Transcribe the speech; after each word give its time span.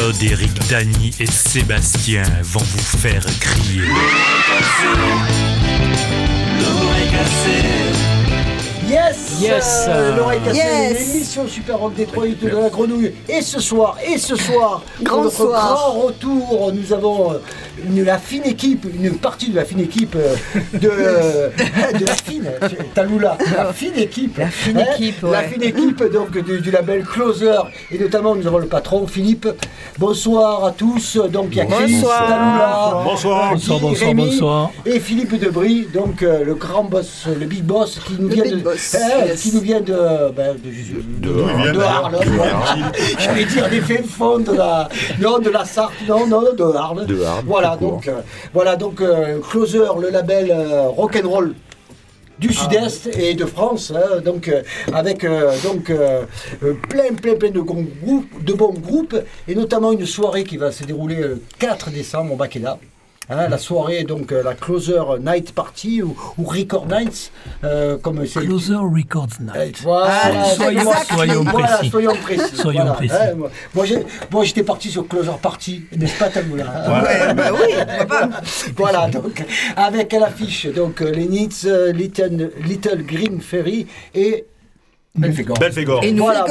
Claude, 0.00 0.22
Eric, 0.22 0.68
Dany 0.70 1.10
et 1.20 1.26
Sébastien 1.26 2.22
vont 2.42 2.60
vous 2.60 2.98
faire 2.98 3.22
crier. 3.38 3.82
L'oreille 6.58 7.10
cassée, 7.10 8.19
Yes 8.90 9.38
Yes. 9.40 9.84
euh, 9.88 10.16
L'oreille 10.16 10.40
cassée, 10.40 10.56
Yes. 10.56 11.12
l'émission 11.14 11.46
Super 11.46 11.78
Rock 11.78 11.94
Détroit 11.94 12.26
de 12.26 12.48
la 12.48 12.68
grenouille. 12.70 13.12
Et 13.28 13.40
ce 13.40 13.60
soir, 13.60 13.96
et 14.04 14.18
ce 14.18 14.34
soir, 14.34 14.82
Grand 15.02 15.22
notre 15.22 15.36
soir. 15.36 15.74
grand 15.74 16.00
retour, 16.06 16.72
nous 16.74 16.92
avons 16.92 17.32
euh, 17.32 17.36
une, 17.86 18.02
la 18.04 18.18
fine 18.18 18.44
équipe, 18.44 18.86
une 18.92 19.12
partie 19.18 19.50
de 19.50 19.56
la 19.56 19.64
fine 19.64 19.78
équipe 19.80 20.16
euh, 20.16 20.34
de, 20.74 20.88
euh, 20.92 21.48
de 21.98 22.04
la 22.04 22.14
fine, 22.14 22.50
Taloula, 22.92 23.38
la 23.56 23.72
fine 23.72 23.96
équipe. 23.96 24.38
La 24.38 24.48
fine 24.48 24.78
Hein, 24.78 24.84
équipe, 24.94 25.22
La 25.22 25.42
fine 25.44 25.62
équipe 25.62 26.02
donc 26.12 26.36
du, 26.36 26.60
du 26.60 26.70
label 26.72 27.04
Closer. 27.04 27.60
Et 27.92 27.98
notamment, 27.98 28.34
nous 28.34 28.46
avons 28.46 28.58
le 28.58 28.66
patron 28.66 29.06
Philippe. 29.06 29.46
Bonsoir 29.98 30.64
à 30.64 30.72
tous. 30.72 31.16
Donc, 31.30 31.48
il 31.52 31.58
y 31.58 31.60
a 31.60 31.66
Chris, 31.66 31.94
Bonsoir. 31.94 32.26
Taloula, 32.26 33.02
Bonsoir. 33.04 33.54
Guy, 33.54 33.60
Bonsoir, 33.68 33.80
bonsoir, 33.80 34.08
Rémi 34.08 34.24
bonsoir. 34.30 34.70
Et 34.84 34.98
Philippe 34.98 35.38
Debris, 35.38 35.86
donc 35.94 36.22
euh, 36.22 36.42
le 36.44 36.54
grand 36.54 36.84
boss, 36.84 37.26
le 37.38 37.46
big 37.46 37.62
boss 37.62 37.98
qui 38.06 38.14
nous 38.18 38.28
Le 38.28 38.34
vient 38.34 38.44
de, 38.44 38.56
boss, 38.56 38.79
eh, 38.94 39.34
qui 39.36 39.54
nous 39.54 39.60
vient 39.60 39.80
de, 39.80 40.30
ben, 40.36 40.54
de, 40.56 40.70
De- 41.26 41.66
de, 41.68 41.72
de- 41.72 41.80
Arles. 41.80 42.18
de- 42.24 42.30
voilà. 42.36 42.92
J'allais 43.18 43.44
dire 43.44 43.68
des 43.68 43.80
faits 43.80 44.06
fonds 44.06 44.38
de 44.38 44.52
la, 44.52 44.88
non, 45.20 45.38
de 45.38 45.50
la 45.50 45.64
Sarthe, 45.64 45.94
non, 46.08 46.26
non, 46.26 46.52
de 46.54 46.62
Arles. 46.76 47.06
De 47.06 47.22
Arles, 47.22 47.44
Voilà, 47.46 47.76
donc, 47.76 48.08
euh, 48.08 48.20
voilà, 48.54 48.76
donc 48.76 49.00
euh, 49.00 49.38
Closer, 49.40 49.84
le 50.00 50.10
label 50.10 50.50
euh, 50.50 50.88
rock'n'roll 50.88 51.54
du 52.38 52.52
Sud-Est 52.54 53.08
et 53.18 53.34
de 53.34 53.44
France, 53.44 53.92
hein, 53.94 54.20
donc 54.24 54.48
euh, 54.48 54.62
avec 54.94 55.24
euh, 55.24 55.52
donc 55.62 55.90
euh, 55.90 56.22
plein 56.88 57.12
plein 57.20 57.34
plein 57.34 57.50
de, 57.50 57.60
gros 57.60 57.84
groupes, 58.02 58.42
de 58.42 58.52
bons 58.54 58.72
groupes 58.72 59.14
et 59.46 59.54
notamment 59.54 59.92
une 59.92 60.06
soirée 60.06 60.44
qui 60.44 60.56
va 60.56 60.72
se 60.72 60.84
dérouler 60.84 61.16
le 61.16 61.42
4 61.58 61.90
décembre 61.90 62.32
au 62.32 62.36
Bakeda. 62.36 62.78
Hein, 63.32 63.48
la 63.48 63.58
soirée, 63.58 64.02
donc 64.02 64.32
euh, 64.32 64.42
la 64.42 64.54
Closer 64.54 65.02
Night 65.24 65.52
Party 65.52 66.02
ou, 66.02 66.16
ou 66.36 66.44
Record 66.44 66.86
Nights, 66.88 67.30
euh, 67.62 67.96
comme 67.96 68.26
c'est 68.26 68.40
Closer 68.40 68.74
Records 68.74 69.28
Night. 69.40 69.80
voilà, 69.82 70.08
Ah, 70.24 70.44
soyons, 70.56 70.90
soyons 71.14 71.44
voilà, 71.44 71.68
précis. 71.76 71.90
soyons 71.90 72.14
précis. 72.16 72.56
Soyons 72.56 72.80
voilà, 72.80 72.92
précis. 72.94 73.14
hein, 73.14 73.48
moi, 74.32 74.44
j'étais 74.44 74.64
parti 74.64 74.90
sur 74.90 75.06
Closer 75.06 75.30
Party, 75.40 75.84
n'est-ce 75.96 76.18
pas 76.18 76.28
Tamoula 76.28 76.64
Ouais, 77.04 77.34
bah 77.34 77.50
oui. 77.54 77.74
Voilà, 78.76 79.08
donc 79.08 79.44
avec 79.76 80.12
à 80.12 80.18
l'affiche 80.18 80.66
donc 80.66 81.00
euh, 81.00 81.10
les 81.10 81.26
Needs, 81.26 81.66
euh, 81.66 81.92
Little, 81.92 82.50
Little 82.64 83.02
Green 83.04 83.40
Ferry 83.40 83.86
et 84.14 84.44
Belphégor. 85.16 85.56
Belphégor. 85.58 86.04
Et 86.04 86.12
nous, 86.12 86.22
Voilà, 86.22 86.44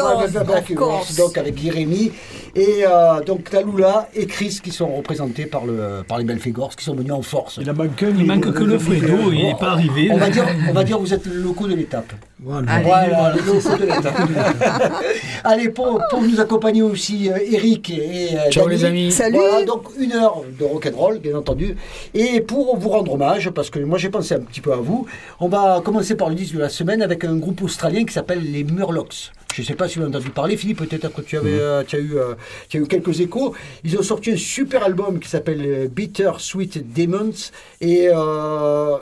Belphégor, 0.46 1.06
donc 1.18 1.38
avec 1.38 1.58
Jérémy 1.58 2.12
et 2.56 2.84
euh, 2.86 3.22
donc 3.22 3.50
Taloula 3.50 4.10
et 4.16 4.26
Chris 4.26 4.60
qui 4.64 4.72
sont 4.72 4.88
représentés 4.88 5.46
par, 5.46 5.66
le, 5.66 6.04
par 6.08 6.18
les 6.18 6.24
Belphégors 6.24 6.76
qui 6.76 6.86
sont 6.86 6.96
venus 6.96 7.12
en 7.12 7.22
force. 7.22 7.60
Il 7.62 7.72
manque, 7.72 8.02
il 8.02 8.26
manque 8.26 8.52
que 8.54 8.64
le 8.64 8.80
Fredo, 8.80 9.32
il 9.32 9.46
n'est 9.46 9.56
pas 9.56 9.72
arrivé. 9.72 10.10
On 10.12 10.18
va 10.18 10.30
dire, 10.30 10.46
on 10.70 10.74
va 10.74 10.84
dire 10.84 11.00
vous 11.00 11.14
êtes 11.14 11.26
le 11.26 11.42
locaux 11.42 11.68
de 11.68 11.76
l'étape. 11.76 12.12
Voilà. 12.42 12.72
Allez. 12.72 12.86
Voilà, 12.86 13.36
le 13.36 13.42
locaux 13.42 13.78
de 13.78 13.86
l'étape. 13.86 14.18
Allez, 15.44 15.70
pour, 15.70 16.02
pour 16.10 16.22
nous 16.22 16.40
accompagner 16.40 16.82
aussi, 16.82 17.30
euh, 17.30 17.38
Eric 17.52 17.90
et 17.90 18.30
euh, 18.34 18.50
Ciao, 18.50 18.68
les 18.68 18.86
amis. 18.86 19.12
Salut. 19.12 19.38
Voilà, 19.38 19.66
donc 19.66 19.84
une 20.00 20.14
heure 20.14 20.42
de 20.58 20.66
rock'n'roll, 20.66 21.20
bien 21.20 21.36
entendu. 21.36 21.76
Et 22.14 22.42
pour 22.42 22.78
vous 22.78 22.90
rendre 22.90 23.14
hommage, 23.14 23.50
parce 23.50 23.70
que 23.70 23.80
moi 23.80 23.98
j'ai 23.98 24.10
pensé 24.10 24.36
un 24.36 24.42
petit 24.42 24.62
peu 24.62 24.74
à 24.74 24.78
vous, 24.78 25.06
on 25.40 25.50
va 25.50 25.82
commencer 25.84 26.16
par 26.16 26.30
le 26.30 26.36
disque 26.36 26.56
de 26.56 26.60
la 26.60 26.70
semaine 26.70 27.02
avec 27.02 27.24
un 27.24 27.36
groupe 27.36 27.62
australien 27.62 28.06
qui 28.06 28.14
s'appelle 28.14 28.52
les 28.52 28.64
Murlocs. 28.64 29.32
Je 29.56 29.62
ne 29.62 29.68
sais 29.68 29.74
pas 29.74 29.88
si 29.88 29.96
vous 29.96 30.06
avez 30.06 30.16
entendu 30.16 30.30
parler, 30.30 30.56
Philippe, 30.58 30.78
peut-être 30.78 31.12
que 31.12 31.22
tu, 31.22 31.38
avais, 31.38 31.60
euh, 31.60 31.84
tu, 31.84 31.96
as 31.96 32.00
eu, 32.00 32.18
euh, 32.18 32.36
tu 32.70 32.78
as 32.78 32.80
eu 32.82 32.88
quelques 32.88 33.20
échos. 33.20 33.56
Ils 33.84 33.98
ont 33.98 34.04
sorti 34.04 34.32
un 34.32 34.38
super 34.38 34.84
album 34.84 35.20
qui 35.20 35.28
s'appelle 35.28 35.62
euh, 35.66 35.88
Bitter 35.88 36.32
Sweet 36.38 36.94
Demons. 36.94 37.34
Et 37.82 38.10
euh, 38.14 38.98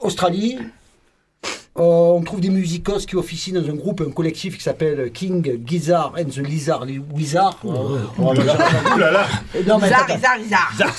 Australie, 0.00 0.58
euh, 1.78 1.80
on 1.80 2.22
trouve 2.22 2.40
des 2.40 2.50
musicos 2.50 3.06
qui 3.06 3.16
officient 3.16 3.54
dans 3.60 3.68
un 3.68 3.74
groupe, 3.74 4.02
un 4.06 4.10
collectif 4.10 4.56
qui 4.56 4.62
s'appelle 4.62 5.10
King 5.12 5.60
Gizzard 5.66 6.14
and 6.18 6.24
the 6.24 6.38
Lizard 6.38 6.86
Wizard. 7.14 7.58
Oh, 7.64 7.96
Ouh 8.18 8.34
là 8.34 9.10
là. 9.10 9.28
non, 9.66 9.78
mais 9.78 9.88
Bizarre, 9.88 10.06
attends, 10.08 10.42
bizarre, 10.42 10.94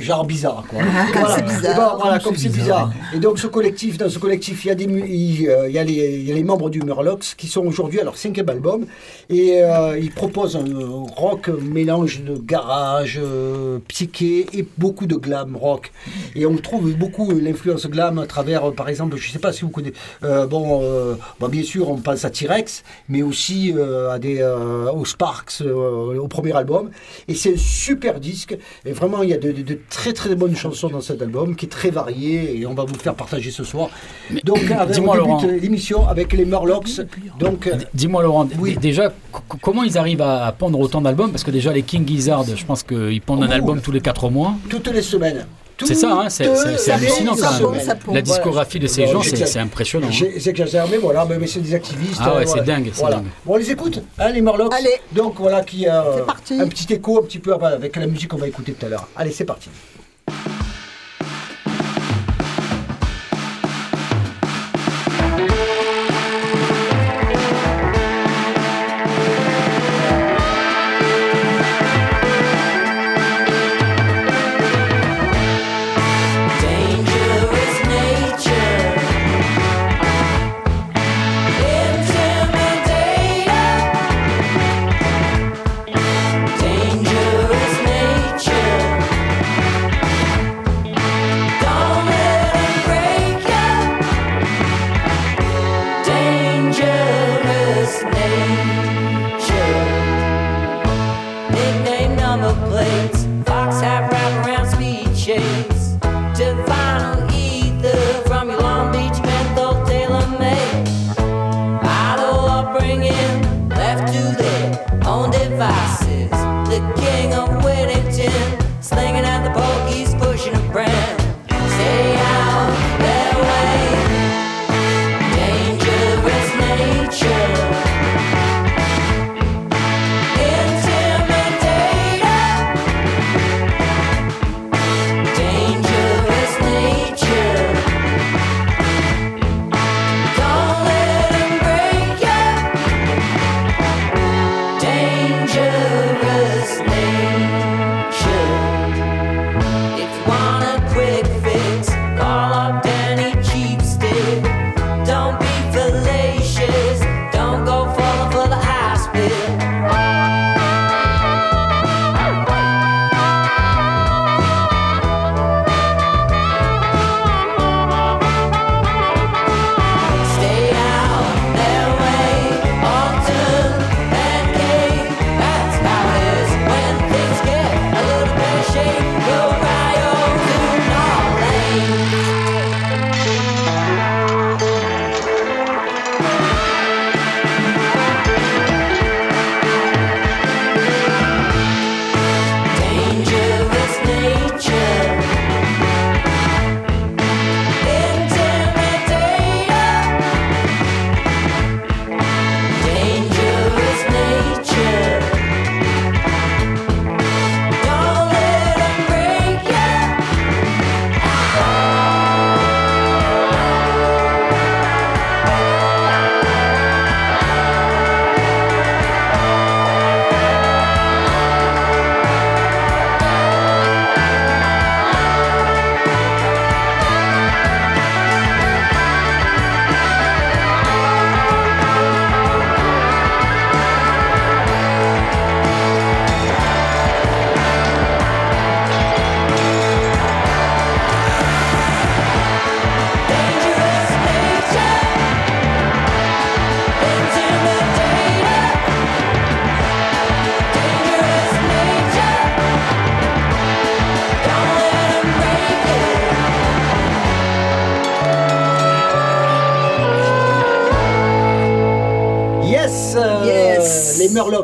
genre 0.00 0.24
bizarre, 0.24 0.64
quoi. 0.68 0.80
comme 1.12 1.28
c'est 1.34 1.42
bizarre. 1.42 1.72
Et 1.72 1.76
ben, 1.76 1.92
voilà, 1.98 2.18
comme 2.18 2.36
c'est 2.36 2.48
bizarre. 2.48 2.88
bizarre. 2.88 3.14
Et 3.14 3.18
donc, 3.18 3.38
ce 3.38 3.46
collectif, 3.46 3.98
dans 3.98 4.08
ce 4.08 4.18
collectif, 4.18 4.64
il 4.64 4.68
y 4.68 4.70
a, 4.70 4.74
des, 4.74 4.84
il, 4.84 5.48
euh, 5.48 5.68
il 5.68 5.74
y 5.74 5.78
a, 5.78 5.84
les, 5.84 5.94
il 5.94 6.28
y 6.28 6.32
a 6.32 6.34
les 6.34 6.44
membres 6.44 6.70
du 6.70 6.80
Murlocs 6.80 7.34
qui 7.36 7.46
sont 7.48 7.64
aujourd'hui 7.66 8.00
à 8.00 8.04
leur 8.04 8.16
cinquième 8.16 8.48
album. 8.48 8.86
Et 9.28 9.62
euh, 9.62 9.98
ils 9.98 10.10
proposent 10.10 10.56
un 10.56 10.66
euh, 10.66 10.86
rock 11.16 11.48
mélange 11.48 12.22
de 12.22 12.36
garage, 12.36 13.18
euh, 13.22 13.78
psyché 13.88 14.46
et 14.52 14.66
beaucoup 14.78 15.06
de 15.06 15.16
glam 15.16 15.56
rock. 15.56 15.92
Et 16.34 16.46
on 16.46 16.56
trouve 16.56 16.94
beaucoup 16.94 17.30
l'influence 17.32 17.86
glam 17.86 18.18
à 18.18 18.26
travers, 18.26 18.72
par 18.72 18.88
exemple, 18.88 19.16
je 19.16 19.30
sais 19.30 19.38
pas 19.38 19.52
si 19.52 19.62
vous 19.62 19.70
connaissez, 19.70 19.94
euh, 20.24 20.46
bon, 20.46 20.82
bon, 21.40 21.48
bien 21.48 21.62
sûr, 21.62 21.90
on 21.90 21.96
pense 21.96 22.24
à 22.24 22.30
T-Rex, 22.30 22.84
mais 23.08 23.22
aussi 23.22 23.74
à 24.10 24.18
des, 24.18 24.42
aux 24.94 25.04
Sparks, 25.04 25.62
au 25.62 26.28
premier 26.28 26.52
album. 26.56 26.90
Et 27.28 27.34
c'est 27.34 27.54
un 27.54 27.58
super 27.58 28.20
disque. 28.20 28.56
Et 28.84 28.92
vraiment, 28.92 29.22
il 29.22 29.30
y 29.30 29.34
a 29.34 29.38
de, 29.38 29.45
de- 29.52 29.62
de 29.62 29.78
très 29.90 30.12
très 30.12 30.34
bonnes 30.34 30.56
chansons 30.56 30.88
dans 30.88 31.00
cet 31.00 31.20
album 31.22 31.56
qui 31.56 31.66
est 31.66 31.68
très 31.68 31.90
varié 31.90 32.58
et 32.58 32.66
on 32.66 32.74
va 32.74 32.84
vous 32.84 32.94
le 32.94 32.98
faire 32.98 33.14
partager 33.14 33.50
ce 33.50 33.64
soir. 33.64 33.88
Donc, 34.44 34.58
avec, 34.70 34.94
dis-moi, 34.94 35.14
on 35.14 35.18
Laurent. 35.18 35.40
débute 35.42 35.62
l'émission 35.62 36.08
avec 36.08 36.32
les 36.32 36.44
Murlocs. 36.44 37.00
Donc, 37.38 37.66
euh, 37.66 37.76
Dis-moi 37.94 38.22
Laurent, 38.22 38.44
d- 38.44 38.54
Oui. 38.58 38.76
déjà, 38.80 39.12
comment 39.62 39.82
ils 39.82 39.96
arrivent 39.98 40.22
à 40.22 40.52
pondre 40.58 40.78
autant 40.80 41.00
d'albums? 41.00 41.30
Parce 41.30 41.44
que 41.44 41.50
déjà 41.50 41.72
les 41.72 41.82
King 41.82 42.06
Gizzard, 42.06 42.44
je 42.44 42.64
pense 42.64 42.82
qu'ils 42.82 43.20
pondent 43.22 43.42
un 43.42 43.48
Oh. 43.48 43.52
album 43.52 43.80
tous 43.80 43.92
les 43.92 44.00
4 44.00 44.30
mois. 44.30 44.54
toutes 44.68 44.88
les 44.88 45.02
semaines. 45.02 45.46
C'est 45.84 45.94
ça, 45.94 46.10
hein, 46.12 46.28
c'est- 46.30 46.54
c'est- 46.56 46.78
c'est 46.78 46.90
hallucinant 46.92 47.34
quand 47.36 47.70
même. 47.70 47.86
La 47.86 47.94
Voilà. 48.04 48.22
discographie 48.22 48.78
de 48.78 48.86
ces 48.86 49.04
Bon, 49.04 49.12
gens, 49.12 49.22
c'est 49.22 49.44
c'est 49.46 49.58
impressionnant. 49.58 50.06
hein. 50.06 50.10
J'ai- 50.10 50.40
J'exagère, 50.40 50.86
mais 50.90 50.96
voilà, 50.96 51.26
mais, 51.28 51.38
mais 51.38 51.46
c'est 51.46 51.60
des 51.60 51.74
activistes. 51.74 52.18
Ah 52.20 52.30
ouais, 52.30 52.36
euh, 52.36 52.40
c'est 52.40 52.46
voilà. 52.48 52.62
dingue, 52.62 52.90
c'est 52.94 53.00
Voilà. 53.00 53.16
dingue. 53.16 53.26
Bon, 53.44 53.52
on 53.54 53.56
les 53.56 53.70
écoute, 53.70 54.02
hein, 54.18 54.30
les 54.30 54.40
Murlocs. 54.40 54.72
Allez. 54.72 54.94
Donc 55.12 55.34
voilà, 55.38 55.62
qui 55.62 55.86
a 55.86 56.04
C'est 56.16 56.24
parti. 56.26 56.54
un 56.60 56.66
petit 56.68 56.90
écho, 56.92 57.18
un 57.18 57.22
petit 57.26 57.38
peu 57.38 57.54
ah, 57.60 57.66
avec 57.66 57.94
la 57.96 58.06
musique 58.06 58.28
qu'on 58.28 58.36
va 58.38 58.48
écouter 58.48 58.72
tout 58.72 58.86
à 58.86 58.88
l'heure. 58.88 59.06
Allez, 59.16 59.32
c'est 59.32 59.44
parti. 59.44 59.68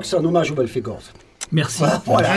Murlocs 0.02 0.14
en 0.14 0.24
hommage 0.24 0.50
aux 0.50 0.54
Belfegors. 0.54 1.02
Merci. 1.52 1.82
Voilà. 2.06 2.28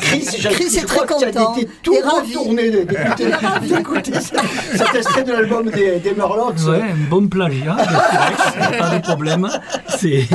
Chris, 0.00 0.26
je, 0.38 0.48
Chris 0.48 0.66
je 0.72 0.78
est 0.80 0.84
crois 0.84 1.06
très 1.06 1.14
que 1.14 1.20
tu 1.20 1.24
as 1.26 1.32
content 1.44 1.56
été 1.56 1.68
tout 1.82 1.94
retourné 1.94 2.70
d'écouter 2.70 3.30
d'écouter 3.68 4.12
ce- 4.14 4.76
cet 4.76 4.94
extrait 4.96 5.22
de 5.22 5.32
l'album 5.32 5.70
des, 5.70 5.98
des 6.00 6.12
Murlocs. 6.14 6.54
Ouais, 6.66 6.82
un 6.82 7.08
bon 7.10 7.28
plagiat 7.28 7.76
de 7.76 7.84
T-Rex, 7.84 8.78
pas 8.78 8.96
de 8.98 9.02
problème. 9.02 9.48
C'est 9.96 10.26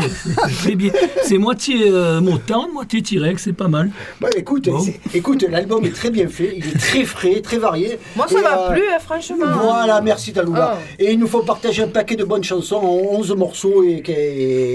très 0.61 0.75
bien. 0.75 0.91
C'est 1.23 1.37
moitié 1.37 1.89
euh, 1.89 2.21
Motown, 2.21 2.71
moitié 2.73 3.01
T-Rex, 3.01 3.43
c'est 3.43 3.53
pas 3.53 3.67
mal. 3.67 3.91
Bah, 4.21 4.29
écoute, 4.37 4.69
Bon. 4.69 4.79
c'est- 4.79 4.99
écoute, 5.13 5.43
l'album 5.49 5.83
est 5.85 5.93
très 5.93 6.09
bien 6.09 6.27
fait, 6.29 6.53
il 6.55 6.65
est 6.65 6.79
très 6.79 7.03
frais, 7.03 7.41
très 7.41 7.57
varié. 7.57 7.99
Moi, 8.15 8.25
ça 8.29 8.41
m'a 8.41 8.57
euh, 8.57 8.71
plu, 8.71 8.83
hein, 8.89 8.99
franchement. 8.99 9.45
Voilà, 9.61 9.99
merci 10.01 10.31
Talouba. 10.31 10.77
Oh. 10.77 10.93
Et 10.99 11.11
il 11.11 11.19
nous 11.19 11.27
faut 11.27 11.41
partager 11.43 11.83
un 11.83 11.87
paquet 11.87 12.15
de 12.15 12.23
bonnes 12.23 12.43
chansons 12.43 12.77
en 12.77 13.17
11 13.17 13.35
morceaux 13.35 13.83
et, 13.83 14.01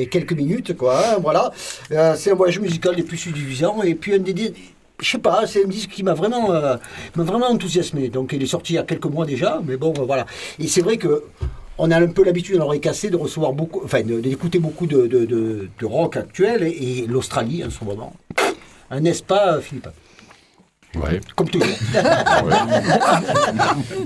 et 0.02 0.06
quelques 0.08 0.32
minutes, 0.34 0.76
quoi. 0.76 0.98
hein, 0.98 1.16
voilà. 1.22 1.50
Euh, 1.92 2.14
c'est 2.16 2.32
un 2.32 2.34
voyage 2.34 2.60
musical 2.60 2.94
des 2.94 3.02
plus 3.02 3.16
Et 3.84 3.94
puis, 3.94 4.14
un 4.14 4.18
des. 4.18 4.52
je 5.00 5.10
sais 5.10 5.18
pas, 5.18 5.46
c'est 5.46 5.64
un 5.64 5.68
disque 5.68 5.90
qui 5.90 6.02
m'a 6.02 6.14
vraiment, 6.14 6.52
euh, 6.52 6.76
m'a 7.16 7.24
vraiment 7.24 7.48
enthousiasmé. 7.48 8.08
Donc, 8.08 8.32
il 8.32 8.42
est 8.42 8.46
sorti 8.46 8.74
il 8.74 8.76
y 8.76 8.78
a 8.78 8.82
quelques 8.82 9.06
mois 9.06 9.26
déjà, 9.26 9.60
mais 9.64 9.76
bon, 9.76 9.92
euh, 9.98 10.02
voilà. 10.02 10.26
Et 10.58 10.66
c'est 10.68 10.82
vrai 10.82 10.96
que. 10.96 11.24
On 11.80 11.92
a 11.92 12.00
un 12.00 12.08
peu 12.08 12.24
l'habitude 12.24 12.56
dans 12.56 12.64
l'oreille 12.64 12.80
cassée 12.80 13.08
de 13.08 13.14
recevoir 13.14 13.52
beaucoup, 13.52 13.82
enfin, 13.84 14.02
d'écouter 14.02 14.58
beaucoup 14.58 14.88
de, 14.88 15.68
rock 15.80 16.16
actuel 16.16 16.64
et, 16.64 17.06
l'Australie 17.06 17.62
en 17.64 17.70
ce 17.70 17.84
moment. 17.84 18.14
Un 18.90 18.98
n'est-ce 18.98 19.22
pas, 19.22 19.60
Philippe 19.60 19.86
Ouais. 20.96 21.20
Comme 21.36 21.48
toujours. 21.48 21.68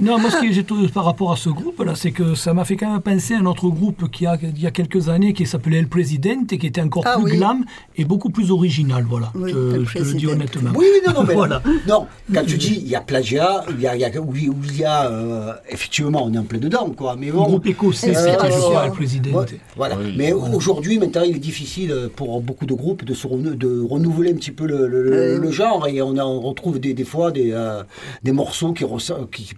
Non, 0.01 0.19
moi, 0.19 0.31
ce 0.31 0.41
que 0.41 0.53
j'ai 0.53 0.65
trouvé 0.65 0.89
par 0.89 1.05
rapport 1.05 1.33
à 1.33 1.37
ce 1.37 1.49
groupe-là, 1.49 1.95
c'est 1.95 2.11
que 2.11 2.35
ça 2.35 2.53
m'a 2.55 2.65
fait 2.65 2.77
quand 2.77 2.91
même 2.91 3.01
penser 3.01 3.35
à 3.35 3.39
un 3.39 3.47
autre 3.47 3.69
groupe 3.69 4.11
qui 4.11 4.27
a, 4.27 4.37
il 4.43 4.61
y 4.61 4.67
a 4.67 4.71
quelques 4.71 5.09
années 5.09 5.33
qui 5.33 5.47
s'appelait 5.47 5.79
El 5.79 5.89
Presidente 5.89 6.53
et 6.53 6.59
qui 6.59 6.67
était 6.67 6.81
encore 6.81 7.05
Ah 7.07 7.15
plus 7.17 7.25
oui. 7.33 7.37
glam 7.39 7.65
et 7.97 8.05
beaucoup 8.05 8.31
plus 8.31 8.51
original, 8.51 9.05
voilà. 9.09 9.31
Oui, 9.35 9.53
Je- 9.53 9.77
El 9.77 9.85
je 9.87 9.99
te 9.99 10.03
le 10.03 10.15
dis 10.15 10.27
honnêtement. 10.27 10.71
Oui, 10.75 10.87
oui, 10.93 11.01
non, 11.07 11.21
non, 11.21 11.25
mais 11.29 11.35
Voilà. 11.35 11.63
non, 11.89 12.07
quand 12.35 12.45
tu 12.45 12.57
dis 12.59 12.81
il 12.83 12.89
y 12.89 12.97
a 12.97 13.01
plagiat, 13.01 13.65
il 13.71 13.81
y 13.81 13.87
a, 13.87 13.95
il 13.95 14.01
y 14.01 14.05
a, 14.05 14.11
oui, 14.21 14.49
où 14.49 14.57
il 14.65 14.79
y 14.79 14.85
a 14.85 15.07
euh, 15.09 15.53
effectivement, 15.69 16.25
on 16.25 16.33
est 16.35 16.39
en 16.39 16.45
plein 16.45 16.59
dedans, 16.59 16.91
quoi. 16.97 17.17
Mais 17.19 17.31
Un 17.31 17.35
bon, 17.35 17.45
groupe 17.45 17.67
écossais, 17.67 18.17
Euh, 18.17 18.33
c'était, 18.33 18.51
je 18.53 18.59
crois, 18.59 18.83
euh, 18.83 18.87
El 18.87 18.93
Presidente. 18.93 19.55
Voilà. 19.77 19.97
Oui, 19.99 20.15
mais 20.17 20.33
voilà. 20.33 20.55
aujourd'hui, 20.57 20.99
maintenant, 20.99 21.23
il 21.23 21.37
est 21.37 21.41
difficile 21.41 21.95
pour 22.17 22.41
beaucoup 22.41 22.67
de 22.67 22.75
groupes 22.75 23.05
de, 23.05 23.15
se 23.15 23.27
renou- 23.27 23.55
de 23.57 23.83
renouveler 23.89 24.33
un 24.33 24.37
petit 24.37 24.51
peu 24.53 24.67
le, 24.67 24.89
le- 24.89 25.03
le- 25.05 25.13
Euh, 25.13 25.39
le 25.39 25.51
genre 25.53 25.87
et 25.87 26.01
on, 26.03 26.17
a- 26.17 26.25
on 26.25 26.41
retrouve 26.41 26.72
des, 26.79 26.95
des 26.95 27.05
fois 27.05 27.31
des, 27.31 27.51
euh, 27.53 27.83
des 28.23 28.33
morceaux 28.33 28.73
qui, 28.73 28.85
ressa- 28.85 29.29
qui, 29.31 29.45
qui, 29.45 29.55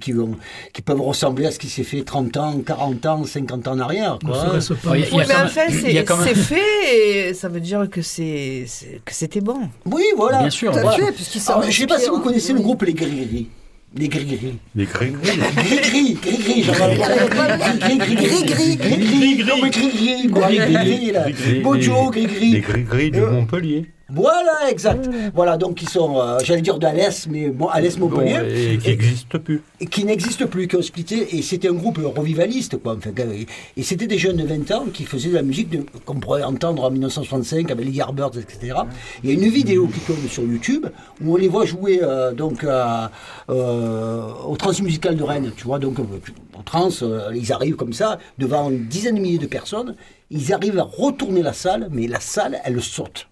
qui, 0.00 0.14
ont- 0.14 0.36
qui 0.72 0.82
peuvent 0.82 1.00
ressembler 1.00 1.46
à 1.46 1.50
ce 1.50 1.58
qui 1.58 1.68
s'est 1.68 1.84
fait 1.84 2.02
30 2.02 2.36
ans, 2.36 2.60
40 2.64 3.06
ans, 3.06 3.24
50 3.24 3.68
ans 3.68 3.72
en 3.72 3.78
arrière. 3.80 4.18
Ne 4.22 4.28
Quoi. 4.28 4.58
Oui, 4.92 5.04
mais 5.12 5.24
enfin, 5.24 5.44
même- 5.44 5.48
c'est 5.80 5.88
il 5.88 5.92
y 5.94 5.98
a 5.98 6.02
quand 6.02 6.16
même- 6.16 6.26
c'est 6.28 6.34
fait 6.34 7.28
et 7.30 7.34
ça 7.34 7.48
veut 7.48 7.60
dire 7.60 7.88
que 7.90 8.02
c'est 8.02 8.64
c'est- 8.66 9.00
que 9.04 9.12
c'était 9.14 9.40
bon. 9.40 9.58
Oui, 9.86 10.02
voilà. 10.16 10.38
Bien 10.40 10.50
sûr, 10.50 10.72
Voilà. 10.72 10.90
fait, 10.92 11.02
Alors, 11.02 11.62
s'en 11.64 11.70
je 11.70 11.76
sais 11.76 11.86
pas 11.86 11.98
si 11.98 12.08
vous 12.10 12.20
connaissez 12.20 12.52
le 12.52 12.60
groupe 12.60 12.82
Les 12.82 12.92
Gris-Gris. 12.94 13.48
Les 13.96 14.08
Gris-Gris. 14.08 14.58
Les 14.76 14.84
gris 14.84 15.12
Gris-gris, 15.12 16.18
gris-gris, 16.22 16.62
j'en 16.62 16.74
ai 16.74 16.96
Gris-gris, 17.78 18.16
Gris-gris. 18.16 18.76
gris-gris, 18.76 19.36
gris-gris, 19.36 20.28
gris-gris. 20.28 21.60
Bojo, 21.60 22.10
Les 22.14 22.26
gris-gris. 22.26 22.60
gris-gris 22.60 23.10
de 23.10 23.20
Euh, 23.20 23.30
Montpellier. 23.30 23.86
Voilà, 24.10 24.70
exact. 24.70 25.08
Voilà, 25.34 25.56
donc 25.58 25.82
ils 25.82 25.88
sont, 25.88 26.18
euh, 26.18 26.38
j'allais 26.42 26.62
dire 26.62 26.78
d'Alès, 26.78 27.26
mais 27.30 27.50
bon, 27.50 27.66
Alès 27.68 27.98
Montpellier, 27.98 28.36
et 28.74 28.78
qui 28.78 28.88
n'existe 28.88 29.38
plus. 29.38 29.62
et 29.80 29.86
qui 29.86 30.04
n'existe 30.04 30.46
plus, 30.46 30.66
qui 30.66 30.76
ont 30.76 30.82
splitté, 30.82 31.36
et 31.36 31.42
c'était 31.42 31.68
un 31.68 31.74
groupe 31.74 31.98
revivaliste, 32.16 32.78
quoi. 32.78 32.96
Enfin, 32.96 33.10
et 33.76 33.82
c'était 33.82 34.06
des 34.06 34.16
jeunes 34.16 34.36
de 34.36 34.44
20 34.46 34.70
ans 34.70 34.86
qui 34.92 35.04
faisaient 35.04 35.28
de 35.28 35.34
la 35.34 35.42
musique 35.42 35.68
de- 35.68 35.84
qu'on 36.06 36.14
pourrait 36.20 36.42
entendre 36.42 36.84
en 36.84 36.90
1965 36.90 37.70
avec 37.70 37.84
les 37.84 37.92
Yardbirds, 37.92 38.38
etc. 38.38 38.76
Il 39.22 39.28
y 39.30 39.32
a 39.32 39.34
une 39.36 39.48
vidéo 39.50 39.86
qui 39.88 40.00
tourne 40.00 40.26
sur 40.28 40.42
YouTube 40.42 40.86
où 41.22 41.34
on 41.34 41.36
les 41.36 41.48
voit 41.48 41.66
jouer 41.66 42.00
euh, 42.02 42.32
donc 42.32 42.64
euh, 42.64 43.08
au 44.46 44.56
Transmusical 44.56 45.16
de 45.16 45.22
Rennes, 45.22 45.52
tu 45.56 45.64
vois, 45.64 45.78
donc 45.78 45.98
au 45.98 46.62
Trans, 46.64 46.88
ils 47.34 47.52
arrivent 47.52 47.76
comme 47.76 47.92
ça 47.92 48.18
devant 48.38 48.70
une 48.70 48.86
dizaine 48.86 49.16
de 49.16 49.20
milliers 49.20 49.38
de 49.38 49.46
personnes, 49.46 49.94
ils 50.30 50.52
arrivent 50.52 50.78
à 50.78 50.82
retourner 50.82 51.42
la 51.42 51.52
salle, 51.52 51.88
mais 51.92 52.06
la 52.06 52.20
salle, 52.20 52.58
elle 52.64 52.80
saute. 52.82 53.28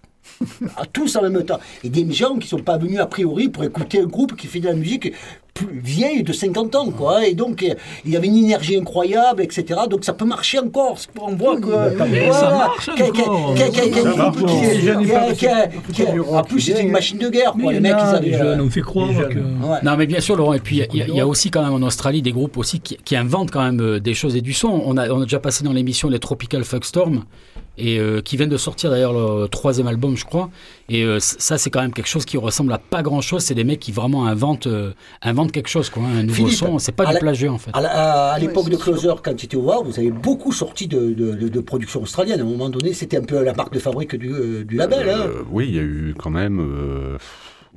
Tous 0.93 1.15
en 1.15 1.21
même 1.21 1.43
temps. 1.43 1.59
Et 1.83 1.89
des 1.89 2.11
gens 2.11 2.37
qui 2.37 2.47
sont 2.47 2.59
pas 2.59 2.77
venus 2.77 2.99
a 2.99 3.05
priori 3.05 3.49
pour 3.49 3.63
écouter 3.63 4.01
un 4.01 4.05
groupe 4.05 4.35
qui 4.35 4.47
fait 4.47 4.59
de 4.59 4.67
la 4.67 4.73
musique 4.73 5.13
plus 5.57 5.79
vieille 5.79 6.23
de 6.23 6.33
50 6.33 6.75
ans, 6.75 6.91
quoi. 6.91 7.25
Et 7.27 7.33
donc, 7.33 7.65
il 8.05 8.11
y 8.11 8.15
avait 8.15 8.27
une 8.27 8.37
énergie 8.37 8.77
incroyable, 8.77 9.41
etc. 9.41 9.81
Donc, 9.89 10.03
ça 10.05 10.13
peut 10.13 10.25
marcher 10.25 10.59
encore. 10.59 10.97
On 11.19 11.35
voit 11.35 11.59
que. 11.59 11.71
ça 12.31 12.49
marche 12.49 12.89
En 16.29 16.43
plus, 16.43 16.61
c'était 16.61 16.81
une 16.83 16.91
machine 16.91 17.17
de 17.17 17.29
guerre, 17.29 17.53
quoi. 17.53 17.73
il 17.73 17.75
Les 17.75 17.79
mecs, 17.79 17.95
ils 17.99 18.15
avaient. 18.15 18.37
jeunes, 18.37 18.61
on 18.61 18.69
fait 18.69 18.81
croire 18.81 19.11
jeunes. 19.13 19.29
que... 19.33 19.39
ouais. 19.39 19.77
Non, 19.83 19.95
mais 19.97 20.05
bien 20.05 20.19
sûr, 20.19 20.35
Laurent. 20.35 20.53
Et 20.53 20.59
puis, 20.59 20.81
il 20.93 21.07
y 21.15 21.19
a- 21.21 21.27
aussi 21.27 21.51
quand 21.51 21.63
même 21.63 21.73
en 21.73 21.85
Australie 21.85 22.21
des 22.21 22.31
groupes 22.31 22.57
aussi 22.57 22.79
qui, 22.79 22.97
qui 23.03 23.15
inventent 23.15 23.51
quand 23.51 23.63
même 23.63 23.81
euh, 23.81 23.99
des 23.99 24.13
choses 24.13 24.35
et 24.35 24.41
du 24.41 24.53
son. 24.53 24.81
On 24.85 24.95
a, 24.97 25.09
on 25.09 25.19
a 25.21 25.23
déjà 25.23 25.39
passé 25.39 25.63
dans 25.63 25.73
l'émission 25.73 26.07
les 26.09 26.19
Tropical 26.19 26.63
Fuckstorm, 26.63 27.23
et 27.77 27.99
euh, 27.99 28.21
qui 28.21 28.37
viennent 28.37 28.49
de 28.49 28.57
sortir 28.57 28.89
d'ailleurs 28.89 29.13
leur 29.13 29.49
troisième 29.49 29.87
album, 29.87 30.15
je 30.15 30.25
crois. 30.25 30.49
Et 30.89 31.03
euh, 31.03 31.19
ça, 31.19 31.57
c'est 31.57 31.69
quand 31.69 31.81
même 31.81 31.91
quelque 31.93 32.07
chose 32.07 32.23
qui 32.23 32.37
ressemble 32.37 32.71
à 32.71 32.77
pas 32.77 33.01
grand-chose. 33.03 33.43
C'est 33.43 33.53
des 33.55 33.63
mecs 33.65 33.79
qui 33.81 33.91
vraiment 33.91 34.25
inventent, 34.25 34.67
euh, 34.67 34.93
inventent 35.21 35.51
quelque 35.51 35.67
chose, 35.67 35.89
quoi. 35.89 36.03
hein, 36.03 36.19
Un 36.19 36.23
nouveau 36.23 36.45
Philippe, 36.45 36.53
son. 36.59 36.79
C'est 36.79 36.93
pas 36.93 37.05
du 37.05 37.13
la- 37.13 37.19
plagiat, 37.19 37.51
en 37.51 37.57
fait. 37.57 37.71
À, 37.73 37.81
la- 37.81 37.89
à- 37.91 38.31
à 38.33 38.39
l'époque 38.39 38.65
Oui, 38.65 38.71
de 38.71 38.77
Closer, 38.77 39.13
quand 39.23 39.35
tu 39.35 39.45
étais 39.47 39.57
au 39.57 39.61
War, 39.63 39.83
vous 39.83 39.99
avez 39.99 40.11
beaucoup 40.11 40.51
sorti 40.53 40.87
de, 40.87 41.13
de, 41.13 41.33
de- 41.33 41.49
de 41.49 41.59
production 41.59 42.01
australienne. 42.01 42.39
À 42.39 42.43
un 42.43 42.47
moment 42.47 42.69
donné, 42.69 42.93
c'était 42.93 43.17
un 43.17 43.23
peu 43.23 43.43
la 43.43 43.53
marque 43.53 43.73
de 43.73 43.79
fabrique 43.79 44.15
du, 44.15 44.31
euh, 44.31 44.63
du 44.63 44.75
label. 44.77 45.09
hein. 45.09 45.25
Euh, 45.27 45.41
oui, 45.51 45.65
il 45.67 45.75
y 45.75 45.79
a 45.79 45.83
eu 45.83 46.15
quand 46.17 46.29
même 46.29 46.59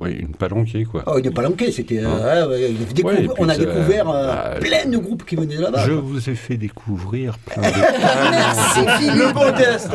ouais, 0.01 0.13
une 0.13 0.33
palanquée, 0.33 0.83
quoi. 0.83 1.03
Oh, 1.05 1.19
pas 1.33 1.41
lanqué, 1.41 1.71
c'était. 1.71 2.01
euh, 2.03 2.47
ouais, 2.47 2.73
puis 2.93 3.03
on 3.37 3.47
a 3.47 3.57
découvert 3.57 4.09
euh, 4.09 4.27
bah, 4.27 4.59
plein 4.59 4.85
de 4.85 4.97
groupes 4.97 5.25
qui 5.25 5.35
venaient 5.35 5.57
de 5.57 5.61
là-bas. 5.61 5.85
Je 5.85 5.91
vous 5.91 6.29
ai 6.29 6.35
fait 6.35 6.57
découvrir 6.57 7.37
plein 7.37 7.61
de... 7.61 7.75
Merci 8.31 8.85
Le 8.85 9.21
Philippe. 9.21 9.35
modeste 9.35 9.91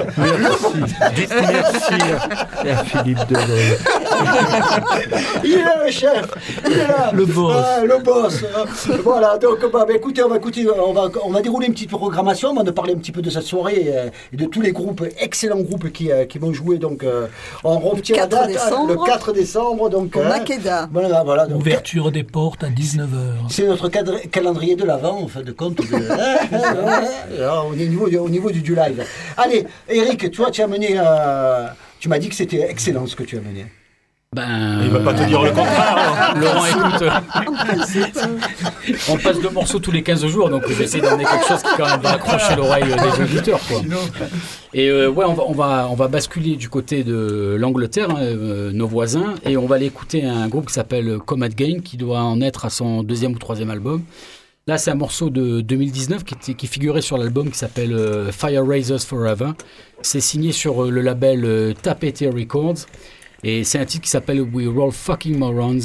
Dites 1.15 1.35
merci 1.49 1.95
à, 2.69 2.85
Philippe 2.85 3.27
Deleuze. 3.29 3.79
Il 5.45 5.53
est 5.53 5.57
là, 5.59 5.85
le 5.85 5.91
chef 5.91 6.27
Il 6.67 6.73
est 6.73 6.89
là 6.89 7.11
Le 7.13 7.27
boss. 7.27 7.55
Ah, 7.57 7.85
Le 7.85 7.99
boss 8.03 8.45
hein. 8.57 8.65
Voilà, 9.03 9.39
donc 9.39 9.61
bah, 9.73 9.85
bah, 9.87 9.95
écoutez, 9.95 10.23
on 10.23 10.29
va, 10.29 10.37
écouter, 10.37 10.67
on, 10.69 10.93
va, 10.93 11.09
on 11.25 11.31
va 11.31 11.43
dérouler 11.43 11.67
une 11.67 11.73
petite 11.73 11.91
programmation, 11.91 12.51
on 12.51 12.63
va 12.63 12.73
parler 12.73 12.95
un 12.95 12.99
petit 12.99 13.13
peu 13.13 13.23
de 13.23 13.31
cette 13.31 13.43
soirée 13.43 13.87
euh, 13.89 14.09
et 14.33 14.37
de 14.37 14.47
tous 14.47 14.61
les 14.61 14.73
groupes, 14.73 15.05
excellents 15.21 15.61
groupes 15.61 15.91
qui, 15.93 16.11
euh, 16.11 16.25
qui 16.25 16.39
vont 16.39 16.53
jouer. 16.53 16.79
Donc, 16.79 17.03
euh, 17.03 17.27
on 17.65 17.79
retient 17.79 18.17
la 18.17 18.23
4 18.23 18.31
date 18.31 18.49
décembre. 18.49 18.93
le 18.93 19.05
4 19.05 19.33
décembre. 19.33 19.91
Donc, 19.97 20.15
Au 20.17 20.21
hein. 20.21 20.29
Makeda. 20.29 20.89
Voilà, 20.93 21.23
voilà. 21.25 21.47
Donc, 21.47 21.61
Ouverture 21.61 22.13
des 22.13 22.23
portes 22.23 22.63
à 22.65 22.69
19h. 22.69 23.49
C'est 23.49 23.67
notre 23.67 23.89
cadre- 23.89 24.21
calendrier 24.31 24.77
de 24.77 24.85
l'avant, 24.85 25.23
en 25.23 25.29
fin 25.29 25.41
de 25.43 25.53
compte. 25.53 25.77
de- 25.77 25.83
Alors, 27.39 27.69
au, 27.69 27.75
niveau, 27.75 28.09
du- 28.09 28.19
au 28.19 28.29
niveau 28.29 28.51
du, 28.51 28.61
du 28.61 28.75
live. 28.75 29.05
Allez, 29.37 29.67
Eric, 29.89 30.31
toi, 30.31 30.51
tu 30.51 30.63
as 30.63 30.67
mené. 30.67 30.97
euh, 30.99 31.67
tu 31.99 32.09
m'as 32.09 32.19
dit 32.19 32.29
que 32.29 32.35
c'était 32.35 32.61
excellent 32.71 33.07
ce 33.07 33.17
que 33.17 33.23
tu 33.23 33.37
as 33.39 33.41
mené. 33.41 33.67
Ben, 34.37 34.81
Il 34.85 34.91
va 34.91 34.99
pas 35.01 35.15
te 35.15 35.23
dire 35.25 35.43
le 35.43 35.51
contraire. 35.51 36.35
Laurent, 36.41 36.67
écoute, 36.67 37.09
on 39.09 39.17
passe 39.17 39.41
deux 39.41 39.49
morceaux 39.49 39.79
tous 39.79 39.91
les 39.91 40.03
15 40.03 40.27
jours, 40.27 40.51
donc 40.51 40.65
j'essaie 40.69 41.01
d'amener 41.01 41.25
quelque 41.25 41.47
chose 41.49 41.63
qui 41.63 41.71
quand 41.79 41.89
même 41.89 42.01
va 42.01 42.11
accrocher 42.13 42.55
l'oreille 42.55 42.85
des 42.85 43.23
auditeurs. 43.23 43.61
Quoi. 43.67 43.81
Et 44.75 44.89
euh, 44.91 45.09
ouais, 45.09 45.25
on 45.27 45.33
va, 45.33 45.43
on, 45.49 45.53
va, 45.53 45.89
on 45.91 45.95
va 45.95 46.09
basculer 46.09 46.57
du 46.57 46.69
côté 46.69 47.03
de 47.03 47.57
l'Angleterre, 47.59 48.11
hein, 48.11 48.19
euh, 48.21 48.71
nos 48.73 48.87
voisins, 48.87 49.35
et 49.45 49.57
on 49.57 49.65
va 49.67 49.77
aller 49.77 49.87
écouter 49.87 50.25
un 50.27 50.49
groupe 50.49 50.67
qui 50.67 50.75
s'appelle 50.75 51.19
Comet 51.25 51.49
Gain, 51.49 51.79
qui 51.83 51.97
doit 51.97 52.21
en 52.21 52.41
être 52.43 52.67
à 52.67 52.71
son 52.71 53.03
deuxième 53.03 53.33
ou 53.33 53.39
troisième 53.39 53.71
album. 53.71 54.03
Là, 54.67 54.77
c'est 54.79 54.91
un 54.91 54.97
morceau 54.97 55.31
de 55.31 55.61
2019 55.63 56.25
qui, 56.25 56.35
était- 56.35 56.55
qui 56.55 56.67
figurait 56.67 57.01
sur 57.01 57.17
l'album 57.17 57.51
qui 57.51 57.57
s'appelle 57.57 57.95
euh, 57.95 58.33
Fire 58.33 58.67
Raisers 58.67 58.99
Forever. 59.01 59.51
C'est 60.03 60.21
signé 60.21 60.51
sur 60.53 60.85
euh, 60.85 60.91
le 60.91 61.01
label 61.03 61.45
euh, 61.45 61.73
Tapete 61.81 62.25
Records. 62.35 62.85
Et 63.43 63.65
c'est 63.65 63.79
un 63.79 63.85
titre 63.85 64.05
qui 64.05 64.11
s'appelle 64.11 64.41
We 64.41 64.67
Roll 64.69 64.93
Fucking 64.93 65.37
Morons. 65.39 65.79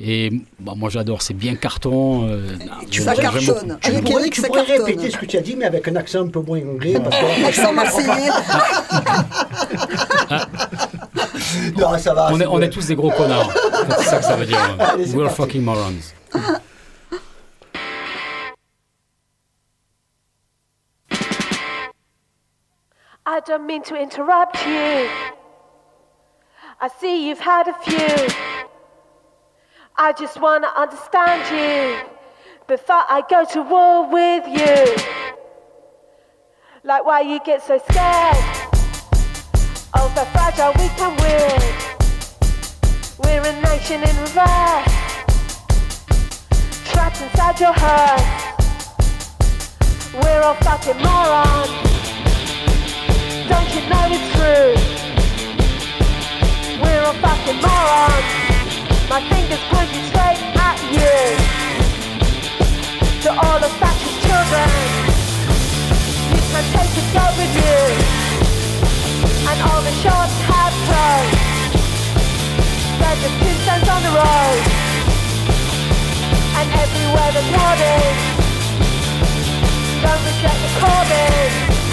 Et 0.00 0.30
bah, 0.58 0.72
moi 0.76 0.90
j'adore, 0.90 1.22
c'est 1.22 1.34
bien 1.34 1.54
carton. 1.54 2.26
euh, 2.28 2.48
Ça 2.58 2.64
j'aime- 2.90 2.90
j'aime 2.90 3.04
beaucoup. 3.14 3.20
cartonne. 3.20 3.78
Tu 3.80 3.90
Avec 3.90 4.04
pourrais, 4.04 4.28
tu 4.28 4.40
ça 4.40 4.46
pourrais 4.48 4.66
cartonne. 4.66 4.86
répéter 4.86 5.10
ce 5.10 5.16
que 5.18 5.26
tu 5.26 5.36
as 5.36 5.40
dit, 5.40 5.54
mais 5.56 5.66
avec 5.66 5.86
un 5.86 5.94
accent 5.94 6.22
un 6.22 6.26
peu 6.28 6.40
moins 6.40 6.60
anglais. 6.62 6.94
Parce 6.98 7.16
que... 7.16 7.42
L'accent 7.42 7.72
marseillais. 7.72 8.10
non, 11.78 11.96
ça 11.98 12.12
va. 12.14 12.30
On 12.32 12.40
est, 12.40 12.46
on 12.46 12.60
est 12.60 12.70
tous 12.70 12.86
des 12.88 12.96
gros 12.96 13.10
connards. 13.12 13.52
C'est 13.98 14.04
ça 14.04 14.18
que 14.18 14.24
ça 14.24 14.34
veut 14.36 14.46
dire. 14.46 14.58
Allez, 14.80 15.12
We're 15.14 15.26
parti. 15.26 15.36
fucking 15.42 15.62
morons. 15.62 16.12
I 23.26 23.40
don't 23.40 23.66
mean 23.66 23.82
to 23.84 23.96
interrupt 23.96 24.56
you. 24.66 25.08
I 26.84 26.88
see 27.00 27.26
you've 27.26 27.40
had 27.40 27.66
a 27.66 27.72
few. 27.72 28.28
I 29.96 30.12
just 30.12 30.38
want 30.38 30.64
to 30.64 30.78
understand 30.78 31.40
you 31.48 31.96
before 32.66 33.04
I 33.08 33.22
go 33.30 33.46
to 33.54 33.62
war 33.62 34.06
with 34.12 34.44
you. 34.46 34.94
Like 36.82 37.06
why 37.06 37.22
you 37.22 37.40
get 37.42 37.62
so 37.62 37.78
scared 37.88 38.36
of 39.94 40.14
the 40.14 40.26
fragile, 40.34 40.74
weak 40.76 41.00
and 41.00 41.16
win. 41.24 41.62
We're 43.24 43.44
a 43.48 43.54
nation 43.62 44.02
in 44.02 44.14
reverse, 44.20 44.94
trapped 46.92 47.22
inside 47.22 47.60
your 47.60 47.72
hearse. 47.74 48.28
We're 50.22 50.42
all 50.42 50.56
fucking 50.56 51.00
morons. 51.00 51.72
Don't 53.48 53.70
you 53.74 53.82
know 53.88 54.04
it's 54.12 54.28
true? 54.36 55.03
you're 57.04 57.12
a 57.12 57.20
fucking 57.20 57.60
moron. 57.60 58.22
My 59.12 59.20
fingers 59.28 59.60
pointed 59.68 60.04
straight 60.08 60.40
at 60.56 60.78
you. 60.88 61.16
To 63.24 63.30
all 63.44 63.58
the 63.60 63.68
fascist 63.80 64.18
children, 64.24 64.70
you 66.32 66.40
can 66.52 66.64
take 66.72 66.94
it 66.96 67.08
go 67.12 67.26
with 67.36 67.52
you. 67.60 67.80
And 69.50 69.58
all 69.68 69.82
the 69.84 69.94
shops 70.00 70.36
have 70.48 70.74
closed. 70.88 71.44
There's 73.00 73.20
just 73.24 73.36
two 73.42 73.56
cents 73.66 73.88
on 73.94 74.00
the 74.08 74.12
road. 74.20 74.62
And 76.58 76.66
everywhere 76.84 77.30
there's 77.36 77.50
hoarding. 77.52 78.16
Don't 80.00 80.22
reject 80.24 80.58
the 80.64 80.70
Corbyn. 80.80 81.83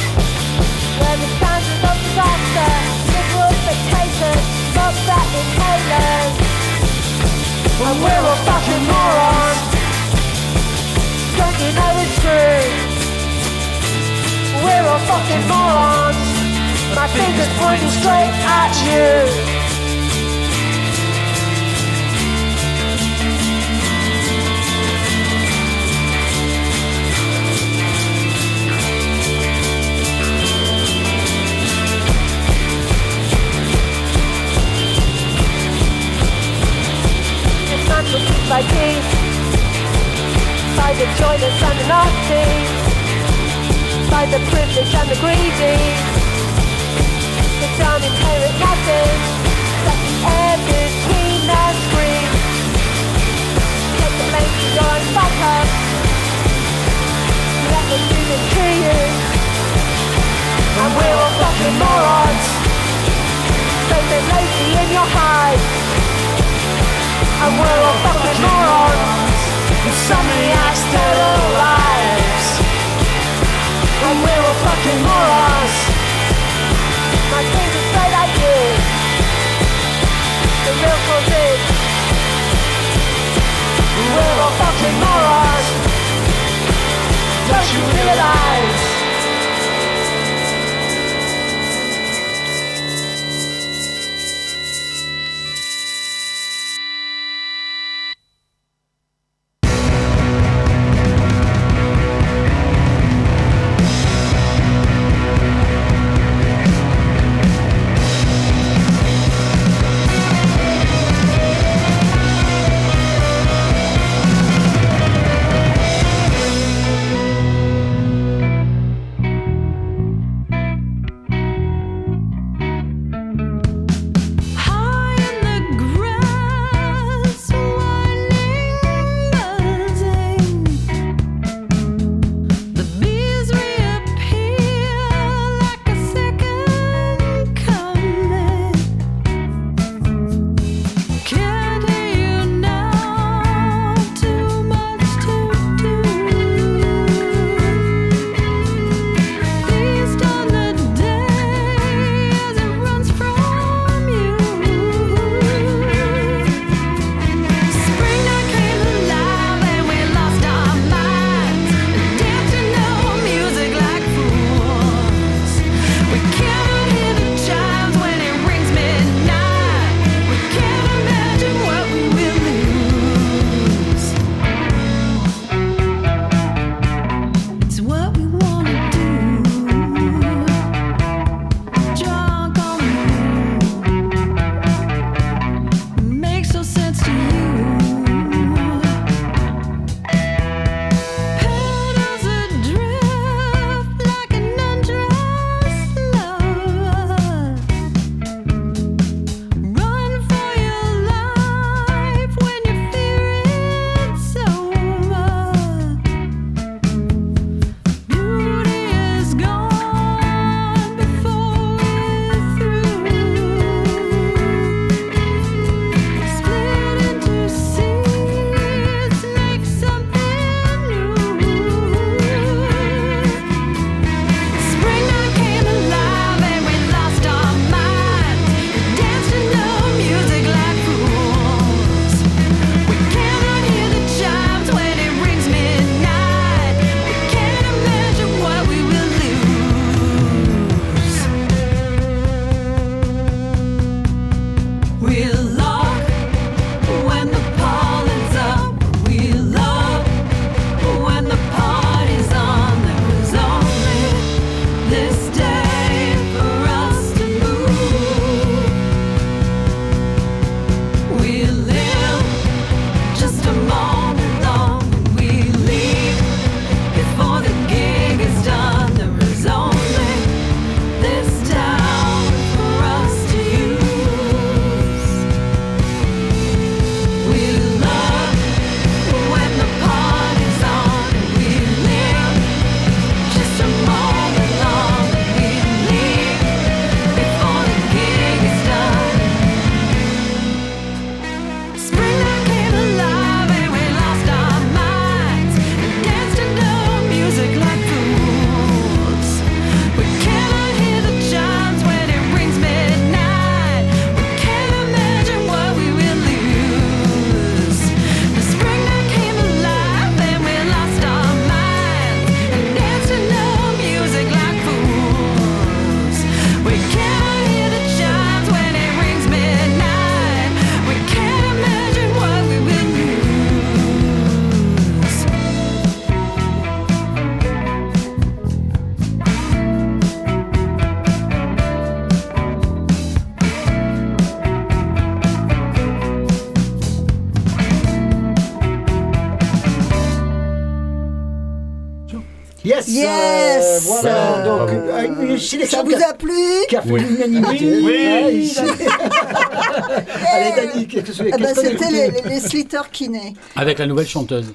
Yes. 342.87 343.83
Voilà, 343.85 344.37
Euh, 344.37 344.45
donc 344.45 344.69
euh, 344.71 345.07
une 345.31 345.37
Ça 345.37 345.45
sélection 345.49 345.83
vous 345.83 345.89
qui 345.89 346.03
a, 346.03 346.09
a 346.09 346.13
plu 346.13 346.31
qui 346.69 346.75
a 346.77 346.81
fait 346.81 346.91
Oui. 346.91 347.01
l'unanimité. 347.01 347.79
Oui. 347.83 348.53
Ah. 348.57 350.01
Allez, 350.33 350.51
Dani, 350.71 350.87
qu'est-ce 350.87 351.21
que 351.23 351.27
Eh 351.27 351.31
ben, 351.31 351.55
C'était 351.55 351.91
les, 351.91 352.11
les 352.29 352.39
Slater 352.39 352.81
Kinney. 352.91 353.33
Avec 353.55 353.79
la 353.79 353.85
nouvelle 353.87 354.07
chanteuse. 354.07 354.51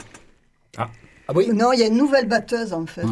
Ah 0.79 0.89
oui 1.35 1.49
Non, 1.53 1.73
il 1.73 1.81
y 1.81 1.83
a 1.83 1.87
une 1.87 1.97
nouvelle 1.97 2.27
batteuse 2.29 2.73
en 2.73 2.87
fait. 2.87 3.03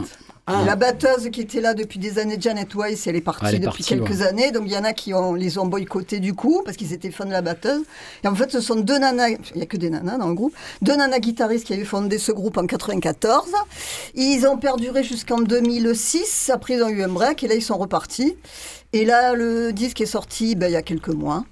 Ah. 0.46 0.62
La 0.66 0.76
batteuse 0.76 1.30
qui 1.30 1.40
était 1.40 1.62
là 1.62 1.72
depuis 1.72 1.98
des 1.98 2.18
années, 2.18 2.36
Janet 2.38 2.74
Weiss, 2.74 3.06
elle 3.06 3.16
est 3.16 3.22
partie 3.22 3.44
Ah, 3.46 3.48
elle 3.48 3.54
est 3.54 3.58
depuis 3.60 3.82
partie, 3.82 3.84
quelques 3.84 4.20
ouais. 4.20 4.26
années. 4.26 4.50
Donc 4.50 4.64
il 4.66 4.72
y 4.72 4.76
en 4.76 4.84
a 4.84 4.92
qui 4.92 5.14
ont, 5.14 5.32
les 5.32 5.56
ont 5.56 5.64
boycottés 5.66 6.20
du 6.20 6.34
coup 6.34 6.60
parce 6.64 6.76
qu'ils 6.76 6.92
étaient 6.92 7.10
fans 7.10 7.24
de 7.24 7.30
la 7.30 7.40
batteuse. 7.40 7.82
Et 8.22 8.28
en 8.28 8.34
fait, 8.34 8.50
ce 8.50 8.60
sont 8.60 8.76
deux 8.76 8.98
nanas, 8.98 9.30
il 9.30 9.38
n'y 9.56 9.62
a 9.62 9.66
que 9.66 9.78
des 9.78 9.88
nanas 9.88 10.18
dans 10.18 10.28
le 10.28 10.34
groupe, 10.34 10.54
deux 10.82 10.96
nanas 10.96 11.18
guitaristes 11.20 11.66
qui 11.66 11.72
avaient 11.72 11.84
fondé 11.84 12.18
ce 12.18 12.30
groupe 12.30 12.58
en 12.58 12.66
94. 12.66 13.46
Ils 14.14 14.46
ont 14.46 14.58
perduré 14.58 15.02
jusqu'en 15.02 15.40
2006. 15.40 16.50
Après, 16.52 16.74
ils 16.74 16.82
ont 16.82 16.88
eu 16.88 17.02
un 17.02 17.08
break 17.08 17.42
et 17.42 17.48
là, 17.48 17.54
ils 17.54 17.62
sont 17.62 17.78
repartis. 17.78 18.36
Et 18.92 19.06
là, 19.06 19.32
le 19.32 19.72
disque 19.72 20.02
est 20.02 20.06
sorti 20.06 20.56
ben, 20.56 20.66
il 20.68 20.72
y 20.72 20.76
a 20.76 20.82
quelques 20.82 21.08
mois. 21.08 21.44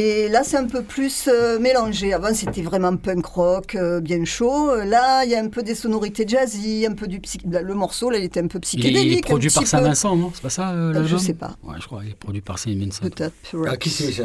Et 0.00 0.28
là, 0.28 0.44
c'est 0.44 0.56
un 0.56 0.66
peu 0.68 0.82
plus 0.82 1.26
euh, 1.26 1.58
mélangé. 1.58 2.14
Avant, 2.14 2.32
c'était 2.32 2.62
vraiment 2.62 2.94
punk 2.96 3.26
rock, 3.26 3.74
euh, 3.74 3.98
bien 3.98 4.24
chaud. 4.24 4.72
Là, 4.84 5.24
il 5.24 5.30
y 5.32 5.34
a 5.34 5.40
un 5.40 5.48
peu 5.48 5.64
des 5.64 5.74
sonorités 5.74 6.24
jazzy, 6.24 6.86
un 6.88 6.94
peu 6.94 7.08
du 7.08 7.18
psy... 7.18 7.40
Le 7.44 7.74
morceau, 7.74 8.08
là, 8.08 8.18
il 8.18 8.24
était 8.24 8.38
un 8.38 8.46
peu 8.46 8.60
psychédélique. 8.60 9.04
il 9.06 9.18
est 9.18 9.22
produit 9.22 9.50
par 9.50 9.64
petit 9.64 9.70
peu. 9.72 9.76
Saint-Vincent, 9.78 10.14
non? 10.14 10.30
C'est 10.32 10.42
pas 10.42 10.50
ça 10.50 10.70
euh, 10.70 11.04
Je 11.04 11.16
sais 11.16 11.34
pas, 11.34 11.56
Ouais, 11.64 11.74
je 11.80 11.86
crois. 11.86 12.02
Il 12.04 12.10
est 12.10 12.14
produit 12.14 12.40
par 12.42 12.60
Saint-Vincent. 12.60 13.02
peut-être. 13.02 13.34
Ah, 13.66 13.76
qui 13.76 13.90
c'est 13.90 14.12
ça 14.12 14.22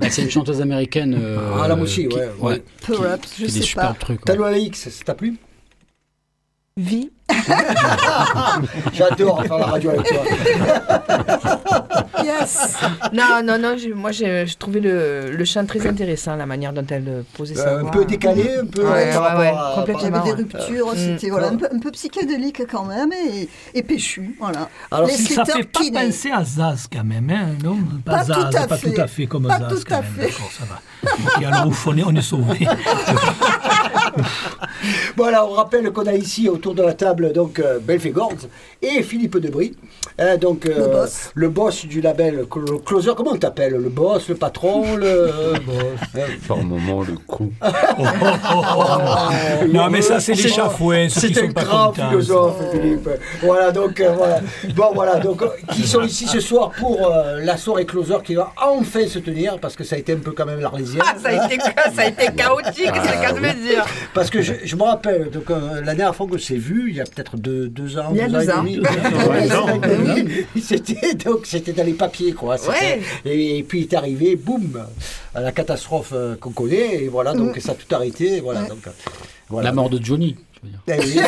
Bah, 0.00 0.06
c'est 0.08 0.22
une 0.22 0.30
chanteuse 0.30 0.62
américaine. 0.62 1.14
euh, 1.20 1.50
Ah, 1.62 1.68
là 1.68 1.74
aussi, 1.76 2.08
qui- 2.08 2.16
ouais, 2.16 2.30
ouais. 2.40 2.62
Perhaps, 2.86 3.28
qui 3.34 3.42
je 3.44 3.48
sais 3.50 3.60
superbes 3.60 3.98
pas. 3.98 4.00
trucs. 4.00 4.24
ouais. 4.26 4.62
X, 4.62 4.88
ça 4.88 5.04
t'a 5.04 5.12
plu? 5.14 5.36
Vie. 6.78 7.10
J'adore 8.94 9.42
faire 9.44 9.58
la 9.58 9.66
radio 9.66 9.90
avec 9.90 10.06
toi. 10.06 10.22
Yes 12.24 12.76
Non, 13.12 13.40
non, 13.44 13.58
non, 13.58 13.76
j'ai- 13.76 13.92
moi 13.94 14.10
j'ai 14.12 14.44
j'ai 14.46 14.54
trouvé 14.56 14.80
le, 14.80 15.30
le 15.30 15.44
chant 15.44 15.64
très 15.66 15.86
intéressant, 15.86 16.36
la 16.36 16.46
manière 16.46 16.72
dont 16.72 16.86
elle 16.90 17.08
euh, 17.08 17.22
posait 17.36 17.54
sa 17.54 17.68
Euh, 17.68 17.78
un 17.78 17.82
voix. 17.82 17.90
peu 17.90 18.04
décalé, 18.04 18.56
un 18.62 18.66
peu 18.66 18.82
Ouais, 18.82 19.12
par 19.12 19.22
ouais, 19.22 19.28
rapport 19.28 19.38
ouais, 19.38 19.46
à- 19.48 19.52
Il 19.52 19.72
y 19.72 19.92
complètement. 19.94 20.18
avait 20.20 20.34
des 20.36 20.42
ouais. 20.42 20.48
ruptures, 20.60 20.92
Mm. 20.94 20.96
c'était 20.96 21.30
voilà, 21.30 21.48
un, 21.48 21.56
peu, 21.56 21.68
un 21.72 21.78
peu 21.78 21.90
psychédélique 21.90 22.62
quand 22.70 22.84
même 22.84 23.12
et, 23.12 23.48
et 23.74 23.82
péchu. 23.82 24.36
Voilà. 24.40 24.68
Alors, 24.90 25.06
Les 25.08 25.14
si 25.14 25.34
Ça 25.34 25.44
fait 25.44 25.64
pas 25.64 25.80
penser 25.92 26.30
à 26.30 26.44
Zaz 26.44 26.86
quand 26.92 27.04
même, 27.04 27.30
hein, 27.30 27.48
non? 27.62 27.78
Pas 28.04 28.24
Zaz, 28.24 28.36
tout 28.50 28.56
à 28.56 28.66
pas 28.66 28.76
fait. 28.76 28.92
tout 28.92 29.00
à 29.00 29.06
fait 29.06 29.26
comme 29.26 29.46
Pas 29.46 29.58
Zaz 29.58 29.68
tout 29.68 29.82
quand 29.88 29.96
à 29.96 30.00
même. 30.02 30.10
fait. 30.12 30.26
D'accord, 30.28 30.50
ça 30.52 30.64
va. 30.64 30.80
Ok, 31.36 31.44
alors 31.44 31.66
ouf, 31.68 31.86
on 31.86 31.96
est, 31.98 32.04
on 32.04 32.14
est 32.14 32.22
sauvés. 32.22 32.66
Voilà, 35.16 35.46
on 35.46 35.50
rappelle 35.52 35.90
qu'on 35.92 36.06
a 36.06 36.12
ici 36.14 36.48
autour 36.48 36.74
de 36.74 36.82
la 36.82 36.92
table 36.92 37.32
donc 37.32 37.58
euh, 37.58 37.78
Belphégor 37.80 38.32
et 38.82 39.02
Philippe 39.02 39.38
Debris. 39.38 39.74
Hein, 40.18 40.36
donc, 40.36 40.66
euh, 40.66 40.78
Le 40.78 40.86
boss. 40.92 41.30
le 41.34 41.48
boss 41.48 41.86
du 41.86 42.00
label 42.16 42.44
Clo- 42.48 42.78
Closer, 42.84 43.12
comment 43.16 43.32
on 43.32 43.36
t'appelle 43.38 43.72
Le 43.72 43.88
boss, 43.88 44.28
le 44.28 44.34
patron, 44.36 44.96
le. 44.96 45.30
Hein, 45.54 45.58
Par 46.48 46.58
moment, 46.58 47.02
le 47.02 47.14
con. 47.26 47.50
non, 49.72 49.88
mais 49.90 50.02
ça, 50.02 50.20
c'est 50.20 50.34
les 50.34 50.48
chafouins, 50.48 51.08
ceux 51.08 51.28
qui 51.28 51.34
C'est 51.34 51.42
un 51.42 51.46
sont 51.48 51.52
pas 51.52 51.64
grand 51.64 51.86
contents. 51.88 52.08
philosophe, 52.10 52.56
Philippe. 52.72 53.08
Voilà, 53.42 53.72
donc, 53.72 54.00
euh, 54.00 54.12
voilà. 54.16 54.40
Bon, 54.74 54.90
voilà, 54.94 55.18
donc, 55.18 55.42
euh, 55.42 55.48
qui 55.72 55.86
sont 55.86 56.02
ici 56.02 56.26
ce 56.26 56.40
soir 56.40 56.70
pour 56.78 57.10
euh, 57.10 57.40
la 57.40 57.56
soirée 57.56 57.86
Closer 57.86 58.18
qui 58.24 58.34
va 58.34 58.52
enfin 58.62 59.06
se 59.06 59.18
tenir, 59.18 59.58
parce 59.58 59.76
que 59.76 59.84
ça 59.84 59.96
a 59.96 59.98
été 59.98 60.12
un 60.12 60.16
peu 60.18 60.32
quand 60.32 60.46
même 60.46 60.60
l'arlésienne. 60.60 61.02
Ah, 61.06 61.14
ça 61.20 61.28
a 61.30 61.46
été, 61.46 61.58
ça 61.60 62.02
a 62.02 62.06
été 62.08 62.26
chaotique, 62.36 62.92
c'est 63.04 63.16
le 63.16 63.22
cas 63.22 63.32
de 63.32 63.40
me 63.40 63.52
dire. 63.66 63.84
Parce 64.12 64.30
que 64.30 64.42
je, 64.42 64.54
je 64.64 64.76
me 64.76 64.82
rappelle, 64.82 65.30
donc, 65.30 65.50
euh, 65.50 65.80
la 65.84 65.94
dernière 65.94 66.14
fois 66.14 66.26
que 66.30 66.38
je 66.38 66.46
t'ai 66.46 66.56
vu, 66.56 66.90
il 66.90 66.96
y 66.96 67.00
a 67.00 67.04
peut-être 67.04 67.36
deux, 67.36 67.68
deux 67.68 67.98
ans, 67.98 68.08
Il 68.12 68.18
y 68.18 68.20
a 68.20 68.28
deux 68.28 68.50
ans. 68.50 68.64
et 68.64 69.88
demi. 69.88 70.46
C'était 70.62 71.14
donc 71.14 71.46
c'était 71.46 71.72
dans 71.72 71.84
les 71.84 71.92
papiers 72.04 72.32
quoi. 72.32 72.56
Ouais. 72.68 73.00
Et, 73.24 73.58
et 73.58 73.62
puis 73.62 73.80
il 73.80 73.84
est 73.84 73.94
arrivé, 73.94 74.36
boum, 74.36 74.84
la 75.34 75.52
catastrophe 75.52 76.12
euh, 76.14 76.36
qu'on 76.40 76.50
connaît 76.50 77.04
et 77.04 77.08
voilà 77.08 77.34
donc 77.34 77.58
ça 77.60 77.72
a 77.72 77.74
tout 77.74 77.92
arrêté. 77.94 78.40
Voilà 78.40 78.62
Ouais. 78.62 78.68
donc 78.68 78.86
euh, 78.86 78.90
voilà. 79.48 79.68
La 79.70 79.74
mort 79.74 79.90
de 79.90 80.02
Johnny. 80.02 80.36
Eh 80.88 80.92
oui. 80.98 81.20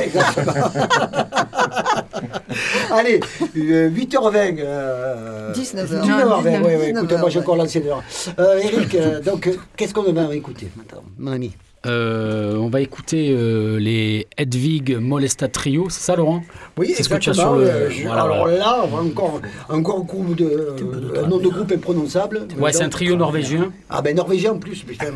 Allez, 2.90 3.20
euh, 3.58 3.90
8h20. 3.90 4.56
Euh, 4.60 5.52
19h. 5.52 6.02
19h20, 6.02 6.62
oui, 6.64 6.64
oui, 6.64 6.72
19h, 6.92 6.96
écoutez, 6.96 7.16
moi 7.18 7.28
j'ai 7.30 7.38
encore 7.40 7.56
l'ancienne 7.56 7.86
heure. 7.86 8.02
Euh, 8.38 8.58
Eric, 8.62 8.94
euh, 8.94 9.20
donc, 9.20 9.50
qu'est-ce 9.76 9.92
qu'on 9.92 10.10
va 10.10 10.34
écouter 10.34 10.68
maintenant, 10.76 11.02
mon 11.18 11.32
ami? 11.32 11.52
Euh, 11.86 12.56
on 12.56 12.68
va 12.68 12.80
écouter 12.80 13.30
euh, 13.30 13.78
les 13.78 14.26
Hedwig 14.36 14.96
Molestat 14.98 15.48
Trio, 15.48 15.88
c'est 15.88 16.00
ça 16.00 16.16
Laurent? 16.16 16.42
Oui, 16.76 16.92
C'est 16.96 17.02
ce 17.02 17.08
que 17.08 17.16
tu 17.16 17.30
as 17.30 17.34
sur 17.34 17.54
le- 17.54 17.62
euh, 17.68 17.90
je- 17.90 18.02
voilà, 18.06 18.22
alors 18.22 18.38
voilà. 18.40 18.58
là, 18.58 18.80
on 18.84 18.86
va 18.88 19.02
encore 19.02 19.40
un 19.68 19.78
groupe 19.80 20.34
de. 20.36 20.44
euh, 20.44 21.24
un 21.24 21.28
nom 21.28 21.38
de 21.38 21.48
groupe 21.48 21.70
imprononçable. 21.72 22.46
Ouais, 22.58 22.72
c'est 22.72 22.82
un 22.82 22.88
trio 22.88 23.16
norvégien 23.16 23.72
Ah 23.88 24.02
ben 24.02 24.16
norvégien 24.16 24.52
en 24.52 24.58
plus, 24.58 24.82
putain. 24.82 25.12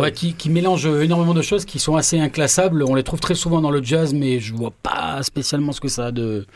Ouais, 0.00 0.12
qui, 0.12 0.34
qui 0.34 0.48
mélange 0.50 0.86
énormément 0.86 1.34
de 1.34 1.42
choses 1.42 1.64
qui 1.64 1.78
sont 1.78 1.96
assez 1.96 2.18
inclassables. 2.18 2.82
On 2.82 2.94
les 2.94 3.02
trouve 3.02 3.20
très 3.20 3.34
souvent 3.34 3.60
dans 3.60 3.70
le 3.70 3.82
jazz, 3.82 4.14
mais 4.14 4.40
je 4.40 4.54
vois 4.54 4.72
pas 4.82 5.22
spécialement 5.22 5.72
ce 5.72 5.80
que 5.80 5.88
ça 5.88 6.06
a 6.06 6.10
de. 6.12 6.46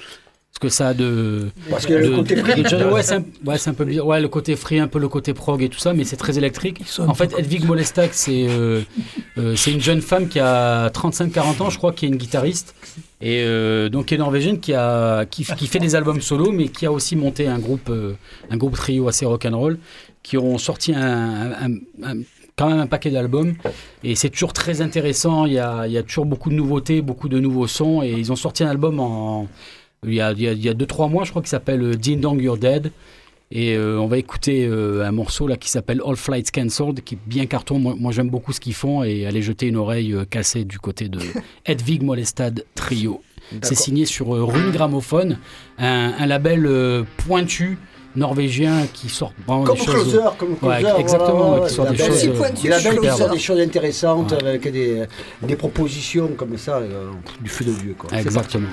Ce 0.53 0.59
que 0.61 0.69
ça 0.71 0.89
a 0.89 0.95
de. 0.95 1.51
Parce 1.71 1.87
que 1.87 1.93
le 1.93 2.09
de- 2.11 2.17
côté 2.17 2.35
de 2.35 2.41
free. 2.41 2.63
Ouais, 2.91 3.03
c'est 3.03 3.15
un, 3.15 3.25
ouais, 3.47 3.59
c'est 3.59 3.71
un 3.71 3.75
peu 3.75 3.85
bizarre. 3.85 4.07
Ouais, 4.07 4.21
le 4.21 4.29
côté 4.29 4.57
free, 4.57 4.81
un 4.81 4.89
peu 4.89 4.99
le 4.99 5.09
côté 5.09 5.33
prog 5.33 5.63
et 5.63 5.69
tout 5.69 5.79
ça, 5.79 5.93
mais 5.93 6.03
c'est 6.05 6.17
très 6.17 6.37
électrique. 6.37 6.81
En 6.99 7.15
fait, 7.15 7.29
peu 7.29 7.39
Hedwig 7.39 7.65
Molestak, 7.65 8.11
c'est 8.13 8.47
euh, 8.49 8.81
euh, 9.37 9.55
c'est 9.55 9.71
une 9.71 9.81
jeune 9.81 10.01
femme 10.01 10.27
qui 10.29 10.41
a 10.41 10.89
35-40 10.89 11.63
ans, 11.63 11.71
je 11.71 11.79
crois, 11.79 11.93
qui 11.93 12.07
est 12.07 12.09
une 12.09 12.17
guitariste. 12.17 12.75
Et 13.21 13.43
euh, 13.45 13.89
donc 13.89 14.07
qui 14.07 14.15
est 14.15 14.19
norvégienne, 14.19 14.59
qui, 14.59 14.73
a, 14.75 15.27
qui, 15.27 15.45
qui 15.45 15.67
fait 15.69 15.79
des 15.79 15.95
albums 15.95 16.21
solo, 16.21 16.51
mais 16.51 16.69
qui 16.69 16.87
a 16.87 16.93
aussi 16.93 17.15
monté 17.15 17.47
un 17.47 17.59
groupe, 17.59 17.89
euh, 17.91 18.15
un 18.51 18.57
groupe 18.57 18.75
trio 18.75 19.07
assez 19.07 19.27
rock'n'roll, 19.27 19.79
qui 20.25 20.39
ont 20.39 20.59
sorti 20.59 20.93
un, 20.93 21.53
un- 21.53 21.53
un- 21.53 21.73
un- 22.03 22.23
quand 22.57 22.69
même 22.69 22.81
un 22.81 22.87
paquet 22.89 23.11
d'albums. 23.11 23.55
Et 24.03 24.17
c'est 24.17 24.31
toujours 24.31 24.53
très 24.53 24.81
intéressant, 24.81 25.47
il 25.47 25.53
y 25.53 25.59
a, 25.61 25.87
il 25.87 25.93
y 25.93 25.99
a 25.99 26.03
toujours 26.03 26.27
beaucoup 26.27 26.51
de 26.51 26.55
nouveautés, 26.57 27.01
beaucoup 27.03 27.29
de 27.29 27.39
nouveaux 27.39 27.69
sons. 27.69 28.03
Et 28.03 28.11
ils 28.11 28.33
ont 28.33 28.37
sorti 28.37 28.65
un 28.65 28.69
album 28.69 28.99
en, 28.99 29.47
il 30.07 30.15
y 30.15 30.21
a 30.21 30.33
2-3 30.33 30.37
il 30.39 30.65
y 30.65 30.69
a 30.69 30.75
deux, 30.75 30.87
trois 30.87 31.09
mois, 31.09 31.25
je 31.25 31.31
crois, 31.31 31.43
qui 31.43 31.49
s'appelle 31.51 31.83
euh, 31.83 31.95
Ding 31.95 32.21
Dong 32.21 32.41
You're 32.41 32.57
Dead. 32.59 32.93
Et 33.51 33.75
euh, 33.77 33.99
on 33.99 34.07
va 34.09 34.19
écouter 34.19 34.67
euh, 34.67 35.07
un 35.07 35.11
morceau 35.11 35.47
là 35.49 35.57
qui 35.57 35.71
s'appelle 35.71 36.03
All 36.07 36.17
Flights 36.17 36.51
Cancelled, 36.51 37.03
qui 37.03 37.15
est 37.15 37.19
bien 37.27 37.47
carton. 37.47 37.79
Moi, 37.79 37.95
moi, 37.99 38.13
j'aime 38.13 38.29
beaucoup 38.29 38.53
ce 38.53 38.61
qu'ils 38.61 38.75
font 38.75 39.03
et 39.05 39.25
aller 39.27 39.41
jeter 39.41 39.67
une 39.69 39.77
oreille 39.77 40.13
euh, 40.13 40.25
cassée 40.27 40.65
du 40.65 40.79
côté 40.79 41.09
de 41.09 41.19
Hedwig 41.67 42.03
Molestad 42.03 42.65
Trio. 42.75 43.23
C'est 43.63 43.75
signé 43.75 44.05
sur 44.05 44.37
euh, 44.37 44.45
Rune 44.45 44.71
Gramophone, 44.71 45.39
un, 45.79 46.13
un 46.19 46.27
label 46.27 46.67
euh, 46.67 47.05
pointu 47.27 47.79
norvégien 48.15 48.87
qui 48.93 49.09
sort 49.09 49.33
vraiment 49.47 49.65
Comme 49.65 49.79
des 49.79 49.85
choses. 49.87 49.95
closer, 50.13 50.19
comme 50.37 50.51
Ouais, 50.63 50.81
closer. 50.81 51.01
exactement, 51.01 51.49
voilà, 51.57 51.67
qui 51.69 51.75
sort 51.75 51.87
des 51.91 51.97
choses. 51.97 52.29
Euh, 52.29 52.33
pointu, 52.35 52.69
Il 52.69 53.11
sort 53.13 53.31
des 53.31 53.39
choses 53.39 53.61
intéressantes 53.61 54.33
Ouais. 54.33 54.47
avec 54.47 54.71
des, 54.71 55.05
des 55.43 55.57
propositions 55.57 56.29
comme 56.37 56.59
ça, 56.59 56.77
euh, 56.77 57.11
du 57.41 57.49
feu 57.49 57.65
de 57.65 57.73
Dieu. 57.73 57.95
Quoi. 57.97 58.11
Exactement. 58.19 58.69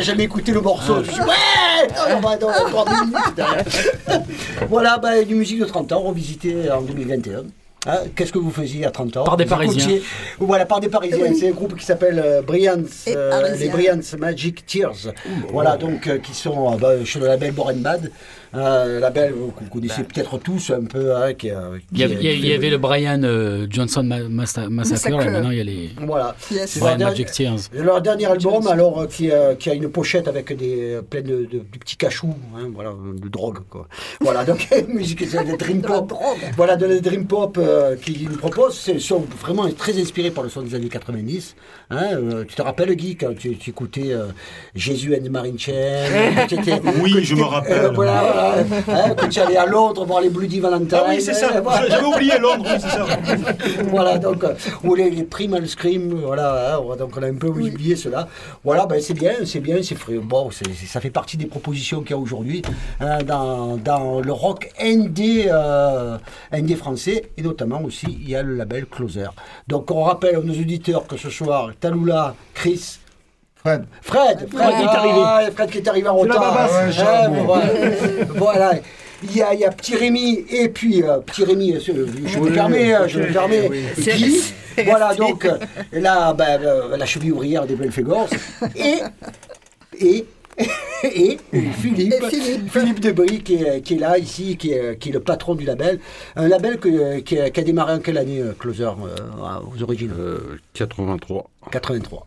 A 0.00 0.02
jamais 0.02 0.24
écouté 0.24 0.52
le 0.52 0.62
morceau. 0.62 1.04
Je 1.04 1.10
dis, 1.10 1.20
ouais 1.20 1.88
On 2.16 2.20
va 2.20 2.34
dans 2.38 2.48
encore 2.48 2.86
10 2.86 2.92
minutes 3.02 3.34
derrière. 3.36 3.64
Voilà, 4.70 4.96
bah, 4.96 5.20
une 5.20 5.36
musique 5.36 5.60
de 5.60 5.66
30 5.66 5.92
ans, 5.92 6.00
revisitée 6.00 6.70
en 6.70 6.80
2021. 6.80 7.42
Hein, 7.86 7.98
Qu'est-ce 8.16 8.32
que 8.32 8.38
vous 8.38 8.50
faisiez 8.50 8.86
à 8.86 8.90
30 8.90 9.18
ans 9.18 9.24
Par 9.24 9.36
des 9.36 9.44
Vous 9.44 9.50
Parisiens. 9.50 9.88
écoutiez- 9.88 10.02
Voilà, 10.38 10.64
par 10.64 10.80
des 10.80 10.88
Parisiens. 10.88 11.34
C'est 11.38 11.48
un 11.48 11.52
groupe 11.52 11.76
qui 11.76 11.84
s'appelle 11.84 12.18
euh, 12.24 12.40
Bryans, 12.40 12.82
Et 13.06 13.14
euh, 13.14 13.54
les 13.58 14.18
Magic 14.18 14.64
Tears. 14.64 15.12
Voilà, 15.52 15.76
donc 15.76 16.06
euh, 16.06 16.16
qui 16.18 16.32
sont 16.34 16.72
euh, 16.72 16.76
bah, 16.78 17.04
chez 17.04 17.18
le 17.20 17.26
label 17.26 17.52
Boren 17.52 17.82
Un 18.52 18.98
label 18.98 19.32
euh, 19.32 19.50
que 19.56 19.64
vous 19.64 19.70
connaissez 19.70 20.02
peut-être 20.02 20.38
tous 20.38 20.70
un 20.70 20.84
peu. 20.84 21.14
hein, 21.14 21.34
qui, 21.34 21.50
euh, 21.50 21.78
Il 21.92 21.98
y, 21.98 22.02
avait, 22.02 22.16
qui- 22.16 22.20
il 22.22 22.26
y 22.26 22.28
a- 22.28 22.32
il 22.32 22.38
y 22.38 22.42
qui- 22.48 22.52
avait 22.52 22.70
le 22.70 22.78
Brian 22.78 23.20
euh, 23.22 23.66
Johnson 23.70 24.02
Ma- 24.02 24.28
Massa- 24.28 24.68
Massacre, 24.68 25.20
et 25.22 25.30
maintenant 25.30 25.50
il 25.50 25.58
y 25.58 25.60
a 25.60 25.64
les 25.64 25.90
Voilà. 26.04 26.34
Yes. 26.50 26.78
Brian 26.78 26.96
leur 26.98 27.08
Magic 27.10 27.26
dernier- 27.36 27.58
Tears. 27.70 27.84
Leur 27.84 28.02
dernier 28.02 28.26
album, 28.26 28.66
alors, 28.66 29.00
euh, 29.02 29.06
qui, 29.06 29.30
euh, 29.30 29.54
qui 29.54 29.70
a 29.70 29.74
une 29.74 29.88
pochette 29.88 30.26
avec 30.26 30.52
des 30.56 30.94
euh, 30.94 31.02
plein 31.02 31.20
de, 31.22 31.46
de- 31.50 31.58
de 31.70 31.78
petits 31.78 31.96
cachous, 31.96 32.34
hein, 32.56 32.70
voilà, 32.74 32.90
de 33.22 33.28
drogue, 33.28 33.58
quoi. 33.70 33.86
Voilà, 34.20 34.44
donc 34.44 34.66
musique, 34.88 35.20
de 35.30 35.56
dream 35.56 35.80
De 35.80 35.86
la 35.88 36.02
pop. 36.02 36.12
Voilà, 36.56 36.76
de 36.76 36.86
la 36.86 36.98
dream 37.00 37.26
pop 37.26 37.56
euh, 37.56 37.94
qu'ils 37.96 38.28
nous 38.28 38.36
proposent, 38.36 38.78
c'est 38.78 38.96
vraiment 39.40 39.68
très 39.70 39.96
inspirés 40.00 40.30
par 40.32 40.42
le 40.42 40.50
son 40.50 40.62
des 40.62 40.74
années 40.74 40.88
90. 40.88 41.54
Hein, 41.90 42.08
euh, 42.14 42.44
tu 42.48 42.54
te 42.56 42.62
rappelles, 42.62 42.94
Guy, 42.96 43.16
quand 43.16 43.34
tu, 43.36 43.56
tu 43.56 43.70
écoutais 43.70 44.12
euh, 44.12 44.26
Jésus 44.74 45.14
and 45.14 45.24
the 45.24 45.30
Marine 45.30 45.58
Chain 45.58 46.04
Oui, 47.00 47.22
je 47.22 47.34
me 47.34 47.42
rappelle. 47.44 47.84
euh, 47.86 47.90
voilà, 47.90 48.39
hein, 48.40 49.14
que 49.16 49.26
tu 49.26 49.40
allais 49.40 49.56
à 49.56 49.66
Londres 49.66 50.04
voir 50.04 50.20
les 50.20 50.30
Bloody 50.30 50.60
Valentine. 50.60 50.98
Ah 51.00 51.06
oui, 51.08 51.20
c'est 51.20 51.34
ça. 51.34 51.60
voilà. 51.60 51.88
J'avais 51.88 52.06
oublié 52.06 52.38
Londres, 52.38 52.66
oui, 52.66 52.78
c'est 52.80 52.88
ça. 52.88 53.06
voilà, 53.88 54.18
donc, 54.18 54.44
euh, 54.44 54.54
ou 54.84 54.94
les, 54.94 55.10
les 55.10 55.24
Primal 55.24 55.66
Scream, 55.66 56.22
voilà, 56.24 56.76
hein, 56.76 56.96
donc 56.96 57.16
on 57.16 57.22
a 57.22 57.26
un 57.26 57.34
peu 57.34 57.48
oublié 57.48 57.96
cela. 57.96 58.28
Voilà, 58.64 58.86
ben, 58.86 59.00
c'est 59.00 59.14
bien, 59.14 59.32
c'est 59.44 59.60
bien, 59.60 59.76
c'est. 59.82 59.96
Bon, 60.22 60.50
ça 60.50 61.00
fait 61.00 61.10
partie 61.10 61.36
des 61.36 61.46
propositions 61.46 62.00
qu'il 62.00 62.10
y 62.10 62.14
a 62.14 62.18
aujourd'hui 62.18 62.62
hein, 63.00 63.18
dans, 63.24 63.76
dans 63.76 64.20
le 64.20 64.32
rock 64.32 64.70
indé, 64.80 65.46
euh, 65.48 66.18
indé 66.52 66.76
français, 66.76 67.30
et 67.36 67.42
notamment 67.42 67.82
aussi, 67.82 68.06
il 68.08 68.30
y 68.30 68.36
a 68.36 68.42
le 68.42 68.54
label 68.54 68.86
Closer. 68.86 69.28
Donc, 69.68 69.90
on 69.90 70.02
rappelle 70.02 70.36
à 70.36 70.40
nos 70.40 70.54
auditeurs 70.54 71.06
que 71.06 71.16
ce 71.16 71.30
soir, 71.30 71.70
Taloula, 71.80 72.34
Chris, 72.54 72.99
Fred. 73.62 73.84
Fred, 74.02 74.38
Fred, 74.38 74.48
Fred 74.50 74.74
qui 74.76 74.82
est 74.82 74.86
ah, 74.88 74.98
arrivé. 75.36 75.50
Fred 75.52 75.70
qui 75.70 75.78
est 75.78 75.88
arrivé 75.88 76.08
en 76.08 76.22
C'est 76.22 76.28
la 76.28 76.34
retard. 76.34 76.54
babasse. 76.54 76.72
Ouais, 76.72 76.86
Ouais, 76.86 76.92
Charles. 76.92 77.32
voilà. 77.44 77.64
Voilà. 78.36 78.72
Il 79.22 79.36
y, 79.36 79.42
a, 79.42 79.52
il 79.52 79.60
y 79.60 79.64
a 79.66 79.70
Petit 79.70 79.96
Rémi 79.96 80.46
et 80.48 80.70
puis 80.70 81.02
euh, 81.02 81.18
Petit 81.18 81.44
Rémi, 81.44 81.74
je, 81.74 81.92
je 81.92 82.38
me 82.38 82.44
Oui, 82.46 82.52
permets, 82.52 82.94
euh, 82.94 83.06
je 83.06 83.20
ok, 83.20 83.26
me 83.28 83.32
permets, 83.34 83.68
oui. 83.68 83.84
C'est- 83.98 84.16
Guy, 84.16 84.40
c'est 84.76 84.84
voilà 84.84 85.14
donc 85.14 85.44
euh, 85.44 85.58
là, 85.92 86.34
euh, 86.40 86.96
la 86.96 87.04
cheville 87.04 87.32
ouvrière 87.32 87.66
des 87.66 87.74
Belfégors 87.74 88.28
et 88.76 89.00
et 90.00 90.24
et 91.02 91.38
Philippe, 91.82 92.14
Et 92.32 92.68
Philippe. 92.70 93.00
Debris 93.00 93.42
qui 93.42 93.56
est, 93.56 93.82
qui 93.82 93.94
est 93.96 93.98
là 93.98 94.16
ici, 94.16 94.56
qui 94.56 94.72
est, 94.72 94.96
qui 94.98 95.10
est 95.10 95.12
le 95.12 95.20
patron 95.20 95.54
du 95.54 95.66
label, 95.66 96.00
un 96.36 96.48
label 96.48 96.78
que- 96.78 97.18
qui, 97.20 97.38
a, 97.38 97.50
qui 97.50 97.60
a 97.60 97.62
démarré 97.62 97.92
en 97.94 97.98
quelle 97.98 98.16
année, 98.18 98.40
euh, 98.40 98.54
Closer, 98.58 98.84
euh, 98.84 99.58
aux 99.76 99.82
origines? 99.82 100.12
Euh, 100.18 100.58
83. 100.74 101.48
83. 101.70 102.26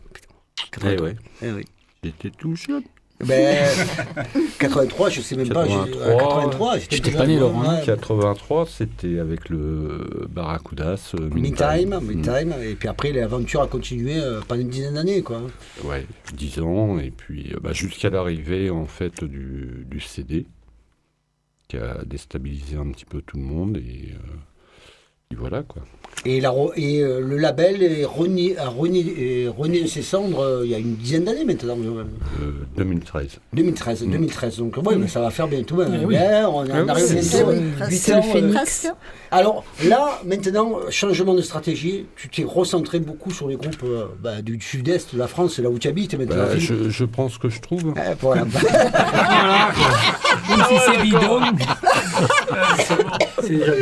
Putain. 0.74 0.88
Eh 0.90 0.96
83. 0.96 1.06
ouais, 1.06 1.16
Eh 1.42 1.50
oui. 1.52 1.64
j'étais 2.02 2.30
tout 2.30 2.54
jeune. 2.56 2.82
Ben, 3.24 3.64
83, 4.58 5.08
je 5.08 5.20
sais 5.20 5.36
même 5.36 5.48
pas. 5.48 5.64
j'ai- 5.66 5.72
83, 5.72 6.02
euh, 6.02 6.18
83, 6.18 6.78
j'étais 6.78 7.10
pas 7.12 7.26
né, 7.28 7.38
Laurent, 7.38 7.62
hein. 7.62 7.76
ouais. 7.78 7.84
83, 7.86 8.66
c'était 8.66 9.20
avec 9.20 9.48
le 9.48 10.26
Barracudas. 10.28 11.12
euh, 11.18 11.30
Meantime, 11.30 12.00
Mm. 12.02 12.52
Et 12.64 12.74
puis 12.74 12.88
après 12.88 13.12
l'aventure 13.12 13.62
a 13.62 13.68
continué 13.68 14.16
euh, 14.16 14.40
pendant 14.46 14.60
une 14.62 14.68
dizaine 14.68 14.94
d'années, 14.94 15.22
quoi. 15.22 15.42
Ouais, 15.84 16.06
10 16.34 16.58
ans, 16.60 16.98
et 16.98 17.12
puis 17.12 17.52
euh, 17.54 17.60
bah, 17.62 17.72
jusqu'à 17.72 18.10
l'arrivée 18.10 18.68
en 18.70 18.86
fait 18.86 19.22
du, 19.22 19.86
du 19.88 20.00
CD, 20.00 20.46
qui 21.68 21.76
a 21.76 22.04
déstabilisé 22.04 22.76
un 22.76 22.90
petit 22.90 23.04
peu 23.06 23.22
tout 23.22 23.36
le 23.36 23.44
monde, 23.44 23.76
et, 23.76 24.10
euh, 24.12 25.32
et 25.32 25.36
voilà 25.36 25.62
quoi. 25.62 25.82
Et, 26.26 26.40
la, 26.40 26.54
et 26.76 27.00
euh, 27.02 27.20
le 27.20 27.36
label 27.36 27.82
est 27.82 28.04
rené, 28.06 28.56
a 28.56 28.68
rené, 28.68 29.00
est 29.00 29.48
rené 29.48 29.82
de 29.82 29.86
ses 29.86 30.00
cendres 30.00 30.40
euh, 30.42 30.62
il 30.64 30.70
y 30.70 30.74
a 30.74 30.78
une 30.78 30.94
dizaine 30.94 31.24
d'années 31.24 31.44
maintenant, 31.44 31.76
euh, 31.78 32.04
Euh, 32.42 32.52
2013. 32.78 33.40
2013, 33.52 34.04
2013. 34.06 34.56
Donc 34.58 34.76
oui, 34.86 34.94
mais 34.98 35.08
ça 35.08 35.20
va 35.20 35.30
faire 35.30 35.48
bientôt. 35.48 35.82
hein. 35.82 35.86
Eh 36.00 36.04
oui. 36.06 36.14
Bien, 36.16 36.48
on, 36.48 36.60
on 36.60 36.66
Ah 36.70 36.82
oui, 36.84 36.88
arrive 36.90 37.04
c'est- 37.04 37.20
c'est- 37.22 37.44
C'est. 37.90 38.42
Presque. 38.52 38.88
Alors 39.30 39.64
là, 39.86 40.20
maintenant, 40.24 40.78
changement 40.90 41.34
de 41.34 41.42
stratégie, 41.42 42.06
tu 42.16 42.28
t'es 42.30 42.44
recentré 42.44 43.00
beaucoup 43.00 43.30
sur 43.30 43.48
les 43.48 43.56
groupes 43.56 43.82
euh, 43.84 44.04
bah, 44.22 44.40
du 44.40 44.58
sud-est 44.60 45.14
de 45.14 45.18
la 45.18 45.26
France, 45.26 45.54
c'est 45.56 45.62
là 45.62 45.68
où 45.70 45.78
tu 45.78 45.88
habites 45.88 46.14
maintenant. 46.14 46.36
Bah, 46.36 46.56
je, 46.58 46.88
je 46.88 47.04
pense 47.04 47.36
que 47.36 47.48
je 47.50 47.60
trouve. 47.60 47.92
Eh, 47.96 48.14
voilà. 48.20 48.44
Même 50.48 50.64
si 50.68 50.74
c'est 50.86 51.02
bidon. 51.02 51.40
c'est 53.42 53.48
déjà 53.48 53.72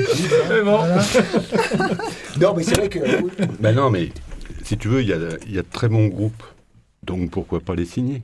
non, 2.41 2.55
mais 2.57 2.63
c'est 2.63 2.77
vrai 2.77 2.89
que 2.89 2.99
Bah 3.61 3.73
non, 3.81 3.91
mais 3.91 4.09
si 4.65 4.77
tu 4.79 4.89
veux, 4.89 5.03
il 5.03 5.09
y 5.09 5.13
a, 5.13 5.17
y 5.49 5.59
a 5.59 5.63
de 5.63 5.67
très 5.71 5.89
bons 5.89 6.09
groupes, 6.09 6.43
donc 7.03 7.31
pourquoi 7.31 7.61
pas 7.61 7.75
les 7.75 7.85
signer? 7.87 8.23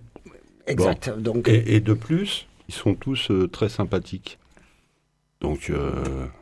Exact. 0.67 1.11
Donc 1.19 1.49
et, 1.49 1.77
et 1.77 1.81
de 1.81 1.95
plus, 1.95 2.47
ils 2.69 2.75
sont 2.75 2.95
tous 2.95 3.31
euh, 3.31 3.49
très 3.49 3.69
sympathiques. 3.69 4.39
Donc, 5.41 5.71
euh, 5.71 5.93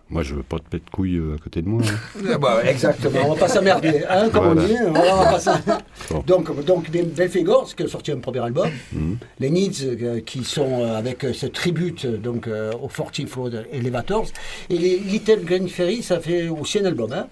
moi, 0.09 0.23
je 0.23 0.35
veux 0.35 0.43
pas 0.43 0.57
de 0.57 0.63
pète 0.63 0.87
de 0.87 0.91
couilles 0.91 1.19
euh, 1.19 1.35
à 1.35 1.39
côté 1.39 1.61
de 1.61 1.69
moi. 1.69 1.83
hein. 1.85 2.21
Ah 2.33 2.39
bah, 2.39 2.63
exactement, 2.65 3.27
on 3.27 3.35
va 3.35 3.41
pas 3.41 3.49
s'emmerder, 3.49 4.03
hein, 4.09 4.31
comme 4.31 4.55
Voilà. 4.55 4.63
on 4.63 4.67
dit. 4.67 4.75
On 4.89 4.93
va 4.93 5.39
pas 5.39 5.83
Bon. 6.11 6.21
Donc, 6.27 6.65
donc 6.65 6.91
Bel- 6.91 7.11
Belphégor, 7.11 7.75
qui 7.77 7.83
a 7.83 7.89
sorti 7.89 8.11
un 8.13 8.21
premier 8.21 8.41
album, 8.41 8.71
Mhm. 8.95 9.19
les 9.39 9.51
Needs, 9.51 9.85
euh, 10.03 10.21
qui 10.21 10.45
sont 10.45 10.81
euh, 10.83 10.97
avec 10.97 11.25
euh, 11.25 11.35
ce 11.35 11.45
tribute 11.45 12.07
euh, 12.07 12.17
donc, 12.17 12.47
euh, 12.49 12.73
aux 12.73 12.89
40 12.89 13.27
Flood 13.29 13.67
Elevators, 13.71 14.29
et 14.71 14.79
les 14.79 14.99
Little 14.99 15.45
Green 15.45 15.69
Ferry, 15.69 16.03
ça 16.03 16.19
fait 16.19 16.49
aussi 16.49 16.79
un 16.79 16.87
album. 16.87 17.13
Hein 17.13 17.27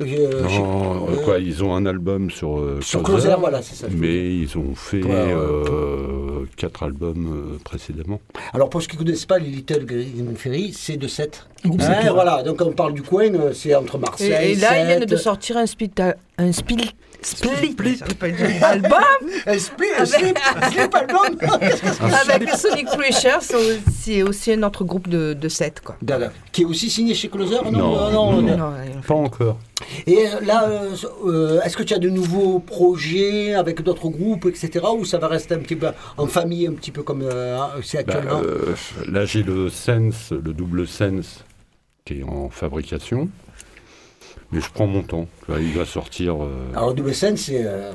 Euh, 0.00 0.42
non, 0.42 1.08
euh, 1.08 1.16
quoi, 1.24 1.38
ils 1.38 1.62
ont 1.62 1.72
un 1.74 1.86
album 1.86 2.28
sur, 2.28 2.58
euh, 2.58 2.80
Sur 2.80 3.02
Closer, 3.04 3.22
Closer, 3.28 3.36
voilà, 3.40 3.62
c'est 3.62 3.76
ça. 3.76 3.86
Mais 3.96 4.34
ils 4.34 4.58
ont 4.58 4.74
fait 4.74 5.02
Ouais, 5.04 5.10
ouais. 5.10 5.32
euh, 5.32 6.44
quatre 6.56 6.82
albums 6.82 7.54
euh, 7.54 7.58
précédemment. 7.62 8.20
Alors, 8.52 8.70
pour 8.70 8.82
ceux 8.82 8.88
qui 8.88 8.96
ne 8.96 9.04
connaissent 9.04 9.26
pas 9.26 9.38
les 9.38 9.50
Little 9.50 9.84
Green 9.84 10.34
Ferry, 10.36 10.72
c'est 10.72 10.96
de 10.96 11.06
7. 11.06 11.46
Groupe 11.64 11.80
sept, 11.80 11.90
ouais. 12.04 12.10
voilà, 12.10 12.42
donc 12.42 12.60
on 12.60 12.72
parle 12.72 12.92
du 12.92 13.02
coin, 13.02 13.30
c'est 13.54 13.74
entre 13.74 13.96
Et, 13.96 14.00
Marseille, 14.00 14.52
et 14.52 14.54
là, 14.56 14.80
ils 14.82 14.86
viennent 14.86 15.04
de 15.04 15.16
sortir 15.16 15.56
un 15.56 15.66
un 16.38 16.50
split, 17.24 17.72
split, 17.72 18.00
album 18.62 19.00
un 19.46 19.58
split, 19.58 19.86
album 19.96 21.38
avec 22.30 22.48
Sonic 22.56 22.86
Pressure. 22.86 23.40
C'est 23.40 24.22
aussi- 24.22 24.52
autre 24.64 24.84
groupe 24.84 25.08
de, 25.08 25.34
de 25.34 25.48
7 25.48 25.80
quoi. 25.80 25.96
D'accord. 26.02 26.28
Qui 26.52 26.62
est 26.62 26.64
aussi 26.64 26.88
signé 26.90 27.14
chez 27.14 27.28
Closer 27.28 27.58
Non, 27.64 28.10
non, 28.10 28.10
non, 28.10 28.42
non. 28.42 28.56
Non, 28.56 28.72
Pas 29.06 29.14
encore. 29.14 29.58
Et 30.06 30.26
euh, 30.26 30.40
là, 30.40 30.68
euh, 30.68 30.94
euh, 31.26 31.60
est-ce 31.62 31.76
que 31.76 31.82
tu 31.82 31.92
as 31.94 31.98
de 31.98 32.08
nouveaux 32.08 32.58
projets 32.60 33.54
avec 33.54 33.82
d'autres 33.82 34.08
groupes, 34.08 34.46
etc. 34.46 34.84
Ou 34.96 35.04
ça 35.04 35.18
va 35.18 35.28
rester 35.28 35.54
un 35.54 35.58
petit 35.58 35.76
peu 35.76 35.88
en 36.16 36.26
famille, 36.26 36.66
un 36.66 36.72
petit 36.72 36.90
peu 36.92 37.02
comme 37.02 37.22
euh, 37.22 37.58
c'est 37.82 38.06
Bah, 38.06 38.14
actuellement? 38.14 38.40
euh, 38.42 38.74
là, 39.10 39.24
j'ai 39.26 39.42
le 39.42 39.68
Sense, 39.68 40.30
le 40.30 40.52
double 40.52 40.86
Sense, 40.86 41.44
qui 42.04 42.20
est 42.20 42.24
en 42.24 42.48
fabrication. 42.48 43.28
Mais 44.54 44.60
je 44.60 44.70
prends 44.72 44.86
mon 44.86 45.02
temps. 45.02 45.26
Il 45.48 45.76
va 45.76 45.84
sortir. 45.84 46.42
euh, 46.42 46.48
Alors, 46.74 46.94
Double 46.94 47.12
Scène, 47.14 47.36
c'est. 47.36 47.62
euh, 47.64 47.92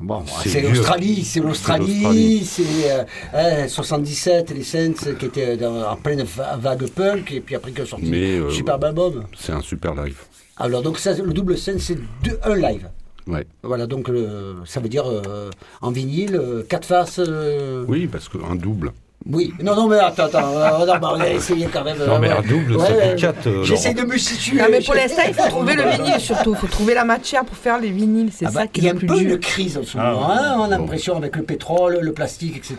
Bon, 0.00 0.24
C'est 0.44 0.60
l'Australie, 0.60 1.24
c'est 1.24 1.40
l'Australie. 1.40 2.44
c'est 2.44 2.90
euh, 2.90 3.04
hein, 3.32 3.66
77, 3.68 4.50
les 4.50 4.62
Saints 4.62 4.92
qui 5.18 5.24
étaient 5.26 5.56
dans- 5.56 5.88
en 5.90 5.96
pleine 5.96 6.22
va- 6.22 6.56
vague 6.56 6.86
punk, 6.88 7.32
et 7.32 7.40
puis 7.40 7.54
après 7.54 7.72
qui 7.72 7.80
ont 7.80 7.86
sorti 7.86 8.04
Mais, 8.06 8.38
euh, 8.38 8.50
superbe 8.50 8.84
album. 8.84 9.24
c'est 9.38 9.52
un 9.52 9.62
super 9.62 9.94
live. 9.94 10.18
Alors, 10.58 10.82
donc, 10.82 10.98
ça, 10.98 11.14
le 11.14 11.32
double 11.32 11.56
scène, 11.56 11.78
c'est 11.78 11.96
un 12.44 12.56
live. 12.56 12.88
Ouais. 13.26 13.46
Voilà, 13.62 13.86
donc 13.86 14.08
euh, 14.10 14.54
ça 14.66 14.80
veut 14.80 14.88
dire 14.90 15.04
euh, 15.10 15.50
en 15.80 15.90
vinyle, 15.92 16.36
euh, 16.36 16.62
quatre 16.62 16.86
faces. 16.86 17.18
euh, 17.18 17.84
Oui, 17.88 18.06
parce 18.06 18.28
qu'un 18.28 18.54
double. 18.54 18.92
Oui, 19.28 19.52
non, 19.60 19.74
non, 19.74 19.88
mais 19.88 19.98
attends, 19.98 20.26
attends, 20.26 20.56
euh, 20.56 20.86
non, 20.86 20.98
bah, 21.00 21.10
on 21.14 21.18
va 21.18 21.28
essayer 21.28 21.66
quand 21.66 21.82
même. 21.82 21.98
Non, 21.98 22.14
euh, 22.14 22.18
mais 22.20 22.28
ouais. 22.28 22.36
un 22.38 22.42
double, 22.42 22.74
ça 22.78 22.92
Ouais, 22.92 23.00
fait 23.00 23.08
ouais. 23.10 23.16
quatre. 23.16 23.46
euh, 23.48 23.64
J'essaie 23.64 23.92
de 23.92 24.02
me 24.02 24.16
situer. 24.18 24.62
Mais 24.70 24.80
pour 24.80 24.94
l'instant, 24.94 25.22
il 25.26 25.34
faut 25.34 25.48
trouver 25.48 25.74
le 25.74 25.82
vinyle 25.82 26.20
surtout. 26.20 26.52
Il 26.54 26.56
faut 26.58 26.66
trouver 26.68 26.94
la 26.94 27.04
matière 27.04 27.44
pour 27.44 27.56
faire 27.56 27.80
les 27.80 27.90
vinyles. 27.90 28.30
C'est 28.32 28.46
Ah 28.46 28.50
bah, 28.54 28.60
ça 28.60 28.66
qui 28.68 28.82
il 28.82 28.84
y 28.84 28.88
a 28.88 28.92
un 28.92 28.94
peu 28.94 29.06
dur. 29.06 29.18
une 29.18 29.38
crise 29.40 29.76
en 29.78 29.82
ce 29.82 29.98
Ah, 29.98 30.12
moment. 30.12 30.30
hein, 30.30 30.54
on 30.58 30.62
a 30.64 30.68
bon. 30.76 30.82
l'impression 30.82 31.16
avec 31.16 31.34
le 31.34 31.42
pétrole, 31.42 31.98
le 32.00 32.12
plastique, 32.12 32.56
etc. 32.56 32.76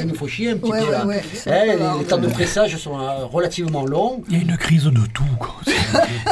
Il 0.00 0.06
nous 0.08 0.14
faut 0.14 0.26
chier 0.26 0.52
un 0.52 0.56
petit 0.56 0.70
Ouais, 0.72 0.80
peu. 0.80 1.06
ouais, 1.06 1.22
là. 1.46 1.64
Eh, 1.66 1.98
les, 1.98 2.04
temps 2.06 2.16
de 2.18 2.28
pressage 2.28 2.76
sont 2.78 2.98
euh, 2.98 3.26
relativement 3.30 3.84
longs. 3.84 4.22
Il 4.30 4.36
y 4.36 4.38
a 4.38 4.42
une 4.42 4.56
crise 4.56 4.84
de 4.84 5.06
tout. 5.12 5.22
quoi. 5.38 5.54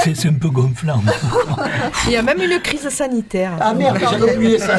C'est- 0.02 0.28
un 0.28 0.32
peu 0.34 0.48
gonflant. 0.48 1.02
Il 2.06 2.12
y 2.12 2.16
a 2.16 2.22
même 2.22 2.40
une 2.40 2.58
crise 2.60 2.88
sanitaire. 2.88 3.52
Ah 3.60 3.72
merde, 3.74 3.98
j'avais 4.00 4.34
oublié 4.34 4.58
ça. 4.58 4.76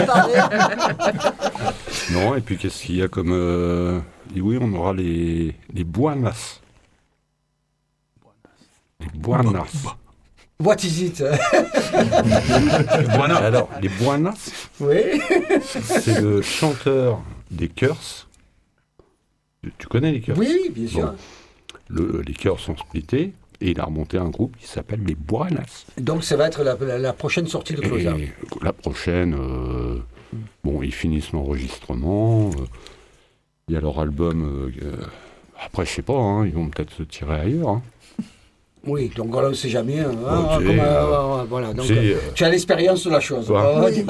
Non, 2.11 2.35
et 2.35 2.41
puis 2.41 2.57
qu'est-ce 2.57 2.83
qu'il 2.83 2.97
y 2.97 3.03
a 3.03 3.07
comme. 3.07 4.01
Et 4.35 4.41
oui, 4.41 4.57
on 4.59 4.71
aura 4.73 4.93
les, 4.93 5.55
les 5.73 5.83
Buanas. 5.83 6.61
Les 8.99 9.07
Buanas. 9.19 9.95
What 10.61 10.75
is 10.83 11.03
it? 11.05 11.21
Alors, 13.39 13.69
les 13.81 13.89
Buanas, 13.89 14.51
Oui. 14.81 15.21
c'est 15.81 16.19
le 16.21 16.41
chanteur 16.41 17.21
des 17.49 17.69
Curse. 17.69 18.27
Tu- 19.77 19.87
connais 19.87 20.11
les 20.11 20.21
Curse 20.21 20.37
Oui, 20.37 20.47
oui, 20.63 20.69
bien 20.69 20.87
sûr. 20.87 21.05
Bon. 21.05 21.15
Le- 21.89 22.21
les 22.25 22.33
Curse 22.33 22.63
sont 22.63 22.75
splittés 22.77 23.33
et 23.61 23.71
il 23.71 23.79
a 23.79 23.85
remonté 23.85 24.17
un 24.17 24.29
groupe 24.29 24.55
qui 24.57 24.67
s'appelle 24.67 25.01
les 25.05 25.15
Buenas. 25.15 25.85
Donc 25.97 26.23
ça 26.25 26.35
va 26.35 26.47
être 26.47 26.63
la, 26.63 26.75
la- 26.75 26.99
la 26.99 27.13
prochaine 27.13 27.47
sortie 27.47 27.73
de 27.73 27.81
Closer. 27.81 28.33
La 28.61 28.73
prochaine, 28.73 29.33
euh, 29.39 29.99
bon, 30.63 30.81
ils 30.83 30.93
finissent 30.93 31.31
l'enregistrement. 31.31 32.49
euh, 32.49 32.65
Il 33.69 33.73
y 33.73 33.77
a 33.77 33.81
leur 33.81 33.99
album. 33.99 34.71
euh, 34.81 34.85
euh, 34.85 34.95
après, 35.63 35.85
je 35.85 35.91
sais 35.91 36.01
pas, 36.01 36.13
hein, 36.17 36.45
ils 36.45 36.53
vont 36.53 36.67
peut-être 36.69 36.91
se 36.91 37.03
tirer 37.03 37.39
ailleurs. 37.41 37.69
hein. 37.69 37.81
Oui, 38.87 39.11
donc 39.13 39.35
on 39.35 39.49
ne 39.49 39.53
sait 39.53 39.67
jamais. 39.67 39.99
hein, 39.99 40.11
comme, 40.57 40.69
euh, 40.69 40.79
euh, 40.79 41.43
voilà, 41.49 41.73
donc, 41.73 41.91
euh, 41.91 42.15
tu 42.33 42.45
as 42.45 42.49
l'expérience 42.49 43.03
de 43.05 43.09
la 43.11 43.19
chose. 43.19 43.51
Ouais, 43.51 43.59
Oui. 43.85 44.05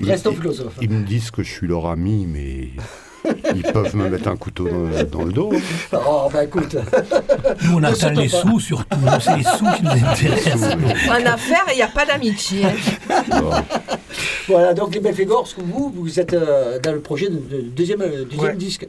Ils- 0.00 0.10
Restons 0.10 0.32
philosophes. 0.34 0.76
Ils 0.82 0.90
me 0.90 1.04
disent 1.06 1.30
que 1.30 1.44
je 1.44 1.52
suis 1.52 1.66
leur 1.68 1.86
ami, 1.86 2.26
mais 2.26 2.70
ils 3.54 3.62
peuvent 3.62 3.94
me 3.96 4.08
mettre 4.08 4.28
un 4.28 4.36
couteau 4.36 4.68
dans, 4.68 5.04
dans 5.18 5.24
le 5.24 5.32
dos. 5.32 5.52
Oh, 5.92 6.28
ben 6.32 6.42
écoute, 6.42 6.76
Nous, 7.62 7.76
on 7.76 7.82
attend 7.82 8.10
les 8.10 8.28
pas. 8.28 8.36
sous 8.42 8.60
surtout. 8.60 8.98
C'est 9.20 9.36
les 9.36 9.42
sous 9.44 9.64
qui 9.76 9.82
nous 9.82 10.06
intéressent. 10.06 10.62
En 11.08 11.26
affaires, 11.26 11.64
il 11.72 11.76
n'y 11.76 11.82
a 11.82 11.88
pas 11.88 12.04
d'amitié. 12.06 12.62
Bon. 13.28 13.50
voilà, 14.48 14.74
donc 14.74 14.94
les 14.94 15.00
Belfégors, 15.00 15.48
vous, 15.58 15.92
vous 15.94 16.20
êtes 16.20 16.34
euh, 16.34 16.78
dans 16.80 16.92
le 16.92 17.00
projet 17.00 17.28
de, 17.30 17.36
de- 17.36 17.60
deuxième, 17.62 18.02
euh, 18.02 18.24
deuxième 18.24 18.40
Ouais. 18.50 18.56
disque. 18.56 18.86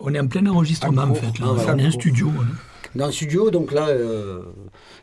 On 0.00 0.14
est 0.14 0.20
en 0.20 0.26
plein 0.26 0.46
enregistrement, 0.46 1.02
En 1.02 1.14
fait. 1.14 1.38
Là. 1.38 1.46
Ah. 1.46 1.72
On 1.74 1.78
est 1.78 1.86
en 1.86 1.90
studio. 1.90 2.28
hein. 2.40 2.46
Dans 2.94 3.06
le 3.06 3.12
studio, 3.12 3.50
donc 3.50 3.70
là, 3.72 3.88
euh, 3.88 4.40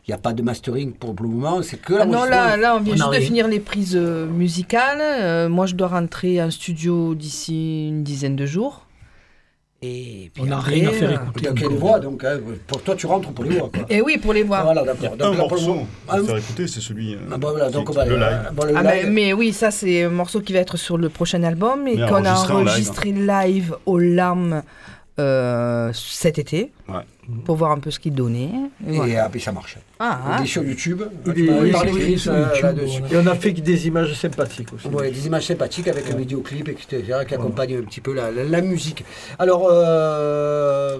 il 0.06 0.10
n'y 0.10 0.14
a 0.14 0.18
pas 0.18 0.32
de 0.32 0.42
mastering 0.42 0.92
pour 0.92 1.14
le 1.20 1.28
moment, 1.28 1.62
c'est 1.62 1.78
que 1.80 1.94
Ah 2.00 2.06
non, 2.06 2.24
là, 2.24 2.56
là, 2.56 2.76
on 2.76 2.80
vient 2.80 2.94
On 2.94 2.96
juste 3.10 3.20
de 3.20 3.24
finir 3.24 3.48
les 3.48 3.58
prises 3.60 3.96
euh, 3.96 4.26
musicales. 4.26 5.00
Euh, 5.02 5.48
moi, 5.48 5.66
je 5.66 5.74
dois 5.74 5.88
rentrer 5.88 6.40
en 6.40 6.50
studio 6.50 7.14
d'ici 7.16 7.88
une 7.88 8.04
dizaine 8.04 8.36
de 8.36 8.46
jours. 8.46 8.82
Et 9.82 10.30
puis 10.32 10.42
On 10.42 10.46
n'a 10.46 10.58
rien 10.58 10.88
à 10.88 10.92
faire 10.92 11.10
euh, 11.10 11.14
écouter. 11.14 11.48
Donc 11.48 11.60
il 11.60 11.70
y 11.70 11.74
voix, 11.76 12.00
donc 12.00 12.24
hein, 12.24 12.38
pour 12.66 12.82
toi 12.82 12.94
tu 12.96 13.06
rentres 13.06 13.30
pour 13.32 13.44
les 13.44 13.58
voix. 13.58 13.68
Quoi. 13.72 13.84
Et 13.90 14.00
oui, 14.00 14.16
pour 14.16 14.32
les 14.32 14.42
voir. 14.42 14.64
Voilà, 14.64 14.82
d'accord. 14.84 15.14
un 15.20 15.32
morceau 15.34 15.68
moment- 15.68 15.86
à 16.08 16.14
Ah, 16.16 16.22
faire 16.24 16.36
écouter, 16.38 16.66
c'est 16.66 16.80
celui. 16.80 17.14
euh, 17.14 17.18
ah, 17.30 17.36
bah, 17.36 17.48
voilà, 17.50 17.68
donc 17.70 17.92
va 17.92 18.06
le 18.06 18.16
live. 18.16 18.50
bon, 18.54 18.64
le 18.64 18.72
Ah, 18.74 18.82
live. 18.82 19.04
mais, 19.04 19.10
mais 19.10 19.32
oui, 19.34 19.52
ça 19.52 19.70
c'est 19.70 20.04
un 20.04 20.08
morceau 20.08 20.40
qui 20.40 20.54
va 20.54 20.60
être 20.60 20.78
sur 20.78 20.96
le 20.96 21.10
prochain 21.10 21.42
album 21.42 21.86
et 21.88 21.96
qu'on 21.96 22.24
a 22.24 22.34
enregistré 22.34 23.10
en 23.10 23.12
live. 23.16 23.28
live 23.28 23.76
au 23.84 23.98
LAM 23.98 24.62
euh, 25.18 25.90
cet 25.92 26.38
été 26.38 26.72
Ouais. 26.88 26.94
Pour 27.44 27.56
voir 27.56 27.72
un 27.72 27.78
peu 27.78 27.90
ce 27.90 27.98
qu'il 27.98 28.14
donnait. 28.14 28.50
Et 28.86 28.92
Et 28.94 28.96
voilà. 28.96 29.24
après 29.24 29.38
ça 29.40 29.52
marche. 29.52 29.78
Ah, 29.98 30.36
Il 30.38 30.44
est 30.44 30.46
sur 30.46 30.62
YouTube. 30.62 31.02
Sur 31.24 31.32
euh, 31.34 31.70
voilà. 31.72 32.82
Et 33.10 33.16
on 33.16 33.26
a 33.26 33.34
fait 33.34 33.52
des 33.52 33.86
images 33.86 34.14
sympathiques 34.14 34.72
aussi. 34.74 34.88
Ouais, 34.88 35.10
des 35.10 35.26
images 35.26 35.46
sympathiques 35.46 35.88
avec 35.88 36.10
un 36.10 36.16
vidéoclip, 36.16 36.68
etc., 36.68 37.02
qui 37.26 37.34
accompagne 37.34 37.76
un 37.78 37.82
petit 37.82 38.00
peu 38.00 38.12
la, 38.14 38.30
la- 38.30 38.44
la 38.44 38.60
musique. 38.60 39.04
Alors, 39.38 39.68
euh, 39.70 40.98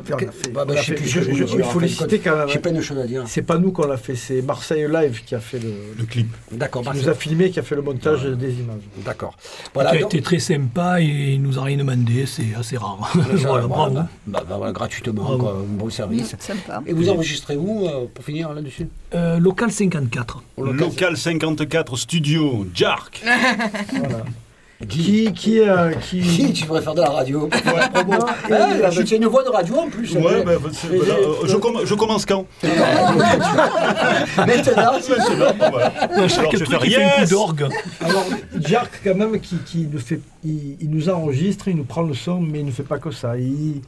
bah, 0.52 0.64
bah, 0.64 0.74
je 0.76 0.80
sais 0.80 0.82
fait- 0.86 0.94
plus 0.94 1.08
je- 1.08 1.20
je 1.22 1.56
il 1.58 1.64
faut 1.64 1.80
les 1.80 1.88
citer 1.88 2.18
quand 2.18 2.36
même. 2.36 2.48
J'ai 2.48 2.58
plein 2.58 2.72
de 2.72 2.80
choses 2.80 2.98
à 2.98 3.06
dire. 3.06 3.24
C'est 3.26 3.42
pas 3.42 3.58
nous 3.58 3.72
qu'on 3.72 3.86
l'a 3.86 3.96
fait, 3.96 4.14
c'est 4.16 4.42
Marseille 4.42 4.86
Live 4.90 5.22
qui 5.24 5.34
a 5.34 5.40
fait 5.40 5.58
le, 5.58 5.72
Le 5.98 6.04
clip. 6.04 6.28
D'accord, 6.52 6.82
qui 6.82 6.96
nous 6.98 7.08
a 7.08 7.14
filmé, 7.14 7.50
qui 7.50 7.58
a 7.58 7.62
fait 7.62 7.74
le 7.76 7.82
montage 7.82 8.24
des 8.24 8.52
images. 8.54 8.80
d'accord. 9.04 9.36
Qui 9.36 9.70
Voilà, 9.74 9.90
a 9.90 9.96
donc- 9.98 10.14
été 10.14 10.22
très 10.22 10.38
sympa 10.38 11.00
et 11.00 11.04
il 11.34 11.42
nous 11.42 11.58
a 11.58 11.62
rien 11.64 11.76
demandé. 11.76 12.24
C'est 12.26 12.54
assez 12.58 12.76
rare. 12.76 13.12
voilà, 13.34 13.66
bravo. 13.66 13.98
Bah, 14.26 14.42
voilà, 14.48 14.72
gratuitement, 14.72 15.22
Bravo. 15.22 15.38
quoi, 15.38 15.64
Sympa. 16.24 16.82
Et 16.86 16.92
vous 16.92 17.08
enregistrez 17.08 17.56
où, 17.56 17.86
euh, 17.86 18.06
pour 18.12 18.24
finir, 18.24 18.52
là-dessus 18.52 18.88
Euh, 19.14 19.38
local 19.38 19.70
54. 19.70 20.42
Local 20.58 21.16
54 21.16 21.96
Studio, 21.96 22.66
Jark. 22.74 23.22
Voilà. 23.92 24.24
Qui, 24.90 25.32
qui, 25.32 25.58
euh, 25.60 25.92
qui... 25.94 26.20
Qui 26.20 26.52
tu 26.52 26.66
faire 26.66 26.94
de 26.94 27.00
la 27.00 27.08
radio 27.08 27.46
promo 27.46 28.12
Non, 28.12 28.26
Ah, 28.84 28.90
je- 28.90 29.00
Tu 29.00 29.14
as 29.14 29.16
une 29.16 29.24
voix 29.24 29.42
de 29.42 29.48
radio 29.48 29.74
en 29.78 29.88
plus. 29.88 30.12
Ouais, 30.14 30.44
mais- 30.44 30.44
ben, 30.44 30.58
c'est- 30.70 30.88
voilà, 30.88 31.14
euh, 31.14 31.46
je, 31.46 31.56
comm- 31.56 31.86
je 31.86 31.94
commence 31.94 32.26
quand? 32.26 32.44
Maintenant, 32.62 32.76
c'est- 35.00 35.16
Maintenant, 35.16 35.70
voilà. 35.70 35.86
Alors, 35.86 36.28
Chaque 36.28 36.50
truc, 36.50 36.68
coup 36.78 36.84
yes 36.86 37.30
d'orgue. 37.30 37.68
Alors, 38.00 38.26
Jark, 38.60 39.00
quand 39.02 39.14
même, 39.14 39.40
qui, 39.40 39.56
qui 39.64 39.88
nous 39.90 39.98
fait, 39.98 40.20
il, 40.44 40.76
il 40.80 40.90
nous 40.90 41.08
enregistre, 41.08 41.68
il 41.68 41.76
nous 41.76 41.84
prend 41.84 42.02
le 42.02 42.14
son, 42.14 42.40
mais 42.40 42.60
il 42.60 42.66
ne 42.66 42.70
fait 42.70 42.82
pas 42.82 42.98
que 42.98 43.10
ça. 43.10 43.36
Il, 43.38 43.80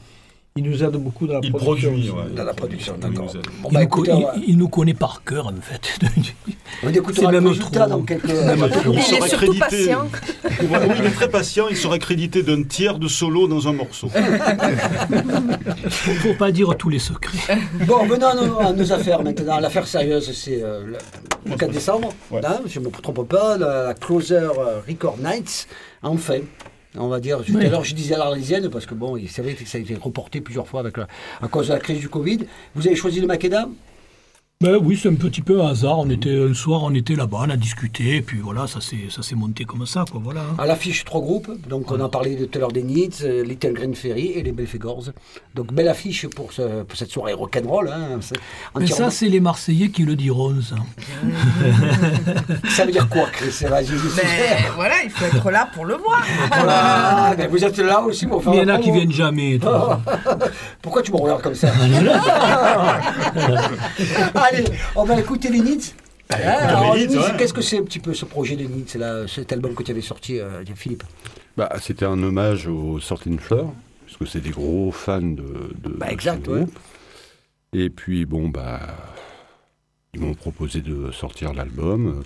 il 0.55 0.63
nous 0.63 0.83
aide 0.83 0.91
beaucoup 0.97 1.25
dans 1.27 1.35
la 1.35 1.39
Il 1.43 1.51
production. 1.51 1.89
produit, 1.91 2.09
aussi. 2.09 2.17
ouais. 2.17 2.35
Dans 2.35 2.43
la 2.43 2.53
production, 2.53 2.95
d'accord. 2.99 3.31
Il 3.33 3.37
nous. 3.37 3.61
Bon, 3.61 3.69
Il, 3.71 3.73
bah 3.87 4.33
il- 4.47 4.59
il 4.59 4.69
connaît 4.69 4.93
par 4.93 5.23
cœur, 5.23 5.47
en 5.47 5.53
fait. 5.61 5.99
on 6.83 6.89
écoutera 6.89 7.13
c'est 7.27 7.31
le 7.31 7.39
même 7.41 7.47
résultat 7.47 7.81
trop. 7.81 7.89
dans 7.89 8.01
quelques... 8.01 8.27
Il 8.27 8.35
Il 8.35 8.95
est 8.95 9.01
surtout 9.01 9.35
crédité- 9.37 9.59
patient. 9.59 10.07
Oui, 10.61 10.67
il 10.99 11.05
est 11.05 11.11
très 11.11 11.29
patient, 11.29 11.67
il 11.69 11.77
sera 11.77 11.97
crédité 11.99 12.43
d'un 12.43 12.63
tiers 12.63 12.99
de 12.99 13.07
solo 13.07 13.47
dans 13.47 13.67
un 13.67 13.73
morceau. 13.73 14.09
Faut 15.89 16.33
pas 16.33 16.51
dire 16.51 16.75
tous 16.77 16.89
les 16.89 16.99
secrets. 16.99 17.57
Bon, 17.85 18.05
venons 18.05 18.27
à 18.27 18.35
nos, 18.35 18.59
à 18.59 18.73
nos 18.73 18.91
affaires 18.91 19.23
maintenant. 19.23 19.59
L'affaire 19.59 19.87
sérieuse, 19.87 20.31
c'est 20.33 20.61
euh, 20.61 20.83
le, 20.85 20.97
le 21.51 21.55
4 21.55 21.71
décembre. 21.71 22.09
Ouais. 22.31 22.41
hein, 22.45 22.59
je 22.65 22.79
ne 22.79 22.85
me 22.85 22.91
trompe 22.91 23.27
pas, 23.27 23.57
la, 23.57 23.83
la 23.83 23.93
Closer 23.93 24.35
euh, 24.35 24.81
Record 24.87 25.17
Nights. 25.19 25.67
Enfin, 26.03 26.39
on 26.97 27.07
va 27.07 27.19
dire, 27.19 27.43
tout 27.45 27.53
Oui. 27.55 27.65
à 27.65 27.69
l'heure 27.69 27.83
je 27.83 27.93
disais 27.95 28.15
à 28.15 28.17
l'Arlésienne, 28.17 28.69
parce 28.69 28.85
que 28.85 28.93
bon, 28.95 29.19
c'est 29.27 29.41
vrai 29.41 29.53
que 29.53 29.65
ça 29.65 29.77
a 29.77 29.81
été 29.81 29.95
reporté 29.95 30.41
plusieurs 30.41 30.67
fois 30.67 30.79
avec 30.81 30.97
la- 30.97 31.07
à 31.41 31.47
cause 31.47 31.67
de 31.67 31.73
la 31.73 31.79
crise 31.79 31.99
du 31.99 32.09
Covid. 32.09 32.39
Vous 32.75 32.87
avez 32.87 32.95
choisi 32.95 33.19
le 33.21 33.27
Makeda 33.27 33.67
Ben 34.61 34.75
oui, 34.75 34.99
c'est 35.01 35.07
un 35.07 35.13
petit 35.15 35.39
peu 35.41 35.61
un 35.61 35.69
hasard. 35.69 35.99
On 35.99 36.09
était 36.09 36.37
un 36.37 36.53
soir, 36.53 36.81
on 36.83 36.93
était 36.93 37.15
là-bas, 37.15 37.37
on 37.47 37.49
a 37.49 37.55
discuté, 37.55 38.17
et 38.17 38.21
puis 38.21 38.39
voilà, 38.39 38.67
ça 38.67 38.81
s'est 38.81 39.07
ça 39.09 39.21
s'est 39.23 39.35
monté 39.35 39.63
comme 39.63 39.85
ça, 39.85 40.03
quoi. 40.11 40.19
Voilà. 40.21 40.41
À 40.57 40.65
l'affiche, 40.65 41.05
trois 41.05 41.21
groupes. 41.21 41.49
Donc, 41.69 41.89
on 41.93 42.03
a 42.03 42.09
parlé 42.09 42.35
de 42.35 42.43
tout 42.43 42.57
à 42.57 42.59
l'heure 42.59 42.71
des 42.73 42.83
Needs, 42.83 43.23
euh, 43.23 43.41
Little 43.45 43.71
Green 43.71 43.95
Ferry 43.95 44.33
et 44.35 44.43
les 44.43 44.51
Belfegors. 44.51 45.11
Donc, 45.55 45.71
belle 45.71 45.87
affiche 45.87 46.27
pour, 46.27 46.51
ce- 46.51 46.83
pour 46.83 46.97
cette 46.97 47.09
soirée 47.09 47.31
rock'n'roll. 47.31 47.87
Hein, 47.87 48.17
C'est 48.19 48.35
Mais 48.77 48.87
ça, 48.87 49.09
c'est 49.09 49.29
les 49.29 49.39
Marseillais 49.39 49.91
qui 49.91 50.03
le 50.03 50.17
diront, 50.17 50.53
ça. 50.61 50.75
ça 52.69 52.85
veut 52.85 52.91
dire 52.91 53.07
quoi, 53.07 53.27
Chris? 53.31 53.63
Vas-y, 53.65 53.91
Mais 54.17 54.67
voilà, 54.75 54.95
il 55.05 55.09
faut 55.09 55.23
être 55.23 55.51
là 55.51 55.69
pour 55.73 55.85
le 55.85 55.95
voir. 55.95 56.21
Voilà, 56.51 57.33
ben 57.37 57.47
vous 57.49 57.63
êtes 57.63 57.77
là 57.77 58.01
aussi 58.01 58.25
pour 58.25 58.43
faire 58.43 58.51
Mais 58.51 58.57
il 58.57 58.67
y 58.67 58.71
en 58.71 58.75
a 58.75 58.79
qui 58.79 58.91
viennent 58.91 59.11
jamais. 59.13 59.57
Pourquoi 60.81 61.01
tu 61.01 61.13
me 61.13 61.17
regardes 61.17 61.41
comme 61.43 61.55
ça? 61.55 61.69
Allez, 64.49 64.65
on 64.95 65.03
va 65.03 65.19
écouter 65.19 65.49
les. 65.49 65.59
Hein, 65.59 65.63
Needs, 65.63 67.07
Needs, 67.07 67.17
ouais. 67.17 67.23
Qu'est-ce 67.37 67.53
que 67.53 67.61
c'est 67.61 67.77
un 67.79 67.83
petit 67.83 67.99
peu 67.99 68.13
ce 68.13 68.25
projet 68.25 68.55
de 68.55 68.63
Needs, 68.63 68.97
là, 68.97 69.27
cet 69.27 69.51
album 69.51 69.73
que 69.75 69.83
tu 69.83 69.91
avais 69.91 70.01
sorti, 70.01 70.39
euh, 70.39 70.63
Philippe? 70.75 71.03
Bah, 71.57 71.71
C'était 71.81 72.05
un 72.05 72.21
hommage 72.21 72.67
aux 72.67 72.99
Sorting 72.99 73.39
Fleur, 73.39 73.71
puisque 74.05 74.27
c'est 74.27 74.41
des 74.41 74.51
gros 74.51 74.91
fans 74.91 75.21
de, 75.21 75.71
de 75.83 75.89
Bah, 75.97 76.07
de 76.07 76.11
exact, 76.11 76.45
ce 76.45 76.51
ouais. 76.51 76.59
groupe. 76.61 76.79
Et 77.73 77.89
puis, 77.89 78.25
bon, 78.25 78.49
bah, 78.49 78.79
ils 80.13 80.19
m'ont 80.21 80.33
proposé 80.35 80.81
de 80.81 81.11
sortir 81.11 81.53
l'album. 81.53 82.23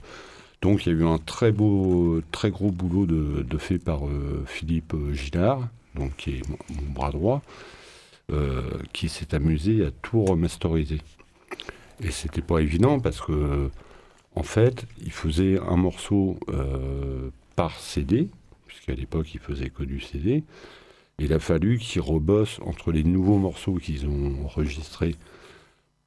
Donc, 0.61 0.86
il 0.86 0.93
y 0.93 0.95
a 0.95 0.99
eu 0.99 1.05
un 1.05 1.17
très 1.17 1.51
beau, 1.51 2.21
très 2.32 2.49
gros 2.49 2.71
boulot 2.71 3.05
de, 3.05 3.43
de 3.43 3.57
fait 3.57 3.80
par 3.80 4.05
euh, 4.07 4.43
Philippe 4.47 4.93
euh, 4.93 5.13
Gillard, 5.13 5.67
donc, 5.95 6.15
qui 6.17 6.32
est 6.38 6.49
mon, 6.49 6.57
mon 6.69 6.91
bras 6.93 7.11
droit, 7.11 7.41
euh, 8.32 8.61
qui 8.93 9.09
s'est 9.09 9.34
amusé 9.36 9.86
à 9.86 9.91
tout 10.01 10.24
remasteriser. 10.24 10.99
Et 12.02 12.12
c'était 12.12 12.41
pas 12.41 12.60
évident 12.60 13.00
parce 13.00 13.22
que, 13.22 13.70
en 14.36 14.44
fait, 14.44 14.86
il 15.02 15.12
faisait 15.12 15.60
un 15.60 15.76
morceau 15.76 16.38
euh, 16.50 17.30
par 17.56 17.80
CD, 17.80 18.30
puisqu'à 18.68 18.94
l'époque, 18.94 19.34
il 19.34 19.39
faisait 19.39 19.70
que 19.70 19.84
du 19.84 20.00
CD. 20.00 20.44
Il 21.20 21.34
a 21.34 21.39
fallu 21.39 21.78
qu'ils 21.78 22.02
rebossent 22.02 22.60
entre 22.66 22.91
les 22.91 23.04
nouveaux 23.04 23.38
morceaux 23.38 23.76
qu'ils 23.76 24.08
ont 24.08 24.46
enregistrés 24.46 25.16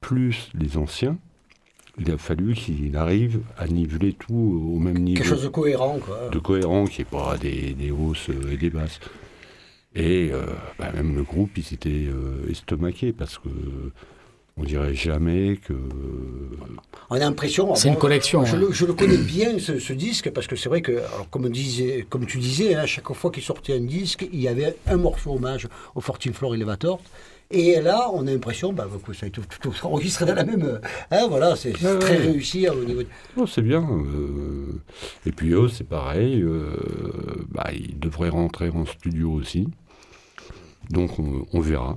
plus 0.01 0.51
les 0.55 0.77
anciens. 0.77 1.19
Il 1.99 2.11
a 2.11 2.19
fallu 2.19 2.53
qu'il 2.55 2.97
arrive 2.97 3.41
à 3.57 3.67
niveler 3.69 4.13
tout 4.13 4.35
au 4.75 4.79
même 4.79 4.99
niveau 4.99 5.17
Quelque 5.23 5.29
chose 5.29 5.45
de 5.45 5.49
cohérent, 5.49 5.99
quoi. 5.99 6.29
de 6.29 6.39
cohérent, 6.39 6.85
qui 6.85 7.01
n'est 7.01 7.07
pas 7.07 7.39
des, 7.39 7.73
des 7.73 7.91
hausses 7.91 8.29
euh, 8.29 8.53
et 8.53 8.57
des 8.57 8.69
basses. 8.69 9.01
Et 9.95 10.31
euh, 10.31 10.45
bah, 10.79 10.93
même 10.93 11.17
le 11.17 11.23
groupe, 11.23 11.51
il 11.57 11.65
s'était 11.65 12.07
euh, 12.07 12.51
estomaqué 12.51 13.15
parce 13.15 13.39
que 13.39 13.49
on 14.59 14.65
dirait 14.65 14.95
jamais 14.95 15.57
que. 15.59 15.75
On 17.11 17.15
a 17.17 17.19
l'impression. 17.19 17.75
C'est 17.75 17.89
une 17.89 17.97
collection, 17.97 18.45
Je, 18.45 18.57
hein. 18.57 18.61
le, 18.61 18.73
je 18.73 18.85
le 18.87 18.95
connais 18.95 19.19
bien, 19.19 19.59
ce, 19.59 19.79
ce 19.79 19.93
disque, 19.93 20.31
parce 20.31 20.47
que 20.47 20.57
c'est 20.57 20.69
vrai 20.69 20.83
que, 20.83 20.93
alors, 20.93 21.29
comme, 21.31 21.49
disait, 21.51 22.07
comme 22.09 22.27
tu 22.27 22.39
disais, 22.39 22.75
hein, 22.75 22.87
chaque 22.87 23.13
fois 23.13 23.31
qu'il 23.31 23.43
sortait 23.43 23.75
un 23.77 23.81
disque, 23.81 24.27
il 24.33 24.41
y 24.41 24.49
avait 24.49 24.77
un 24.87 24.97
morceau 24.97 25.35
hommage 25.35 25.69
au 25.95 26.01
14 26.01 26.35
Floor 26.35 26.55
Elevator. 26.55 27.01
Et 27.53 27.81
là, 27.81 28.11
on 28.13 28.27
a 28.27 28.31
l'impression 28.33 28.73
bah, 28.73 28.89
que 29.07 29.13
ça 29.13 29.27
a 29.27 29.29
été 29.29 29.41
tout, 29.41 29.47
tout 29.71 29.87
enregistré 29.87 30.25
dans 30.27 30.35
la 30.35 30.45
même. 30.45 30.65
euh, 30.65 30.79
Hein, 31.13 31.27
voilà, 31.29 31.55
c'est 31.55 31.77
c'est 31.79 31.87
Ouais, 31.87 31.99
très 32.01 32.19
ouais. 32.19 32.27
réussi 32.27 32.67
hein, 32.67 32.73
au 32.73 32.85
niveau. 32.85 33.03
de- 33.05 33.09
Oh, 33.37 33.47
c'est 33.47 33.63
bien. 33.63 33.83
euh, 33.89 34.73
Et 35.27 35.31
puis 35.31 35.51
eux, 35.53 35.69
c'est 35.69 35.87
pareil. 35.87 36.43
euh, 36.43 36.71
bah, 37.51 37.71
ils 37.73 37.97
devraient 38.01 38.31
rentrer 38.31 38.71
en 38.71 38.85
studio 38.85 39.31
aussi. 39.31 39.69
Donc 40.91 41.21
on, 41.21 41.47
on 41.53 41.61
verra. 41.61 41.97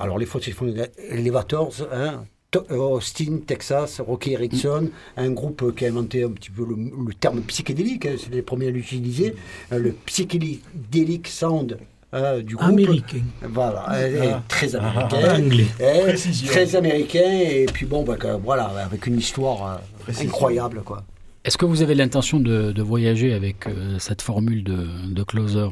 Alors, 0.00 0.18
les 0.18 0.26
14 0.26 0.50
Floor 0.54 0.74
Elevators, 1.10 1.74
hein, 1.92 2.24
To- 2.50 2.64
euh, 2.72 2.76
Austin, 2.76 3.38
Texas, 3.46 4.00
Rocky 4.00 4.32
Erickson, 4.32 4.88
un 5.16 5.30
groupe 5.30 5.74
qui 5.76 5.84
a 5.84 5.88
inventé 5.88 6.24
un 6.24 6.30
petit 6.30 6.50
peu 6.50 6.64
le, 6.64 6.74
le 7.06 7.14
terme 7.14 7.42
psychédélique, 7.42 8.06
hein, 8.06 8.16
c'est 8.18 8.32
les 8.34 8.42
premiers 8.42 8.66
à 8.68 8.70
l'utiliser, 8.70 9.36
euh, 9.72 9.78
le 9.78 9.92
psychédélique 10.06 11.28
sound 11.28 11.78
euh, 12.12 12.42
du 12.42 12.56
groupe. 12.56 12.70
Américain. 12.70 13.22
Voilà, 13.42 13.84
Ah. 13.86 14.42
très 14.48 14.74
Ah. 14.74 14.80
américain. 14.80 15.36
Anglais. 15.44 15.66
Eh, 15.78 16.02
Précision. 16.02 16.48
très 16.48 16.74
américain, 16.74 17.30
et 17.40 17.66
puis 17.72 17.86
bon, 17.86 18.02
bah, 18.02 18.16
que- 18.16 18.36
voilà, 18.38 18.64
avec 18.64 19.06
une 19.06 19.18
histoire 19.18 19.64
euh, 19.66 19.76
Précision. 20.00 20.28
incroyable, 20.28 20.82
quoi. 20.82 21.04
Est-ce 21.44 21.56
que 21.56 21.66
vous 21.66 21.82
avez 21.82 21.94
l'intention 21.94 22.40
de, 22.40 22.72
de 22.72 22.82
voyager 22.82 23.32
avec 23.32 23.66
euh, 23.68 23.98
cette 24.00 24.22
formule 24.22 24.64
de, 24.64 24.86
de 25.08 25.22
closer 25.22 25.68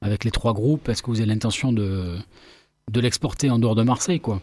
Avec 0.00 0.22
les 0.24 0.30
trois 0.30 0.54
groupes, 0.54 0.88
est-ce 0.88 1.02
que 1.02 1.10
vous 1.10 1.18
avez 1.20 1.26
l'intention 1.28 1.72
de, 1.72 2.18
de 2.90 3.00
l'exporter 3.00 3.50
en 3.50 3.58
dehors 3.58 3.74
de 3.74 3.82
Marseille 3.82 4.20
quoi 4.20 4.40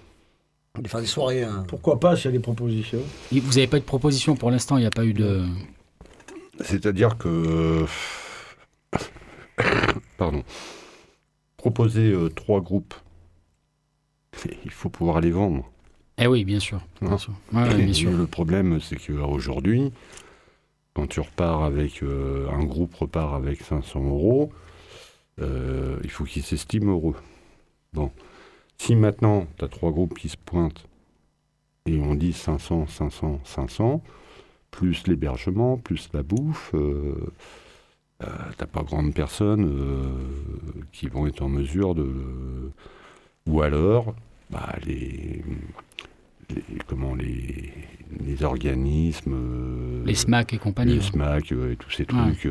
De 0.80 0.88
faire 0.88 1.00
des 1.02 1.06
soirées. 1.08 1.44
hein. 1.44 1.64
Pourquoi 1.68 2.00
pas 2.00 2.16
s'il 2.16 2.26
y 2.26 2.28
a 2.30 2.32
des 2.32 2.39
propositions 2.39 3.02
Et 3.32 3.39
Vous 3.39 3.50
n'avez 3.52 3.68
pas 3.68 3.78
eu 3.78 3.82
de 3.82 3.86
proposition 3.86 4.36
pour 4.36 4.52
l'instant, 4.52 4.78
il 4.78 4.82
n'y 4.82 4.88
a 4.88 4.92
pas 4.92 5.06
eu 5.06 5.14
de... 5.14 5.46
C'est-à-dire 6.62 7.18
que. 7.18 7.86
Pardon. 10.18 10.44
Proposer 11.58 12.12
euh, 12.12 12.30
trois 12.30 12.62
groupes, 12.62 12.94
il 14.66 14.72
faut 14.72 14.89
pouvoir 14.89 15.22
les 15.22 15.32
vendre. 15.32 15.70
Eh 16.18 16.28
oui, 16.28 16.44
bien 16.44 16.60
sûr. 16.60 16.82
Bien 17.02 17.12
Hein. 17.12 17.18
sûr. 17.18 17.34
Ouais, 17.54 17.64
ouais, 17.64 17.76
bien 17.76 17.88
Et 17.88 17.94
sûr. 17.94 18.12
Le 18.12 18.28
problème, 18.28 18.80
c'est 18.82 18.96
qu'aujourd'hui, 18.98 19.92
quand 20.94 21.08
tu 21.08 21.20
repars 21.20 21.64
avec. 21.64 22.04
euh, 22.04 22.50
un 22.52 22.64
groupe 22.64 22.94
repart 22.96 23.34
avec 23.36 23.62
500 23.62 24.04
euros, 24.04 24.52
euh, 25.39 25.98
il 26.04 26.10
faut 26.10 26.24
qu'ils 26.26 26.44
s'estiment 26.44 26.92
heureux. 26.94 27.16
Bon. 27.94 28.12
Si 28.82 28.95
maintenant, 28.95 29.45
tu 29.59 29.63
as 29.65 29.67
trois 29.67 29.91
groupes 29.91 30.17
qui 30.17 30.27
se 30.27 30.38
pointent 30.43 30.88
et 31.86 31.99
on 31.99 32.15
dit 32.15 32.34
500, 32.34 32.88
500, 32.88 33.39
500, 33.43 34.01
plus 34.71 35.05
l'hébergement, 35.05 35.77
plus 35.77 36.09
la 36.13 36.23
bouffe, 36.23 36.71
euh, 36.73 37.13
euh, 38.23 38.27
t'as 38.57 38.65
pas 38.65 38.82
grande 38.82 39.13
personne 39.13 39.65
euh, 39.65 40.03
qui 40.91 41.09
vont 41.09 41.27
être 41.27 41.43
en 41.43 41.49
mesure 41.49 41.93
de. 41.93 42.71
Ou 43.45 43.61
alors, 43.61 44.15
bah, 44.49 44.73
les, 44.84 45.43
les- 46.49 46.63
comment 46.88 47.13
les, 47.13 47.71
les 48.19 48.43
organismes, 48.43 50.03
Les 50.05 50.15
SMAC 50.15 50.53
et 50.53 50.57
compagnie. 50.57 50.95
les. 50.95 51.01
SMAC 51.01 51.51
et 51.51 51.75
tous 51.77 51.91
ces 51.91 52.05
trucs. 52.07 52.47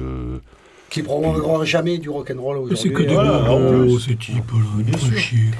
Qui 0.91 1.03
promouvront 1.03 1.65
jamais 1.65 1.99
du 1.99 2.11
rock'n'roll 2.11 2.59
aujourd'hui. 2.59 2.77
C'est 2.77 2.91
que 2.91 3.03
des 3.03 3.15
voilà, 3.15 3.51
en 3.51 3.61
bobos, 3.61 3.83
plus. 3.85 4.01
ces 4.01 4.17
types-là. 4.17 4.85
Ils 4.87 4.97
font 4.97 5.17
chier. 5.17 5.51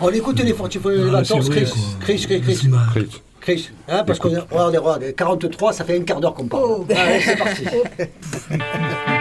On 0.00 0.10
écoute 0.10 0.40
les 0.40 0.50
Levators, 0.50 1.42
c'est 1.44 1.50
vrai, 1.50 1.62
Chris. 1.62 1.72
Chris, 2.00 2.26
Chris, 2.26 2.40
Chris. 2.40 2.68
Chris, 2.92 3.22
Chris, 3.40 3.70
hein, 3.88 4.04
parce 4.04 4.18
qu'on 4.18 4.30
est, 4.30 4.38
regardez, 4.50 4.78
regardez, 4.78 5.12
43, 5.14 5.72
ça 5.72 5.84
fait 5.84 5.98
un 5.98 6.02
quart 6.02 6.20
d'heure 6.20 6.34
qu'on 6.34 6.46
parle. 6.46 6.64
Oh. 6.66 6.86
Allez, 6.90 7.20
c'est 7.20 7.36
parti. 7.36 7.64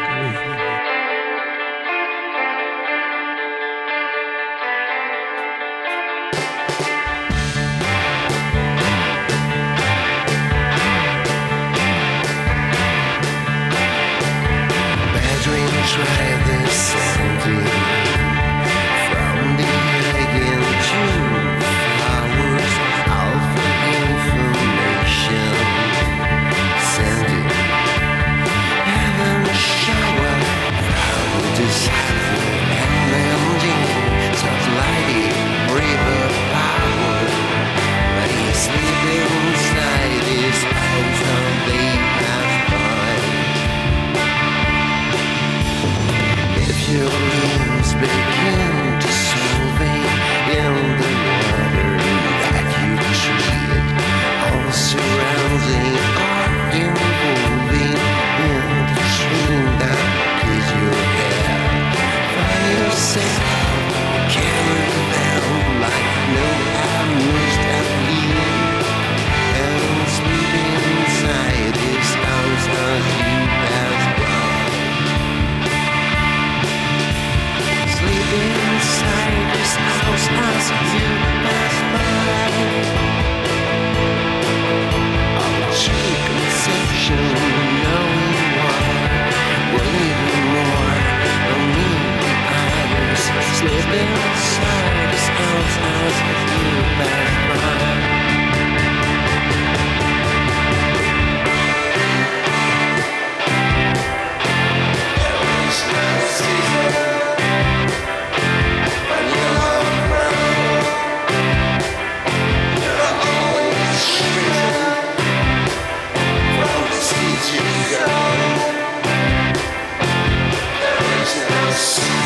Yes. 121.80 122.19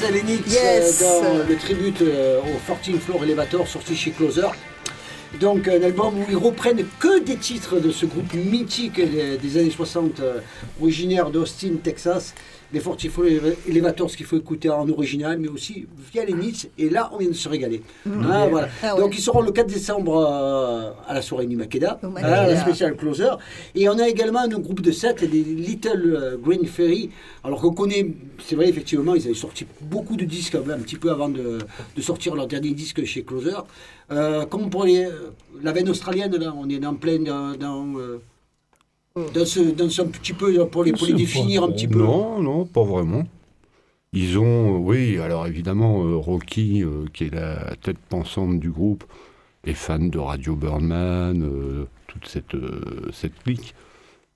Yes, 0.00 0.10
Lenix, 0.10 0.52
Yes. 0.54 1.02
euh, 1.02 1.40
dans 1.42 1.48
le 1.48 1.56
tribute 1.56 2.00
euh, 2.02 2.40
au 2.40 2.58
14 2.66 2.98
Floor 3.00 3.24
Elevator 3.24 3.68
sorti 3.68 3.94
chez 3.94 4.10
Closer. 4.12 4.46
Donc 5.40 5.68
un 5.68 5.82
album 5.82 6.18
où 6.18 6.24
ils 6.28 6.36
reprennent 6.36 6.84
que 6.98 7.20
des 7.20 7.36
titres 7.36 7.78
de 7.78 7.90
ce 7.90 8.06
groupe 8.06 8.32
mythique 8.34 8.96
des, 8.96 9.36
des 9.36 9.56
années 9.58 9.70
60, 9.70 10.20
euh, 10.20 10.40
originaire 10.80 11.30
d'Austin, 11.30 11.74
Texas. 11.82 12.34
Les 12.72 12.80
14 12.80 13.08
Floor 13.08 13.26
Elevator, 13.68 14.10
ce 14.10 14.16
qu'il 14.16 14.26
faut 14.26 14.36
écouter 14.36 14.70
en 14.70 14.88
original, 14.88 15.38
mais 15.38 15.48
aussi 15.48 15.86
via 16.12 16.24
Lenix. 16.24 16.68
Et 16.78 16.88
là, 16.88 17.10
on 17.12 17.18
vient 17.18 17.28
de 17.28 17.34
se 17.34 17.48
régaler. 17.48 17.82
Voilà. 18.04 18.68
Ah 18.82 18.94
ouais. 18.94 19.00
Donc 19.00 19.16
ils 19.18 19.22
seront 19.22 19.42
le 19.42 19.50
4 19.50 19.66
décembre 19.66 20.16
euh, 20.18 20.90
à 21.08 21.14
la 21.14 21.22
soirée 21.22 21.46
du 21.46 21.56
Makeda, 21.56 21.98
Au 22.02 22.06
hein, 22.06 22.20
la 22.22 22.60
spéciale 22.60 22.96
Closer. 22.96 23.30
Et 23.74 23.88
on 23.88 23.98
a 23.98 24.08
également 24.08 24.40
un 24.40 24.48
groupe 24.48 24.80
de 24.80 24.92
7, 24.92 25.24
des 25.24 25.42
Little 25.42 26.14
euh, 26.14 26.36
Green 26.36 26.66
Fairy. 26.66 27.10
Alors 27.42 27.60
qu'on 27.60 27.72
connaît, 27.72 28.06
c'est 28.44 28.54
vrai, 28.54 28.68
effectivement, 28.68 29.14
ils 29.14 29.24
avaient 29.24 29.34
sorti 29.34 29.66
beaucoup 29.80 30.16
de 30.16 30.24
disques 30.24 30.54
un 30.54 30.78
petit 30.78 30.96
peu 30.96 31.10
avant 31.10 31.28
de, 31.28 31.58
de 31.96 32.02
sortir 32.02 32.34
leur 32.34 32.46
dernier 32.46 32.70
disque 32.70 33.04
chez 33.04 33.22
Closer. 33.22 33.56
Euh, 34.10 34.44
comme 34.46 34.70
pour 34.70 34.84
les, 34.84 35.08
la 35.62 35.72
veine 35.72 35.88
australienne, 35.88 36.34
là, 36.36 36.54
on 36.56 36.68
est 36.68 36.84
en 36.84 36.94
plein 36.94 37.20
dans, 37.20 37.56
dans, 37.56 37.98
euh, 37.98 38.20
dans 39.16 39.44
ce, 39.44 39.60
dans 39.60 39.88
ce 39.90 40.02
un 40.02 40.06
petit 40.06 40.32
peu, 40.32 40.66
pour 40.66 40.84
les, 40.84 40.92
pour 40.92 41.06
les 41.06 41.12
C'est 41.12 41.18
définir 41.18 41.62
pas- 41.62 41.68
un 41.68 41.72
petit 41.72 41.88
peu. 41.88 41.98
Non, 41.98 42.40
non, 42.40 42.64
pas 42.66 42.84
vraiment. 42.84 43.24
Ils 44.12 44.38
ont, 44.38 44.78
oui, 44.78 45.18
alors 45.18 45.46
évidemment, 45.46 46.04
euh, 46.04 46.16
Rocky, 46.16 46.82
euh, 46.82 47.04
qui 47.12 47.24
est 47.24 47.34
la 47.34 47.76
tête 47.76 47.98
pensante 47.98 48.58
du 48.58 48.70
groupe, 48.70 49.04
est 49.64 49.74
fan 49.74 50.10
de 50.10 50.18
Radio 50.18 50.56
Birdman, 50.56 51.42
euh, 51.42 51.84
toute 52.08 52.26
cette, 52.26 52.56
cette 53.12 53.38
clique. 53.44 53.74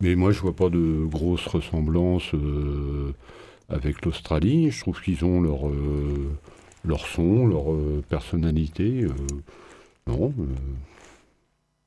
Mais 0.01 0.15
moi, 0.17 0.33
je 0.33 0.41
vois 0.41 0.55
pas 0.55 0.69
de 0.69 1.05
grosses 1.07 1.47
ressemblances 1.47 2.35
euh, 2.35 3.13
avec 3.69 4.05
l'Australie. 4.05 4.71
Je 4.71 4.81
trouve 4.81 5.01
qu'ils 5.01 5.25
ont 5.25 5.41
leur, 5.41 5.67
euh, 5.69 6.31
leur 6.85 7.07
son, 7.07 7.47
leur 7.47 7.73
euh, 7.73 8.03
personnalité. 8.09 9.05
euh, 9.05 9.09
non. 10.07 10.33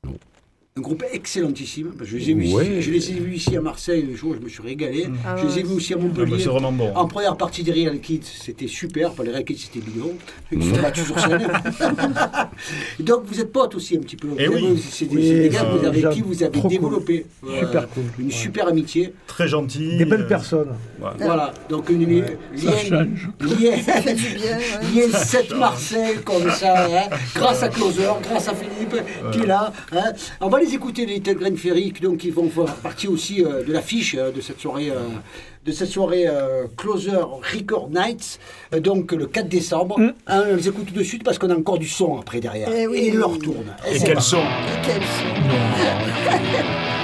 euh, 0.06 0.10
Un 0.78 0.80
groupe 0.80 1.02
excellentissime. 1.12 1.90
Je 2.04 2.16
les, 2.16 2.30
ai 2.30 2.34
vus 2.34 2.52
Ouais. 2.54 2.64
ici, 2.64 2.82
je 2.82 2.90
les 2.92 3.10
ai 3.10 3.14
vus 3.14 3.34
ici 3.34 3.56
à 3.56 3.60
Marseille 3.60 4.06
un 4.12 4.16
jour, 4.16 4.34
je 4.38 4.44
me 4.44 4.48
suis 4.48 4.62
régalé. 4.62 5.08
Ah 5.26 5.34
je 5.36 5.46
les 5.46 5.58
ai 5.58 5.62
vus 5.64 5.74
aussi 5.74 5.92
à 5.92 5.96
Ah, 5.96 6.02
bah, 6.02 6.06
Montpellier. 6.06 6.38
c'est 6.38 6.48
vraiment 6.48 6.70
bon. 6.70 6.92
En 6.94 7.08
première 7.08 7.36
partie 7.36 7.64
des 7.64 7.72
Real 7.72 7.98
Kids, 7.98 8.20
c'était 8.22 8.68
super. 8.68 9.10
Pour 9.10 9.24
les 9.24 9.32
Real 9.32 9.44
Kids, 9.44 9.56
c'était 9.58 9.84
bidon. 9.84 10.12
Ils 10.52 10.62
sont 10.62 10.80
battus 10.80 11.04
sur 11.06 11.18
scène. 11.18 11.48
Donc 13.00 13.22
vous 13.26 13.40
êtes 13.40 13.52
potes 13.52 13.74
aussi 13.74 13.96
un 13.96 14.00
petit 14.00 14.14
peu. 14.16 14.28
Eh 14.38 14.46
Vous 14.46 14.54
oui. 14.54 14.66
avez- 14.66 14.76
C'est 14.88 15.06
des, 15.06 15.16
Oui, 15.16 15.30
des 15.30 15.48
gars 15.48 15.64
vous- 15.64 15.84
avec 15.84 16.10
qui 16.10 16.20
vous 16.22 16.42
avez 16.44 16.60
cool. 16.60 16.70
développé 16.70 17.26
euh, 17.44 17.58
Super 17.60 17.88
cool. 17.88 18.04
une 18.20 18.26
Ouais. 18.26 18.32
super 18.32 18.68
amitié. 18.68 19.12
Très 19.26 19.48
gentil. 19.48 19.96
Des 19.96 20.04
belles 20.04 20.22
euh, 20.22 20.28
personnes. 20.28 20.76
voilà. 21.00 21.16
Voilà. 21.18 21.54
Donc 21.68 21.90
une 21.90 22.06
lien, 22.08 22.24
lien 24.94 25.18
7 25.18 25.54
Marseille 25.56 26.16
comme 26.24 26.48
ça, 26.50 26.86
hein, 26.86 27.08
grâce 27.34 27.62
à 27.64 27.68
Closer, 27.68 28.10
grâce 28.22 28.48
à 28.48 28.54
Philippe 28.54 28.96
qui 29.32 29.40
est 29.40 29.46
là. 29.46 29.72
hein. 29.92 30.12
On 30.40 30.48
va 30.48 30.60
les 30.60 30.67
écouter 30.74 31.06
les 31.06 31.14
Little 31.14 31.34
Green 31.34 31.56
Ferry, 31.56 31.92
donc 32.00 32.24
ils 32.24 32.32
vont 32.32 32.48
faire 32.48 32.74
partie 32.76 33.08
aussi 33.08 33.44
euh, 33.44 33.62
de 33.64 33.72
l'affiche 33.72 34.14
euh, 34.18 34.30
de 34.30 34.40
cette 34.40 34.60
soirée. 34.60 34.90
euh, 34.90 34.96
de 35.66 35.72
cette 35.72 35.88
soirée 35.90 36.26
euh, 36.26 36.64
Closer 36.78 37.18
Record 37.52 37.90
Nights, 37.90 38.38
euh, 38.72 38.80
donc 38.80 39.12
le 39.12 39.26
4 39.26 39.48
décembre. 39.48 40.00
Hein, 40.00 40.14
on 40.52 40.56
les 40.56 40.68
écoute 40.68 40.86
tout 40.86 40.94
de 40.94 41.02
suite 41.02 41.24
parce 41.24 41.38
qu'on 41.38 41.50
a 41.50 41.56
encore 41.56 41.78
du 41.78 41.88
son 41.88 42.18
après 42.18 42.40
derrière. 42.40 42.70
Eh 42.74 42.86
oui. 42.86 42.98
Et 42.98 43.08
il 43.08 43.16
leur 43.16 43.38
tourne. 43.38 43.74
Et 43.90 43.98
c'est 43.98 44.06
quels 44.06 44.22
sont. 44.22 44.38
I'm 46.30 46.94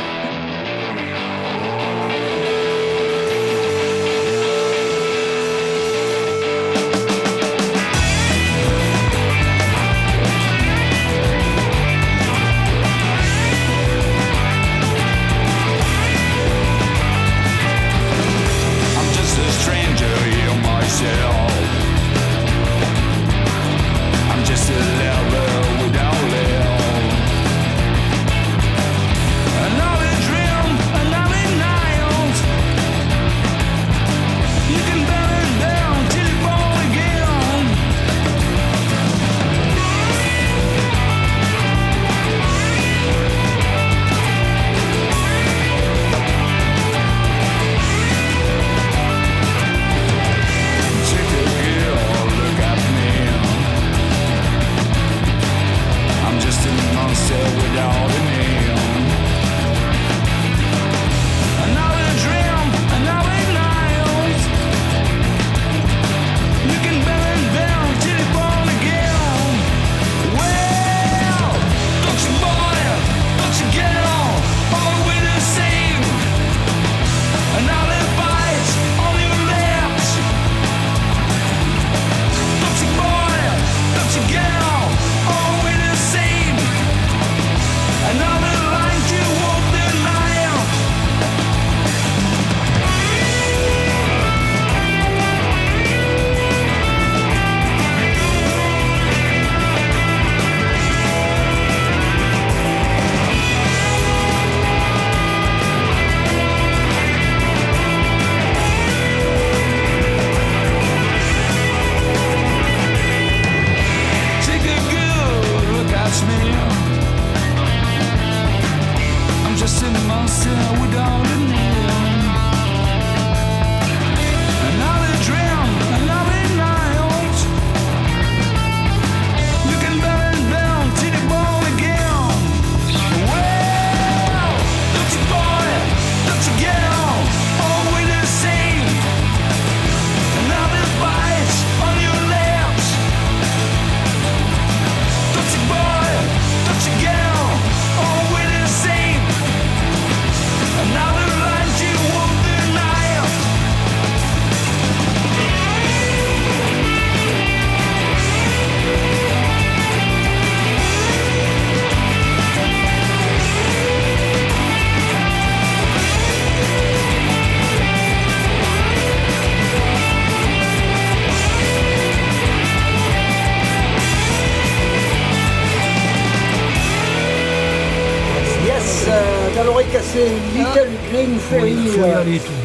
cassée, 181.50 181.60
Little 181.60 182.24
Green 182.24 182.63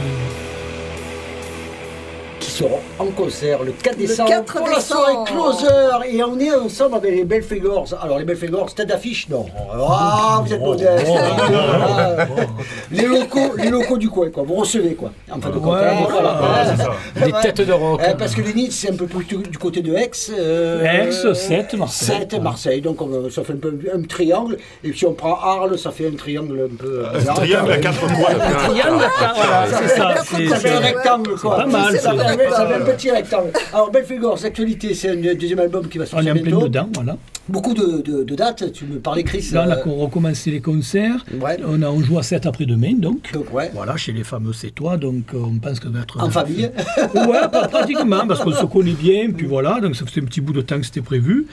en 3.00 3.06
concert 3.08 3.64
le 3.64 3.72
4 3.72 3.95
Le 3.97 4.08
décembre 4.08 4.30
4 4.30 4.54
pour 4.58 4.68
la 4.68 4.80
soirée. 4.80 5.14
Closer. 5.26 5.68
Et 6.12 6.24
on 6.24 6.38
est 6.39 6.54
ensemble 6.54 6.95
avec 6.97 7.16
les 7.16 7.24
Belfegors. 7.24 7.88
Alors, 8.02 8.20
les 8.20 8.26
Belfegors, 8.26 8.74
tête 8.74 8.88
d'affiche 8.89 9.28
Non. 9.30 9.45
Ah, 9.74 10.41
vous 10.45 10.54
êtes 10.54 10.60
modeste. 10.62 11.08
Ah, 11.10 12.26
les, 12.91 13.06
locaux, 13.06 13.54
les 13.58 13.70
locaux 13.70 13.97
du 13.97 14.10
coin, 14.10 14.30
quoi. 14.30 14.43
Vous 14.45 14.56
recevez, 14.56 14.95
quoi. 14.95 15.12
En 15.32 15.39
fin 15.39 15.50
de 15.50 15.54
compte. 15.60 15.74
Ouais, 15.76 15.88
voilà. 16.10 16.76
ça. 16.78 17.26
Des 17.26 17.32
têtes 17.41 17.62
de 17.68 17.74
rock. 17.74 18.02
Euh, 18.04 18.14
parce 18.18 18.36
que 18.36 18.41
les 18.41 18.54
Nids, 18.54 18.72
c'est 18.72 18.91
un 18.91 18.95
peu 18.95 19.06
plus 19.06 19.26
du 19.26 19.58
côté 19.58 19.82
de 19.82 19.93
Aix. 19.93 20.12
euh, 20.38 20.84
Aix, 20.84 21.34
Sète, 21.34 21.74
Marseille. 21.76 22.18
Sète, 22.20 22.41
Marseille. 22.41 22.82
Donc, 22.82 23.02
on- 23.02 23.30
ça 23.30 23.43
fait 23.43 23.54
un 23.54 23.58
peu 23.58 23.78
un 23.93 24.02
triangle. 24.04 24.58
Et 24.84 24.91
si 24.93 25.06
on 25.06 25.14
prend 25.14 25.36
Arles, 25.39 25.78
ça 25.78 25.91
fait 25.91 26.08
un 26.08 26.16
triangle 26.16 26.68
un 26.72 26.76
peu. 26.76 27.04
Un 27.06 27.34
triangle 27.34 27.72
à 27.72 27.78
quatre 27.78 28.00
coins. 28.02 28.36
Triangle, 28.68 29.06
voilà, 29.36 29.66
c'est 29.68 29.88
ça. 29.89 30.16
c'est- 30.26 30.47
Ça 30.50 30.56
fait 30.58 30.72
un 30.72 30.80
rectangle, 30.80 31.36
quoi. 31.39 31.56
pas 31.58 31.66
mal, 31.66 31.93
Ça 31.95 32.00
ça. 32.00 32.12
fait 32.12 32.20
un- 32.20 32.52
ça 32.52 32.68
fait 32.68 32.74
un 32.76 32.86
petit 32.94 33.12
rectangle. 33.12 33.52
Alors, 33.74 33.92
Belfegors, 33.92 34.44
actualité, 34.46 34.94
c'est 34.94 35.10
un 35.10 35.34
deuxième 35.36 35.60
album 35.60 35.88
qui 35.88 35.98
va 35.98 36.04
On 36.06 36.08
sortir 36.08 36.36
est 36.36 36.40
en 36.40 36.44
plein 36.44 36.60
dedans, 36.60 36.90
voilà. 36.94 37.18
Beaucoup 37.48 37.74
de, 37.74 38.02
de- 38.02 38.24
de 38.24 38.36
dates. 38.36 38.72
Tu 38.74 38.86
me 38.86 39.00
parlais, 39.00 39.24
Chris. 39.24 39.50
Là, 39.54 39.66
on 39.68 39.72
a 39.72 39.76
euh, 39.78 40.04
recommencé 40.04 40.52
les 40.52 40.62
concerts. 40.62 41.26
Ouais. 41.42 41.58
On, 41.66 41.82
a, 41.82 41.88
on 41.90 42.00
joue 42.02 42.20
à 42.20 42.24
7 42.24 42.46
après-demain, 42.46 42.94
donc. 42.94 43.32
Donc, 43.34 43.52
ouais. 43.54 43.72
Voilà, 43.74 43.98
chez 43.98 44.12
les 44.12 44.24
fameux 44.24 44.54
C'est 44.54 44.70
toi, 44.72 44.98
donc 44.98 45.34
euh, 45.34 45.40
on 45.44 45.58
pense 45.58 45.80
que 45.80 45.88
va 45.88 46.02
être. 46.02 46.22
En 46.22 46.30
famille. 46.30 46.70
Ouais, 47.16 47.48
pas 47.52 47.68
pratiquement, 47.72 48.28
parce 48.28 48.42
qu'on 48.44 48.52
se 48.52 48.66
connaît 48.66 48.92
bien, 48.94 49.32
puis 49.32 49.48
voilà, 49.48 49.80
donc 49.82 49.96
ça 49.96 50.06
faisait 50.06 50.22
un 50.22 50.26
petit 50.26 50.42
bout 50.42 50.54
de 50.54 50.62
temps 50.62 50.78
que 50.78 50.86
c'était 50.86 51.02
prévu. 51.02 51.48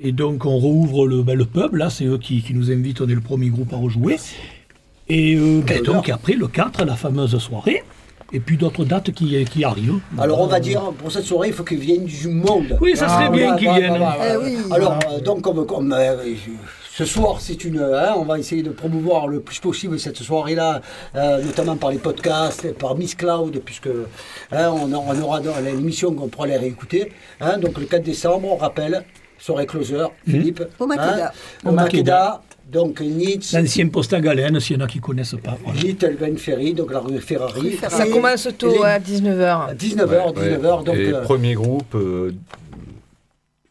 Et 0.00 0.12
donc 0.12 0.44
on 0.44 0.56
rouvre 0.58 1.06
le, 1.06 1.22
ben, 1.22 1.38
le 1.38 1.44
pub, 1.46 1.74
là, 1.76 1.90
c'est 1.90 2.04
eux 2.04 2.18
qui, 2.18 2.42
qui 2.42 2.52
nous 2.52 2.70
invitent, 2.70 3.00
on 3.00 3.08
est 3.08 3.14
le 3.14 3.20
premier 3.20 3.48
groupe 3.48 3.72
à 3.72 3.76
rejouer. 3.76 4.16
Et 5.08 5.36
euh, 5.36 5.60
ben, 5.66 5.82
donc 5.82 6.08
après, 6.08 6.32
le 6.34 6.48
4, 6.48 6.84
la 6.84 6.96
fameuse 6.96 7.38
soirée, 7.38 7.82
et 8.32 8.40
puis 8.40 8.56
d'autres 8.56 8.84
dates 8.84 9.12
qui, 9.12 9.44
qui 9.44 9.64
arrivent. 9.64 10.00
Alors 10.18 10.40
on 10.40 10.46
va 10.46 10.60
dire, 10.60 10.80
pour 10.98 11.12
cette 11.12 11.24
soirée, 11.24 11.48
il 11.48 11.54
faut 11.54 11.64
qu'il 11.64 11.78
vienne 11.78 12.04
du 12.04 12.28
monde. 12.28 12.76
Oui, 12.80 12.96
ça 12.96 13.08
serait 13.08 13.30
bien 13.30 13.56
qu'ils 13.56 13.70
viennent. 13.72 14.02
Eh 14.32 14.36
oui. 14.36 14.56
Alors, 14.70 14.98
euh, 15.10 15.20
donc, 15.20 15.42
comme, 15.42 15.64
comme, 15.66 15.92
euh, 15.92 16.16
ce 16.92 17.04
soir, 17.04 17.40
c'est 17.40 17.62
une. 17.64 17.78
hein, 17.78 18.14
on 18.16 18.24
va 18.24 18.38
essayer 18.38 18.62
de 18.62 18.70
promouvoir 18.70 19.28
le 19.28 19.40
plus 19.40 19.58
possible 19.60 19.98
cette 20.00 20.16
soirée-là, 20.16 20.80
euh, 21.14 21.42
notamment 21.42 21.76
par 21.76 21.90
les 21.90 21.98
podcasts, 21.98 22.72
par 22.72 22.96
Miss 22.96 23.14
Cloud, 23.14 23.60
puisque 23.64 23.88
hein, 24.50 24.70
on, 24.70 24.92
on 24.92 25.20
aura 25.20 25.40
l'émission 25.60 26.12
qu'on 26.14 26.28
pourra 26.28 26.46
les 26.46 26.56
réécouter. 26.56 27.12
hein. 27.40 27.58
donc, 27.58 27.78
le 27.78 27.84
4 27.86 28.02
décembre, 28.02 28.48
on 28.50 28.56
rappelle, 28.56 29.04
soirée 29.38 29.66
closer, 29.66 30.04
Philippe. 30.28 30.62
Au 30.78 30.86
Makeda. 30.86 31.26
hein, 31.26 31.68
au 31.68 31.72
Makeda. 31.72 32.42
Donc, 32.70 33.00
Nitz, 33.00 33.52
L'ancien 33.52 33.86
poste 33.88 34.12
à 34.12 34.20
Galène, 34.20 34.58
s'il 34.58 34.76
y 34.76 34.82
en 34.82 34.84
a 34.84 34.88
qui 34.88 34.98
connaissent 34.98 35.36
pas. 35.40 35.56
voilà. 35.64 35.80
Little 35.80 36.16
Ben 36.18 36.36
Ferry, 36.36 36.74
donc 36.74 36.92
la 36.92 36.98
rue 36.98 37.20
Ferrari. 37.20 37.78
Ça 37.88 38.06
commence 38.08 38.48
tôt 38.58 38.72
les- 38.72 38.82
à 38.82 38.98
19h. 38.98 39.74
19h, 39.76 40.32
19h, 40.34 40.82
donc 40.84 40.96
Et 40.96 41.12
euh, 41.12 41.22
premier 41.22 41.54
groupe, 41.54 41.94
euh, 41.94 42.34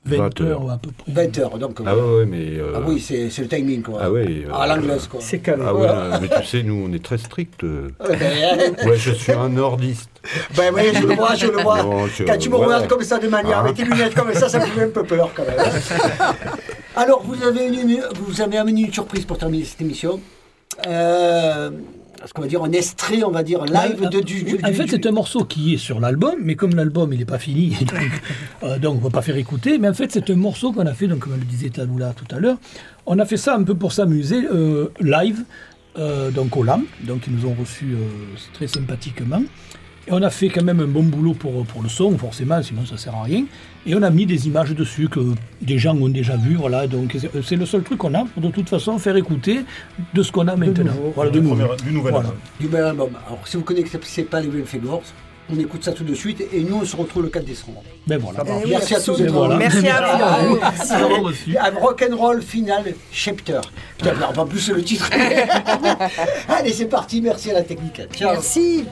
20 0.05 0.17
20 0.17 0.41
heures 0.41 0.61
heures. 0.63 0.71
à 0.71 0.77
peu 0.77 0.89
près. 0.91 1.27
20h. 1.27 1.57
Donc, 1.57 1.79
Ah 1.85 1.95
ouais, 1.95 2.17
ouais, 2.19 2.25
mais. 2.25 2.57
euh, 2.59 2.73
ah 2.75 2.79
oui, 2.85 2.99
c'est 2.99 3.29
c'est 3.29 3.41
le 3.41 3.47
timing, 3.47 3.81
quoi. 3.81 3.99
Ah 4.01 4.11
ouais. 4.11 4.45
euh, 4.47 4.53
À 4.53 4.67
l'anglaise, 4.67 5.07
quoi. 5.07 5.19
C'est 5.21 5.39
calé. 5.39 5.63
Ah 5.65 5.73
ouais, 5.73 5.87
euh, 5.89 6.17
mais 6.21 6.29
tu 6.29 6.45
sais, 6.45 6.63
nous, 6.63 6.85
on 6.87 6.93
est 6.93 7.03
très 7.03 7.17
stricts. 7.17 7.63
euh. 7.63 7.89
Ouais, 8.07 8.15
ben, 8.17 8.89
Ouais, 8.89 8.97
je 8.97 9.11
suis 9.11 9.31
un 9.31 9.49
nordiste. 9.49 10.09
Ben 10.55 10.71
oui, 10.75 10.83
je 10.93 11.05
le 11.07 11.15
vois, 11.15 11.35
je 11.35 11.47
le 11.47 11.61
vois. 11.61 11.81
Non, 11.83 12.07
je- 12.07 12.23
Quand 12.23 12.37
tu 12.37 12.49
me 12.49 12.55
voilà. 12.55 12.75
regardes 12.75 12.87
comme 12.89 13.03
ça 13.03 13.17
de 13.19 13.27
manière, 13.27 13.57
Ah. 13.59 13.61
avec 13.61 13.75
tes 13.75 13.83
lunettes 13.83 14.13
comme 14.15 14.33
ça, 14.33 14.47
ça 14.49 14.59
me 14.59 14.65
fait 14.65 14.83
un 14.83 14.89
peu 14.89 15.03
peur 15.03 15.31
quand 15.35 15.43
même. 15.45 15.57
Alors, 16.95 17.23
vous 17.23 17.43
avez, 17.43 17.65
une, 17.67 18.01
vous 18.21 18.41
avez 18.41 18.57
amené 18.57 18.81
une 18.81 18.93
surprise 18.93 19.25
pour 19.25 19.37
terminer 19.37 19.65
cette 19.65 19.81
émission. 19.81 20.19
Euh, 20.87 21.71
ce 22.25 22.33
qu'on 22.33 22.41
va 22.41 22.47
dire 22.47 22.63
un 22.63 22.71
extrait, 22.71 23.23
on 23.23 23.31
va 23.31 23.43
dire 23.43 23.65
live 23.65 24.07
de, 24.09 24.19
du, 24.21 24.43
du- 24.43 24.57
En 24.63 24.71
fait, 24.73 24.87
c'est 24.87 25.05
un 25.05 25.11
morceau 25.11 25.43
qui 25.43 25.73
est 25.73 25.77
sur 25.77 25.99
l'album, 25.99 26.35
mais 26.41 26.55
comme 26.55 26.73
l'album 26.75 27.11
il 27.13 27.19
n'est 27.19 27.25
pas 27.25 27.39
fini, 27.39 27.69
donc, 27.81 28.21
euh, 28.63 28.77
donc 28.79 28.93
on 28.95 28.97
ne 28.99 29.03
va 29.03 29.09
pas 29.09 29.21
faire 29.21 29.35
écouter. 29.37 29.77
Mais 29.77 29.89
en 29.89 29.93
fait, 29.93 30.11
c'est 30.11 30.29
un 30.29 30.35
morceau 30.35 30.71
qu'on 30.71 30.85
a 30.85 30.93
fait, 30.93 31.07
donc 31.07 31.19
comme 31.19 31.33
le 31.37 31.45
disait 31.45 31.69
Tanoula 31.69 32.13
tout 32.15 32.33
à 32.35 32.39
l'heure, 32.39 32.57
on 33.05 33.19
a 33.19 33.25
fait 33.25 33.37
ça 33.37 33.55
un 33.55 33.63
peu 33.63 33.75
pour 33.75 33.91
s'amuser, 33.91 34.45
euh, 34.51 34.89
live, 35.01 35.43
euh, 35.97 36.31
donc 36.31 36.55
au 36.57 36.63
LAM, 36.63 36.83
donc 37.03 37.27
ils 37.27 37.33
nous 37.35 37.45
ont 37.47 37.55
reçus 37.59 37.95
très 38.53 38.67
sympathiquement. 38.67 39.41
Et 40.07 40.11
on 40.11 40.21
a 40.21 40.29
fait 40.29 40.49
quand 40.49 40.63
même 40.63 40.79
un 40.79 40.85
bon 40.87 41.01
boulot 41.01 41.33
pour, 41.33 41.65
pour 41.65 41.81
le 41.81 41.89
son, 41.89 42.15
forcément, 42.17 42.61
sinon 42.61 42.85
ça 42.85 42.95
sert 42.95 43.15
à 43.15 43.23
rien. 43.23 43.45
Et 43.87 43.95
on 43.95 44.03
a 44.03 44.09
mis 44.11 44.27
des 44.27 44.45
images 44.47 44.69
dessus 44.75 45.09
que 45.09 45.19
des 45.63 45.79
gens 45.79 45.95
ont 45.97 46.09
déjà 46.09 46.37
vues, 46.37 46.55
voilà. 46.55 46.85
Donc 46.85 47.15
c'est- 47.19 47.41
c'est 47.41 47.55
le 47.55 47.65
seul 47.65 47.81
truc 47.81 47.97
qu'on 47.97 48.13
a 48.13 48.23
pour 48.25 48.41
de 48.43 48.49
toute 48.49 48.69
façon 48.69 48.99
faire 48.99 49.15
écouter 49.15 49.61
de 50.13 50.21
ce 50.21 50.31
qu'on 50.31 50.47
a 50.47 50.55
maintenant. 50.55 50.93
Voilà, 51.15 51.31
de 51.31 51.39
Du 51.39 51.43
nouveau. 51.47 51.55
premier- 51.65 51.77
du 51.83 51.91
nouvel 51.91 52.11
Voilà. 52.13 52.27
album. 52.29 52.41
du 52.59 52.67
bel 52.67 52.83
album. 52.83 53.09
Alors, 53.25 53.47
si 53.47 53.57
vous 53.57 53.63
connaissez 53.63 54.23
pas 54.23 54.41
les 54.41 54.47
Belfegors, 54.47 55.01
on 55.49 55.59
écoute 55.59 55.83
ça 55.83 55.91
tout 55.91 56.03
de 56.03 56.15
suite 56.15 56.43
et 56.51 56.61
nous, 56.61 56.77
on 56.81 56.85
se 56.85 56.95
retrouve 56.95 57.23
le 57.23 57.29
4 57.29 57.45
décembre. 57.45 57.83
Ben 58.07 58.17
voilà. 58.17 58.43
Eh 58.47 58.63
oui, 58.65 58.69
Merci 58.71 58.95
à 58.95 58.99
tous 58.99 59.19
et 59.21 59.27
toutes. 59.27 59.57
Merci 59.57 59.87
à 59.87 60.39
vous. 60.39 60.57
D'avoir 60.57 61.21
reçu. 61.21 61.57
Un 61.57 61.71
rock'n'roll 61.71 62.41
final 62.41 62.95
chapter. 63.11 63.61
Putain, 63.97 64.11
alors, 64.11 64.33
pas 64.33 64.45
plus 64.45 64.69
le 64.69 64.83
titre. 64.83 65.09
Allez, 66.49 66.73
c'est 66.73 66.85
parti. 66.85 67.21
Merci 67.21 67.51
à 67.51 67.55
la 67.55 67.63
technique. 67.63 68.01
Ciao. 68.13 68.31
Merci. 68.33 68.85